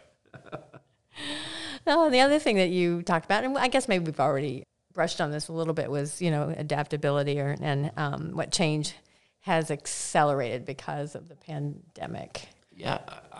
No, 1.86 2.05
and 2.05 2.13
the 2.13 2.20
other 2.20 2.38
thing 2.39 2.57
that 2.57 2.70
you 2.70 3.01
talked 3.01 3.26
about, 3.26 3.43
and 3.45 3.57
I 3.57 3.68
guess 3.70 3.88
maybe 3.88 4.05
we've 4.05 4.20
already 4.20 4.63
brushed 4.93 5.22
on 5.22 5.32
this 5.32 5.47
a 5.47 5.53
little 5.53 5.74
bit, 5.74 5.89
was 5.89 6.22
you 6.22 6.30
know 6.32 6.53
adaptability 6.55 7.39
or 7.39 7.55
and 7.61 7.91
um, 7.97 8.32
what 8.34 8.51
change 8.51 8.93
has 9.47 9.71
accelerated 9.71 10.65
because 10.65 11.15
of 11.15 11.29
the 11.29 11.35
pandemic. 11.35 12.49
Yeah, 12.75 12.99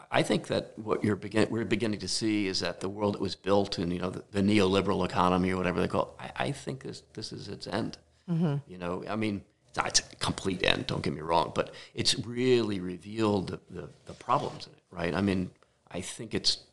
I- 0.10 0.24
think 0.24 0.48
that 0.48 0.72
what 0.78 1.04
you're 1.04 1.18
begin- 1.18 1.50
we're 1.52 1.66
beginning 1.66 2.00
to 2.00 2.08
see 2.08 2.48
is 2.48 2.62
that 2.62 2.80
the 2.80 2.88
world 2.88 3.16
that 3.16 3.22
was 3.22 3.36
built 3.36 3.78
in, 3.78 3.92
you 3.92 4.00
know, 4.00 4.10
the, 4.10 4.24
the 4.32 4.42
neoliberal 4.42 5.04
economy 5.06 5.52
or 5.52 5.58
whatever 5.58 5.82
they 5.82 5.88
call 5.90 6.16
it, 6.18 6.32
I, 6.40 6.46
I 6.46 6.52
think 6.54 6.84
this, 6.84 7.04
this 7.14 7.34
is 7.34 7.50
its 7.50 7.68
end. 7.68 7.98
Mm-hmm. 8.30 8.56
You 8.72 8.78
know, 8.78 9.04
I 9.08 9.18
mean, 9.18 9.42
it's 9.68 9.78
not 9.78 9.88
it's 9.88 10.00
a 10.00 10.16
complete 10.16 10.66
end, 10.66 10.88
don't 10.88 11.04
get 11.04 11.14
me 11.14 11.20
wrong, 11.20 11.52
but 11.54 11.74
it's 11.94 12.18
really 12.20 12.80
revealed 12.80 13.50
the, 13.50 13.60
the, 13.70 13.90
the 14.06 14.14
problems 14.14 14.66
in 14.66 14.74
it, 14.74 14.84
right? 14.90 15.14
I 15.14 15.20
mean, 15.20 15.52
I 15.92 16.00
think 16.00 16.34
it's 16.34 16.64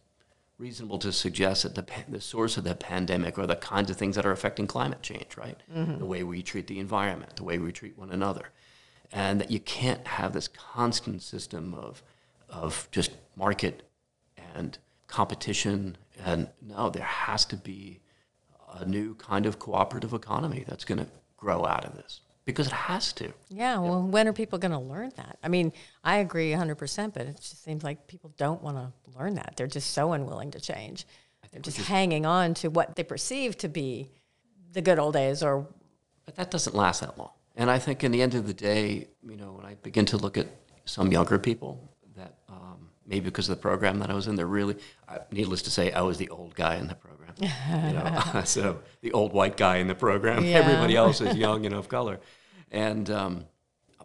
reasonable 0.59 1.01
to 1.01 1.11
suggest 1.11 1.64
that 1.64 1.74
the, 1.74 1.85
the 2.09 2.20
source 2.20 2.57
of 2.57 2.62
the 2.62 2.76
pandemic 2.76 3.37
are 3.37 3.49
the 3.49 3.57
kinds 3.57 3.91
of 3.91 3.97
things 3.97 4.14
that 4.14 4.24
are 4.24 4.30
affecting 4.30 4.68
climate 4.68 5.03
change, 5.03 5.37
right? 5.37 5.61
Mm-hmm. 5.74 5.99
The 5.99 6.07
way 6.07 6.22
we 6.22 6.41
treat 6.41 6.68
the 6.68 6.78
environment, 6.78 7.35
the 7.35 7.45
way 7.45 7.59
we 7.59 7.72
treat 7.72 7.99
one 7.99 8.12
another. 8.12 8.51
And 9.13 9.41
that 9.41 9.51
you 9.51 9.61
can't 9.61 10.07
have 10.07 10.33
this 10.33 10.49
constant 10.49 11.23
system 11.23 11.75
of, 11.75 12.03
of 12.49 12.89
just 12.91 13.13
market 13.37 13.83
and 14.55 14.77
competition. 15.07 15.97
And 16.25 16.49
no, 16.61 16.91
there 16.91 17.05
has 17.05 17.45
to 17.47 17.57
be 17.57 18.01
a 18.73 18.85
new 18.85 19.15
kind 19.15 19.47
of 19.47 19.59
cooperative 19.59 20.13
economy 20.13 20.65
that's 20.67 20.85
going 20.85 20.99
to 20.99 21.07
grow 21.37 21.65
out 21.65 21.85
of 21.85 21.95
this. 21.95 22.21
because 22.45 22.67
it 22.67 22.73
has 22.73 23.13
to. 23.15 23.33
Yeah, 23.49 23.79
well, 23.79 24.03
when 24.03 24.29
are 24.29 24.33
people 24.33 24.59
going 24.59 24.73
to 24.73 24.79
learn 24.79 25.13
that? 25.17 25.39
I 25.43 25.49
mean, 25.49 25.73
I 26.03 26.17
agree 26.17 26.51
100%, 26.51 27.15
but 27.15 27.23
it 27.23 27.37
just 27.37 27.63
seems 27.65 27.83
like 27.83 28.07
people 28.07 28.33
don't 28.37 28.63
want 28.63 28.77
to 28.77 29.19
learn 29.19 29.35
that. 29.35 29.55
They're 29.57 29.67
just 29.67 29.91
so 29.93 30.13
unwilling 30.13 30.51
to 30.53 30.61
change. 30.61 31.07
They're 31.53 31.63
just, 31.63 31.77
just 31.77 31.89
hanging 31.89 32.27
on 32.27 32.55
to 32.55 32.69
what 32.69 32.97
they 32.97 33.05
perceive 33.05 33.57
to 33.59 33.69
be 33.69 34.11
the 34.73 34.83
good 34.83 34.99
old 34.99 35.15
days 35.15 35.43
or 35.43 35.67
But 36.27 36.37
that 36.37 36.51
doesn't 36.51 36.75
last 36.75 37.01
that 37.01 37.17
long. 37.17 37.31
And 37.57 37.71
I 37.71 37.79
think 37.79 38.03
in 38.03 38.11
the 38.13 38.23
end 38.23 38.35
of 38.35 38.47
the 38.47 38.55
day, 38.55 39.09
you 39.23 39.37
know, 39.37 39.53
when 39.53 39.65
I 39.65 39.75
begin 39.75 40.07
to 40.07 40.17
look 40.17 40.37
at 40.37 40.49
some 40.85 41.13
younger 41.13 41.39
people 41.39 41.93
that 42.17 42.35
um, 42.49 42.91
maybe 43.07 43.27
because 43.27 43.49
of 43.49 43.57
the 43.57 43.63
program 43.63 44.01
that 44.01 44.11
I 44.11 44.15
was 44.15 44.27
in, 44.27 44.35
they're 44.35 44.47
really, 44.47 44.77
uh, 45.09 45.19
needless 45.31 45.63
to 45.63 45.71
say, 45.71 45.93
I 45.93 46.03
was 46.03 46.19
the 46.19 46.29
old 46.31 46.55
guy 46.55 46.77
in 46.77 46.89
the 46.89 46.95
program. 46.95 47.35
you 47.39 47.95
know? 47.95 48.23
so 48.45 48.81
the 49.03 49.13
old 49.13 49.33
white 49.33 49.57
guy 49.57 49.77
in 49.77 49.87
the 49.87 49.95
program. 49.95 50.45
Yeah. 50.45 50.59
Everybody 50.59 50.97
else 50.97 51.21
is 51.21 51.37
young 51.47 51.65
and 51.65 51.75
of 51.75 51.89
color. 51.89 52.21
And, 52.71 53.09
um, 53.11 53.47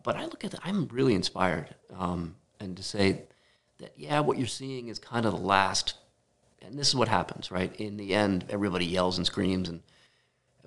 but 0.03 0.15
I 0.15 0.25
look 0.25 0.45
at 0.45 0.51
that, 0.51 0.61
I'm 0.63 0.87
really 0.87 1.15
inspired. 1.15 1.73
Um, 1.97 2.35
and 2.59 2.77
to 2.77 2.83
say 2.83 3.23
that, 3.79 3.93
yeah, 3.97 4.19
what 4.19 4.37
you're 4.37 4.47
seeing 4.47 4.89
is 4.89 4.99
kind 4.99 5.25
of 5.25 5.33
the 5.33 5.39
last, 5.39 5.95
and 6.61 6.77
this 6.77 6.87
is 6.87 6.95
what 6.95 7.07
happens, 7.07 7.49
right? 7.49 7.75
In 7.77 7.97
the 7.97 8.13
end, 8.13 8.45
everybody 8.49 8.85
yells 8.85 9.17
and 9.17 9.25
screams 9.25 9.69
and, 9.69 9.81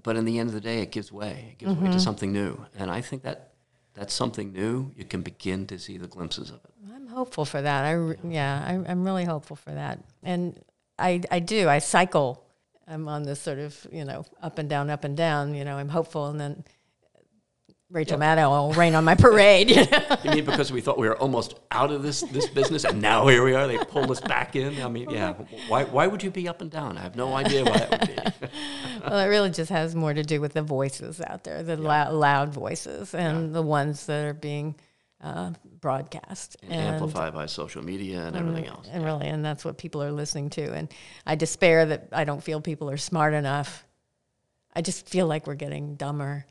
but 0.03 0.17
in 0.17 0.25
the 0.25 0.39
end 0.39 0.49
of 0.49 0.55
the 0.55 0.61
day, 0.61 0.81
it 0.81 0.91
gives 0.91 1.13
way. 1.13 1.51
It 1.53 1.59
gives 1.59 1.75
way 1.75 1.85
to 1.85 1.91
mm-hmm. 1.91 1.99
something 1.99 2.33
new, 2.33 2.65
and 2.77 2.91
I 2.91 3.01
think 3.01 3.23
that 3.23 3.53
that's 3.95 4.15
something 4.15 4.53
new. 4.53 4.91
You 4.97 5.05
can 5.05 5.23
begin 5.23 5.67
to 5.67 5.79
see 5.79 5.99
the 5.99 6.07
glimpses 6.07 6.51
of 6.51 6.57
it. 6.57 6.71
I'm 6.95 7.07
hopeful 7.07 7.45
for 7.45 7.61
that. 7.61 7.85
I 7.85 7.93
re- 7.93 8.17
yeah, 8.25 8.65
I, 8.67 8.91
I'm 8.91 9.05
really 9.05 9.25
hopeful 9.25 9.57
for 9.57 9.71
that, 9.71 10.01
and 10.23 10.59
I 10.99 11.23
I 11.31 11.39
do. 11.41 11.69
I 11.69 11.79
cycle. 11.79 12.45
I'm 12.87 13.07
on 13.09 13.23
this 13.23 13.41
sort 13.41 13.59
of 13.59 13.87
you 13.93 14.05
know 14.05 14.25
up 14.43 14.59
and 14.59 14.69
down, 14.69 14.91
up 14.91 15.05
and 15.05 15.17
down. 15.17 15.55
You 15.55 15.65
know, 15.65 15.77
I'm 15.77 15.91
hopeful, 15.91 16.27
and 16.27 16.41
then 16.41 16.65
Rachel 17.93 18.19
Maddow 18.19 18.49
will 18.49 18.73
rain 18.73 18.95
on 18.95 19.05
my 19.05 19.15
parade. 19.15 19.71
You 19.71 19.85
know? 19.85 20.17
You 20.25 20.31
mean 20.31 20.45
because 20.47 20.73
we 20.73 20.81
thought 20.81 20.99
we 20.99 21.07
were 21.07 21.17
almost 21.19 21.61
out 21.71 21.93
of 21.93 22.03
this 22.03 22.23
this 22.23 22.49
business, 22.49 22.85
and 22.85 23.03
now 23.03 23.27
here 23.29 23.45
we 23.45 23.55
are? 23.55 23.67
They 23.67 23.77
pulled 23.79 24.11
us 24.11 24.21
back 24.21 24.57
in. 24.57 24.81
I 24.83 24.89
mean, 24.89 25.11
yeah. 25.11 25.35
Why 25.69 25.85
why 25.85 26.07
would 26.07 26.23
you 26.23 26.31
be 26.31 26.49
up 26.49 26.63
and 26.63 26.71
down? 26.71 26.97
I 26.97 27.03
have 27.03 27.17
no 27.17 27.35
idea 27.35 27.65
why 27.65 27.79
that 27.79 27.91
would 27.91 28.41
be. 28.41 28.49
well, 29.07 29.19
it 29.19 29.27
really 29.27 29.51
just 29.51 29.71
has 29.71 29.95
more 29.95 30.15
to 30.15 30.23
do 30.23 30.41
with 30.41 30.55
the 30.55 30.63
voices 30.63 31.21
out 31.21 31.45
there, 31.45 31.63
the 31.63 31.77
lou- 31.77 31.85
loud 32.17 32.53
voices, 32.55 33.15
and 33.15 33.55
the 33.55 33.63
ones 33.63 34.07
that 34.07 34.25
are 34.25 34.35
being 34.35 34.75
uh, 35.21 35.53
broadcast 35.81 36.57
and 36.63 36.73
amplified 36.73 37.35
by 37.35 37.47
social 37.47 37.85
media 37.85 38.27
and 38.27 38.37
everything 38.37 38.67
else. 38.67 38.89
and 38.91 39.05
really, 39.05 39.29
and 39.29 39.45
that's 39.45 39.65
what 39.65 39.77
people 39.77 40.03
are 40.03 40.13
listening 40.13 40.49
to. 40.51 40.73
And 40.73 40.93
I 41.27 41.35
despair 41.35 41.85
that 41.87 42.09
I 42.13 42.25
don't 42.25 42.43
feel 42.43 42.61
people 42.61 42.89
are 42.91 42.97
smart 42.97 43.35
enough. 43.35 43.85
I 44.75 44.81
just 44.81 45.09
feel 45.09 45.27
like 45.27 45.47
we're 45.47 45.55
getting 45.55 45.97
dumber. 45.97 46.47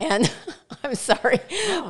And 0.00 0.32
I'm 0.84 0.94
sorry, 0.94 1.38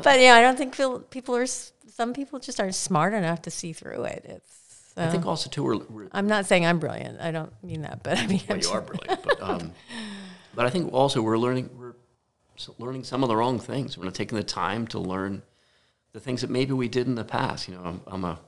but 0.03 0.21
yeah, 0.21 0.35
I 0.35 0.41
don't 0.41 0.57
think 0.57 0.77
people 1.11 1.37
are. 1.37 1.47
Some 1.47 2.15
people 2.15 2.39
just 2.39 2.59
aren't 2.59 2.75
smart 2.75 3.13
enough 3.13 3.43
to 3.43 3.51
see 3.51 3.73
through 3.73 4.05
it. 4.05 4.25
It's. 4.27 4.95
I 4.97 5.09
think 5.09 5.25
also 5.25 5.49
too 5.49 5.65
we're, 5.65 5.79
we're 5.79 6.09
I'm 6.13 6.27
not 6.27 6.45
saying 6.45 6.67
I'm 6.67 6.79
brilliant. 6.79 7.19
I 7.21 7.31
don't 7.31 7.53
mean 7.63 7.83
that, 7.83 8.03
but 8.03 8.19
I 8.19 8.27
mean, 8.27 8.43
well, 8.47 8.57
I'm 8.57 8.63
you 8.63 8.71
are 8.71 8.81
brilliant, 8.83 9.23
but 9.23 9.43
um, 9.43 9.73
but 10.55 10.67
I 10.67 10.71
think 10.71 10.93
also 10.93 11.23
we're 11.23 11.39
learning 11.39 11.71
we're 11.77 11.95
learning 12.79 13.05
some 13.05 13.23
of 13.23 13.29
the 13.29 13.37
wrong 13.37 13.59
things. 13.59 13.97
We're 13.97 14.05
not 14.05 14.15
taking 14.15 14.37
the 14.37 14.45
time 14.45 14.87
to 14.89 14.99
learn 14.99 15.43
the 16.13 16.21
things 16.21 16.43
that 16.43 16.51
maybe 16.51 16.73
we 16.73 16.89
did 16.89 17.07
in 17.07 17.15
the 17.15 17.25
past. 17.25 17.69
You 17.69 17.75
know, 17.75 17.83
I'm, 17.85 18.01
I'm 18.07 18.25
a 18.25 18.41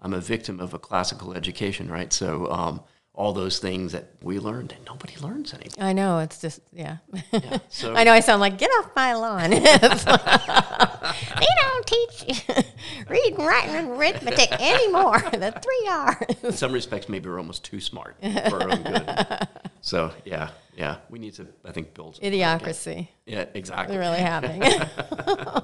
I'm 0.00 0.14
a 0.14 0.20
victim 0.20 0.60
of 0.60 0.74
a 0.74 0.78
classical 0.78 1.34
education, 1.34 1.90
right? 1.90 2.12
So 2.12 2.50
um, 2.50 2.80
all 3.14 3.32
those 3.34 3.58
things 3.58 3.92
that 3.92 4.06
we 4.22 4.38
learned, 4.38 4.72
and 4.72 4.84
nobody 4.86 5.14
learns 5.20 5.52
anymore. 5.52 5.74
I 5.78 5.92
know 5.92 6.18
it's 6.20 6.40
just 6.40 6.60
yeah. 6.72 6.96
Yeah, 7.32 7.58
so 7.68 7.94
I 7.94 8.04
know 8.04 8.12
I 8.12 8.20
sound 8.20 8.40
like 8.40 8.56
get 8.58 8.70
off 8.70 8.90
my 8.96 9.14
lawn. 9.14 9.50
They 11.12 11.46
don't 11.60 11.86
teach 11.86 12.44
reading, 13.08 13.36
writing, 13.36 13.74
and 13.74 13.88
arithmetic 13.90 14.50
anymore. 14.60 15.18
The 15.30 15.52
three 15.62 15.88
R's. 15.90 16.44
in 16.44 16.52
some 16.52 16.72
respects, 16.72 17.08
maybe 17.08 17.28
we're 17.28 17.38
almost 17.38 17.64
too 17.64 17.80
smart 17.80 18.16
for 18.48 18.62
our 18.62 18.70
own 18.70 18.82
good. 18.82 19.48
So 19.82 20.12
yeah, 20.24 20.50
yeah, 20.76 20.96
we 21.10 21.18
need 21.18 21.34
to 21.34 21.46
I 21.64 21.72
think 21.72 21.92
build 21.92 22.16
some- 22.16 22.24
Idiocracy. 22.24 23.08
Yeah, 23.26 23.44
exactly. 23.52 23.98
Really 23.98 24.20
happening. 24.20 24.62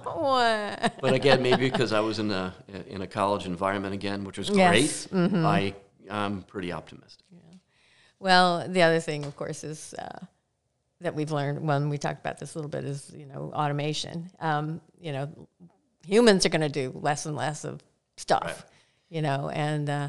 what? 0.05 0.95
but 1.01 1.13
again, 1.15 1.43
maybe 1.43 1.71
because 1.71 1.93
I 1.93 2.01
was 2.01 2.19
in 2.19 2.31
a 2.31 2.53
in 2.89 3.03
a 3.03 3.07
college 3.07 3.47
environment 3.47 3.95
again, 3.95 4.25
which 4.25 4.39
was 4.39 4.51
Yes, 4.51 5.07
great. 5.07 5.23
Mm-hmm. 5.23 5.47
I 5.47 5.75
I'm 6.11 6.43
pretty 6.43 6.73
optimistic. 6.73 7.25
Well, 8.21 8.67
the 8.69 8.83
other 8.83 9.01
thing, 9.01 9.25
of 9.25 9.37
course, 9.37 9.65
is 9.65 9.95
uh, 9.99 10.25
that 11.01 11.15
we've 11.15 11.31
learned 11.31 11.67
when 11.67 11.89
we 11.89 11.99
talked 11.99 12.21
about 12.21 12.39
this 12.39 12.55
a 12.55 12.59
little 12.59 12.71
bit 12.71 12.85
is 12.85 13.13
you 13.17 13.27
know 13.27 13.53
automation. 13.55 14.31
Um, 14.41 14.81
you 15.01 15.13
know, 15.13 15.49
humans 16.07 16.45
are 16.45 16.49
going 16.49 16.63
to 16.63 16.69
do 16.69 16.93
less 16.95 17.27
and 17.27 17.37
less 17.37 17.65
of 17.65 17.83
stuff. 18.17 18.43
Right. 18.45 18.73
You 19.11 19.23
know, 19.23 19.49
and 19.49 19.89
uh, 19.89 20.09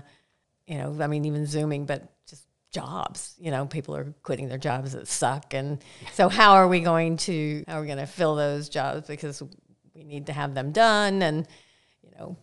you 0.67 0.77
know, 0.77 0.97
I 0.99 1.07
mean, 1.07 1.25
even 1.25 1.45
zooming, 1.45 1.85
but 1.85 2.11
just 2.27 2.45
jobs. 2.71 3.35
You 3.39 3.51
know, 3.51 3.65
people 3.65 3.95
are 3.95 4.13
quitting 4.23 4.49
their 4.49 4.57
jobs 4.57 4.93
that 4.93 5.07
suck, 5.07 5.53
and 5.53 5.83
so 6.13 6.29
how 6.29 6.53
are 6.53 6.67
we 6.67 6.79
going 6.79 7.17
to 7.17 7.63
how 7.67 7.77
are 7.77 7.81
we 7.81 7.87
going 7.87 7.99
to 7.99 8.07
fill 8.07 8.35
those 8.35 8.69
jobs 8.69 9.07
because 9.07 9.43
we 9.93 10.03
need 10.03 10.27
to 10.27 10.33
have 10.33 10.55
them 10.55 10.71
done 10.71 11.21
and 11.21 11.47
you 12.03 12.11
know 12.17 12.37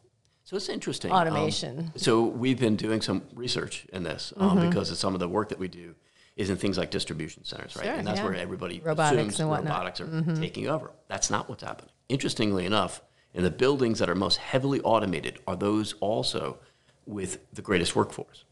So 0.46 0.56
it's 0.56 0.68
interesting. 0.68 1.10
um, 1.10 1.18
automation. 1.18 1.90
so 1.96 2.22
we've 2.22 2.58
been 2.58 2.76
doing 2.76 3.00
some 3.02 3.22
research 3.34 3.84
in 3.92 4.04
this 4.04 4.32
um, 4.36 4.50
Mm-hmm. 4.56 4.68
because 4.68 4.92
of 4.92 4.96
some 4.96 5.12
of 5.12 5.18
the 5.18 5.28
work 5.28 5.48
that 5.48 5.58
we 5.58 5.66
do 5.66 5.96
is 6.36 6.50
in 6.50 6.56
things 6.56 6.78
like 6.78 6.92
distribution 6.92 7.44
centers, 7.44 7.74
right? 7.76 7.86
Sure, 7.86 7.94
and 7.94 8.06
that's 8.06 8.20
yeah. 8.20 8.24
where 8.24 8.34
everybody 8.34 8.80
Robotics 8.80 9.34
assumes. 9.34 9.38
Mm-hmm. 9.38 9.66
robotics 9.66 10.00
are 10.00 10.36
taking 10.36 10.68
over. 10.68 10.92
That's 11.08 11.30
not 11.30 11.48
what's 11.48 11.64
happening. 11.64 11.90
Interestingly 12.08 12.64
enough, 12.64 13.02
in 13.34 13.42
the 13.42 13.50
buildings 13.50 13.98
that 13.98 14.08
are 14.08 14.14
most 14.14 14.36
heavily 14.36 14.80
automated 14.82 15.40
are 15.48 15.56
those 15.56 15.94
also 15.94 16.58
with 17.06 17.38
the 17.52 17.62
greatest 17.62 17.96
workforce. 17.96 18.44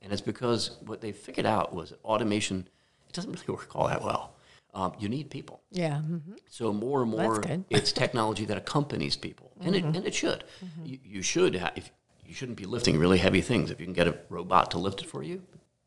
And 0.00 0.10
it's 0.10 0.22
because 0.22 0.78
what 0.86 1.02
they 1.02 1.12
figured 1.12 1.44
out 1.46 1.74
was 1.74 1.90
that 1.90 2.02
automation, 2.02 2.66
it 3.08 3.12
doesn't 3.12 3.30
really 3.30 3.44
work 3.48 3.76
all 3.76 3.88
that 3.88 4.02
well. 4.02 4.31
Um, 4.74 4.92
you 4.98 5.08
need 5.08 5.28
people. 5.30 5.60
yeah. 5.70 6.00
mhm. 6.02 6.38
So 6.48 6.72
more 6.72 7.02
and 7.02 7.10
more, 7.10 7.42
it's 7.70 7.92
technology 7.92 8.44
that 8.46 8.56
accompanies 8.56 9.16
people, 9.16 9.52
and 9.60 9.76
it 9.76 9.84
and 9.84 9.96
it 10.06 10.14
should. 10.14 10.44
You, 10.84 10.98
you 11.04 11.22
should 11.22 11.56
ha- 11.56 11.72
if 11.76 11.90
you 12.24 12.32
shouldn't 12.34 12.56
be 12.58 12.64
lifting 12.64 12.98
really 12.98 13.18
heavy 13.18 13.42
things. 13.42 13.70
If 13.70 13.80
you 13.80 13.86
can 13.86 13.92
get 13.92 14.08
a 14.08 14.16
robot 14.30 14.70
to 14.70 14.78
lift 14.78 15.02
it 15.02 15.08
for 15.08 15.22
you, 15.22 15.42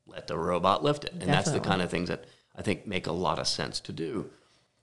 let 0.06 0.28
the 0.28 0.38
robot 0.38 0.84
lift 0.84 1.04
it, 1.06 1.14
and 1.14 1.24
that's 1.24 1.52
the 1.52 1.60
kind 1.60 1.82
of 1.82 1.90
things 1.90 2.10
that 2.10 2.26
I 2.56 2.62
think 2.62 2.86
make 2.86 3.08
a 3.08 3.12
lot 3.12 3.40
of 3.40 3.48
sense 3.48 3.80
to 3.82 3.92
do. 3.92 4.30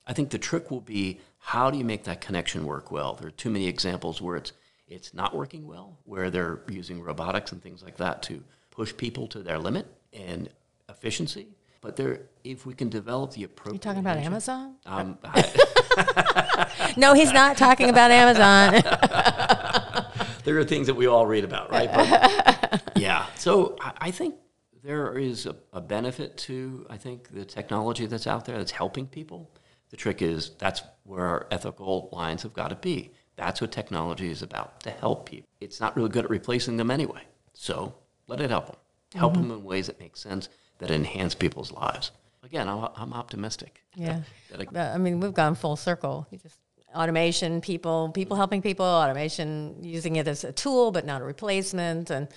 I 0.05 0.12
think 0.12 0.30
the 0.30 0.38
trick 0.38 0.70
will 0.72 0.80
be 0.80 1.20
how 1.38 1.70
do 1.70 1.78
you 1.78 1.84
make 1.84 2.03
that 2.05 2.20
connection 2.20 2.66
work 2.66 2.90
well. 2.90 3.14
There 3.14 3.28
are 3.28 3.30
too 3.30 3.50
many 3.50 3.68
examples 3.68 4.20
where 4.20 4.36
it's 4.36 4.53
it's 4.88 5.14
not 5.14 5.34
working 5.34 5.66
well, 5.66 5.96
where 6.05 6.28
they're 6.28 6.61
using 6.68 7.00
robotics 7.00 7.53
and 7.53 7.62
things 7.62 7.82
like 7.84 7.96
that 7.98 8.20
to 8.24 8.42
push 8.72 8.94
people 8.96 9.28
to 9.28 9.42
their 9.44 9.59
limit 9.61 9.86
and 10.12 10.48
efficiency. 10.88 11.46
But 11.82 11.96
there, 11.96 12.22
if 12.44 12.64
we 12.64 12.74
can 12.74 12.88
develop 12.88 13.32
the 13.32 13.42
appropriate, 13.44 13.74
You 13.74 13.78
talking 13.80 14.00
about 14.00 14.16
engagement- 14.16 14.48
Amazon? 14.48 14.76
um, 14.86 15.18
I- 15.24 16.94
No, 16.96 17.12
he's 17.12 17.32
not 17.32 17.56
talking 17.58 17.90
about 17.90 18.10
Amazon. 18.12 18.74
there 20.44 20.56
are 20.58 20.64
things 20.64 20.86
that 20.86 20.94
we 20.94 21.06
all 21.08 21.26
read 21.26 21.42
about, 21.44 21.70
right? 21.72 21.90
But, 21.92 22.92
yeah. 22.96 23.26
So 23.36 23.76
I, 23.80 23.92
I 24.00 24.10
think 24.12 24.36
there 24.84 25.18
is 25.18 25.46
a, 25.46 25.56
a 25.72 25.80
benefit 25.80 26.36
to 26.38 26.86
I 26.88 26.96
think 26.96 27.28
the 27.34 27.44
technology 27.44 28.06
that's 28.06 28.28
out 28.28 28.44
there 28.44 28.58
that's 28.58 28.70
helping 28.72 29.06
people. 29.08 29.50
The 29.90 29.96
trick 29.96 30.22
is 30.22 30.52
that's 30.58 30.82
where 31.02 31.26
our 31.26 31.46
ethical 31.50 32.08
lines 32.12 32.44
have 32.44 32.54
got 32.54 32.68
to 32.68 32.76
be. 32.76 33.10
That's 33.34 33.60
what 33.60 33.72
technology 33.72 34.30
is 34.30 34.42
about 34.42 34.80
to 34.84 34.90
help 34.90 35.28
people. 35.28 35.48
It's 35.60 35.80
not 35.80 35.96
really 35.96 36.10
good 36.10 36.24
at 36.24 36.30
replacing 36.30 36.76
them 36.76 36.92
anyway. 36.92 37.22
So 37.54 37.94
let 38.28 38.40
it 38.40 38.50
help 38.50 38.66
them. 38.66 38.76
Help 39.14 39.34
them 39.34 39.50
in 39.50 39.64
ways 39.64 39.88
that 39.88 39.98
make 40.00 40.16
sense 40.16 40.48
that 40.82 40.90
enhance 40.94 41.34
people's 41.34 41.72
lives. 41.72 42.10
Again, 42.44 42.68
I'm, 42.68 42.88
I'm 42.96 43.12
optimistic. 43.12 43.82
Yeah. 43.94 44.20
That 44.50 44.60
it- 44.60 44.76
Uh, 44.76 44.92
I 44.94 44.98
mean, 44.98 45.20
we've 45.20 45.32
gone 45.34 45.54
full 45.54 45.76
circle. 45.76 46.26
You 46.30 46.38
just 46.38 46.58
automation, 46.94 47.60
people, 47.60 48.10
people 48.10 48.36
helping 48.36 48.60
people, 48.62 48.84
automation, 48.84 49.76
using 49.82 50.16
it 50.16 50.28
as 50.28 50.44
a 50.44 50.52
tool 50.52 50.90
but 50.90 51.06
not 51.06 51.22
a 51.22 51.24
replacement, 51.24 52.10
and 52.10 52.28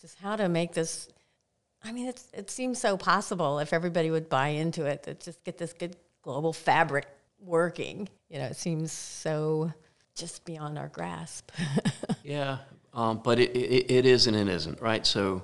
just 0.00 0.18
how 0.18 0.36
to 0.36 0.48
make 0.48 0.72
this. 0.72 1.08
I 1.84 1.92
mean, 1.92 2.08
it's 2.08 2.28
it 2.32 2.50
seems 2.50 2.78
so 2.78 2.96
possible 2.96 3.58
if 3.60 3.72
everybody 3.72 4.10
would 4.10 4.28
buy 4.28 4.48
into 4.48 4.84
it 4.84 5.02
to 5.04 5.14
just 5.14 5.42
get 5.44 5.56
this 5.58 5.72
good 5.72 5.96
global 6.22 6.52
fabric 6.52 7.06
working. 7.40 8.08
You 8.28 8.38
know, 8.38 8.46
it 8.46 8.56
seems 8.56 8.92
so 8.92 9.72
just 10.14 10.44
beyond 10.44 10.78
our 10.78 10.88
grasp. 10.88 11.50
Yeah, 12.24 12.58
um, 12.94 13.20
but 13.24 13.40
it, 13.40 13.50
it, 13.56 13.90
it 13.90 14.06
is 14.06 14.28
and 14.28 14.36
it 14.36 14.46
isn't, 14.46 14.80
right? 14.80 15.04
So 15.04 15.42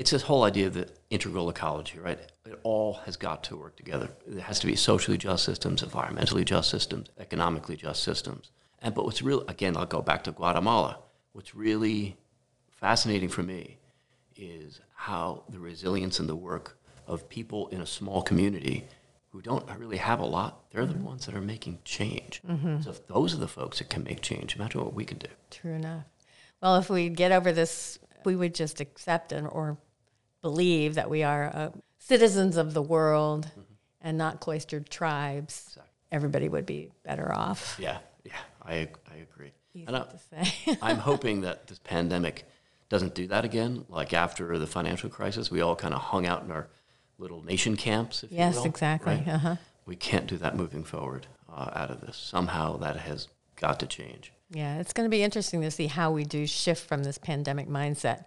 it's 0.00 0.12
this 0.12 0.22
whole 0.22 0.44
idea 0.44 0.66
of 0.66 0.72
the 0.72 0.88
integral 1.10 1.50
ecology, 1.50 1.98
right? 1.98 2.18
It 2.46 2.58
all 2.62 2.94
has 3.04 3.18
got 3.18 3.44
to 3.44 3.56
work 3.56 3.76
together. 3.76 4.08
It 4.26 4.40
has 4.40 4.58
to 4.60 4.66
be 4.66 4.74
socially 4.74 5.18
just 5.18 5.44
systems, 5.44 5.82
environmentally 5.82 6.42
just 6.42 6.70
systems, 6.70 7.10
economically 7.18 7.76
just 7.76 8.02
systems. 8.02 8.50
And 8.78 8.94
but 8.94 9.04
what's 9.04 9.20
real, 9.20 9.44
again, 9.46 9.76
I'll 9.76 9.84
go 9.84 10.00
back 10.00 10.24
to 10.24 10.32
Guatemala. 10.32 11.00
What's 11.34 11.54
really 11.54 12.16
fascinating 12.70 13.28
for 13.28 13.42
me 13.42 13.76
is 14.34 14.80
how 14.94 15.44
the 15.50 15.58
resilience 15.58 16.18
and 16.18 16.30
the 16.30 16.34
work 16.34 16.78
of 17.06 17.28
people 17.28 17.68
in 17.68 17.82
a 17.82 17.86
small 17.86 18.22
community 18.22 18.86
who 19.32 19.42
don't 19.42 19.68
really 19.78 19.98
have 19.98 20.18
a 20.18 20.24
lot, 20.24 20.64
they're 20.70 20.86
the 20.86 20.94
ones 20.94 21.26
that 21.26 21.34
are 21.34 21.42
making 21.42 21.78
change. 21.84 22.40
Mm-hmm. 22.48 22.80
So 22.80 22.90
if 22.90 23.06
those 23.06 23.34
are 23.34 23.38
the 23.38 23.46
folks 23.46 23.80
that 23.80 23.90
can 23.90 24.02
make 24.04 24.22
change, 24.22 24.56
imagine 24.56 24.82
what 24.82 24.94
we 24.94 25.04
can 25.04 25.18
do. 25.18 25.28
True 25.50 25.74
enough. 25.74 26.04
Well, 26.62 26.76
if 26.76 26.88
we 26.88 27.10
get 27.10 27.32
over 27.32 27.52
this, 27.52 27.98
we 28.24 28.34
would 28.34 28.54
just 28.54 28.80
accept 28.80 29.32
and 29.32 29.46
or 29.46 29.76
believe 30.42 30.94
that 30.94 31.10
we 31.10 31.22
are 31.22 31.44
uh, 31.54 31.70
citizens 31.98 32.56
of 32.56 32.74
the 32.74 32.82
world 32.82 33.50
and 34.00 34.16
not 34.16 34.40
cloistered 34.40 34.88
tribes. 34.90 35.64
Exactly. 35.68 35.84
Everybody 36.12 36.48
would 36.48 36.66
be 36.66 36.90
better 37.04 37.32
off. 37.32 37.76
Yeah, 37.80 37.98
yeah, 38.24 38.32
I, 38.64 38.88
I 39.10 39.16
agree. 39.32 39.52
Easy 39.74 39.86
And 39.86 39.96
I, 39.96 40.02
to 40.04 40.18
say. 40.18 40.78
I'm 40.82 40.98
hoping 41.10 41.42
that 41.42 41.66
this 41.68 41.78
pandemic 41.78 42.44
doesn't 42.88 43.14
do 43.14 43.26
that 43.28 43.44
again. 43.44 43.84
Like 43.88 44.12
after 44.12 44.58
the 44.58 44.66
financial 44.66 45.08
crisis, 45.10 45.50
we 45.50 45.60
all 45.60 45.76
kind 45.76 45.94
of 45.94 46.00
hung 46.00 46.26
out 46.26 46.42
in 46.42 46.50
our 46.50 46.68
little 47.18 47.42
nation 47.44 47.76
camps. 47.76 48.24
If 48.24 48.32
Yes, 48.32 48.54
you 48.54 48.60
will, 48.62 48.66
exactly. 48.68 49.14
right? 49.14 49.28
Uh-huh. 49.28 49.56
We 49.86 49.94
can't 49.94 50.26
do 50.26 50.36
that 50.38 50.56
moving 50.56 50.82
forward 50.84 51.26
uh, 51.52 51.70
out 51.74 51.90
of 51.90 52.00
this. 52.00 52.16
Somehow 52.16 52.76
that 52.78 52.96
has 52.96 53.28
got 53.56 53.78
to 53.80 53.86
change. 53.86 54.32
Yeah, 54.50 54.78
it's 54.80 54.92
going 54.92 55.04
to 55.06 55.10
be 55.10 55.22
interesting 55.22 55.60
to 55.62 55.70
see 55.70 55.86
how 55.86 56.10
we 56.10 56.24
do 56.24 56.46
shift 56.46 56.88
from 56.88 57.04
this 57.04 57.18
pandemic 57.18 57.68
mindset 57.68 58.24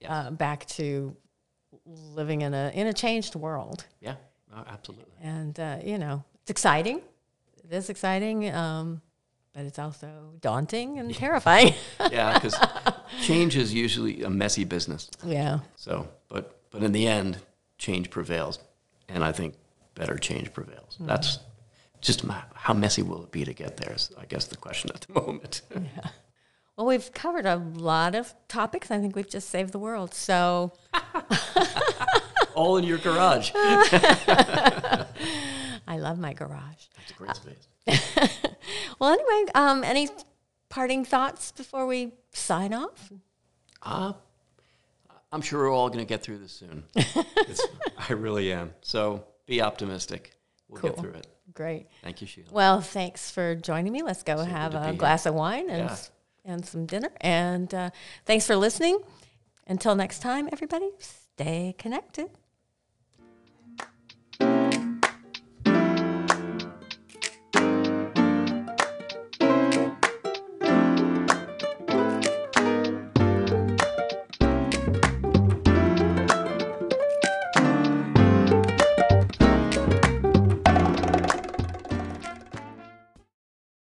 Yes. 0.00 0.10
uh, 0.10 0.30
back 0.30 0.64
to 0.68 1.14
living 2.14 2.42
in 2.42 2.54
a 2.54 2.70
in 2.74 2.86
a 2.86 2.92
changed 2.92 3.34
world. 3.34 3.84
Yeah, 4.00 4.14
absolutely. 4.66 5.14
And 5.22 5.58
uh, 5.58 5.78
you 5.84 5.98
know, 5.98 6.22
it's 6.42 6.50
exciting. 6.50 7.00
It 7.64 7.72
is 7.74 7.90
exciting, 7.90 8.50
um, 8.54 9.00
but 9.52 9.64
it's 9.64 9.78
also 9.78 10.08
daunting 10.40 10.98
and 10.98 11.14
terrifying. 11.24 11.74
Yeah, 12.12 12.32
because 12.34 12.56
change 13.22 13.56
is 13.56 13.72
usually 13.74 14.22
a 14.22 14.30
messy 14.30 14.64
business. 14.64 15.10
yeah, 15.24 15.58
So, 15.76 16.08
but 16.28 16.60
but 16.70 16.82
in 16.82 16.92
the 16.92 17.06
end, 17.06 17.38
change 17.78 18.08
prevails, 18.10 18.58
and 19.08 19.22
I 19.24 19.32
think 19.32 19.54
better 19.94 20.16
change 20.18 20.52
prevails. 20.52 20.94
Mm-hmm. 20.94 21.06
That's 21.06 21.38
just 22.00 22.24
ma- 22.24 22.44
how 22.54 22.74
messy 22.74 23.02
will 23.02 23.22
it 23.24 23.30
be 23.32 23.44
to 23.44 23.52
get 23.52 23.76
there? 23.76 23.94
Is 23.94 24.10
I 24.22 24.24
guess 24.26 24.46
the 24.46 24.56
question 24.56 24.90
at 24.94 25.00
the 25.02 25.12
moment. 25.20 25.62
Well, 26.78 26.86
we've 26.86 27.12
covered 27.12 27.44
a 27.44 27.56
lot 27.56 28.14
of 28.14 28.32
topics. 28.46 28.88
I 28.92 29.00
think 29.00 29.16
we've 29.16 29.28
just 29.28 29.50
saved 29.50 29.72
the 29.72 29.80
world. 29.80 30.14
So 30.14 30.72
All 32.54 32.76
in 32.76 32.84
your 32.84 32.98
garage. 32.98 33.50
I 33.54 35.06
love 35.98 36.18
my 36.20 36.32
garage. 36.34 36.86
It's 37.02 37.10
a 37.10 37.14
great 37.14 37.34
space. 37.36 37.66
Well, 39.00 39.10
anyway, 39.12 39.50
um, 39.54 39.84
any 39.84 40.08
parting 40.68 41.04
thoughts 41.04 41.52
before 41.52 41.86
we 41.86 42.12
sign 42.32 42.74
off? 42.74 43.12
Uh, 43.80 44.12
I'm 45.30 45.40
sure 45.40 45.60
we're 45.60 45.72
all 45.72 45.88
going 45.88 46.00
to 46.00 46.04
get 46.04 46.22
through 46.22 46.38
this 46.38 46.50
soon. 46.52 46.82
It's, 46.96 47.64
I 48.08 48.12
really 48.14 48.52
am. 48.52 48.74
So 48.82 49.24
be 49.46 49.62
optimistic. 49.62 50.32
We'll 50.68 50.82
get 50.82 50.94
Cool. 50.94 51.02
through 51.04 51.12
it. 51.12 51.26
Great. 51.54 51.86
Thank 52.02 52.20
you, 52.20 52.26
Sheila. 52.26 52.48
Well, 52.50 52.80
thanks 52.80 53.30
for 53.30 53.54
joining 53.54 53.92
me. 53.92 54.02
Let's 54.02 54.24
go 54.24 54.36
good 54.36 54.48
have 54.48 54.72
to 54.72 54.78
be 54.78 54.82
a 54.82 54.86
here. 54.88 54.94
glass 54.94 55.26
of 55.26 55.34
wine 55.34 55.70
and 55.70 55.88
Yeah. 55.88 55.96
And 56.48 56.66
some 56.66 56.86
dinner. 56.86 57.10
And 57.20 57.72
uh, 57.72 57.90
thanks 58.24 58.46
for 58.46 58.56
listening. 58.56 58.98
Until 59.66 59.94
next 59.94 60.20
time, 60.20 60.48
everybody, 60.50 60.90
stay 60.98 61.74
connected. 61.78 62.30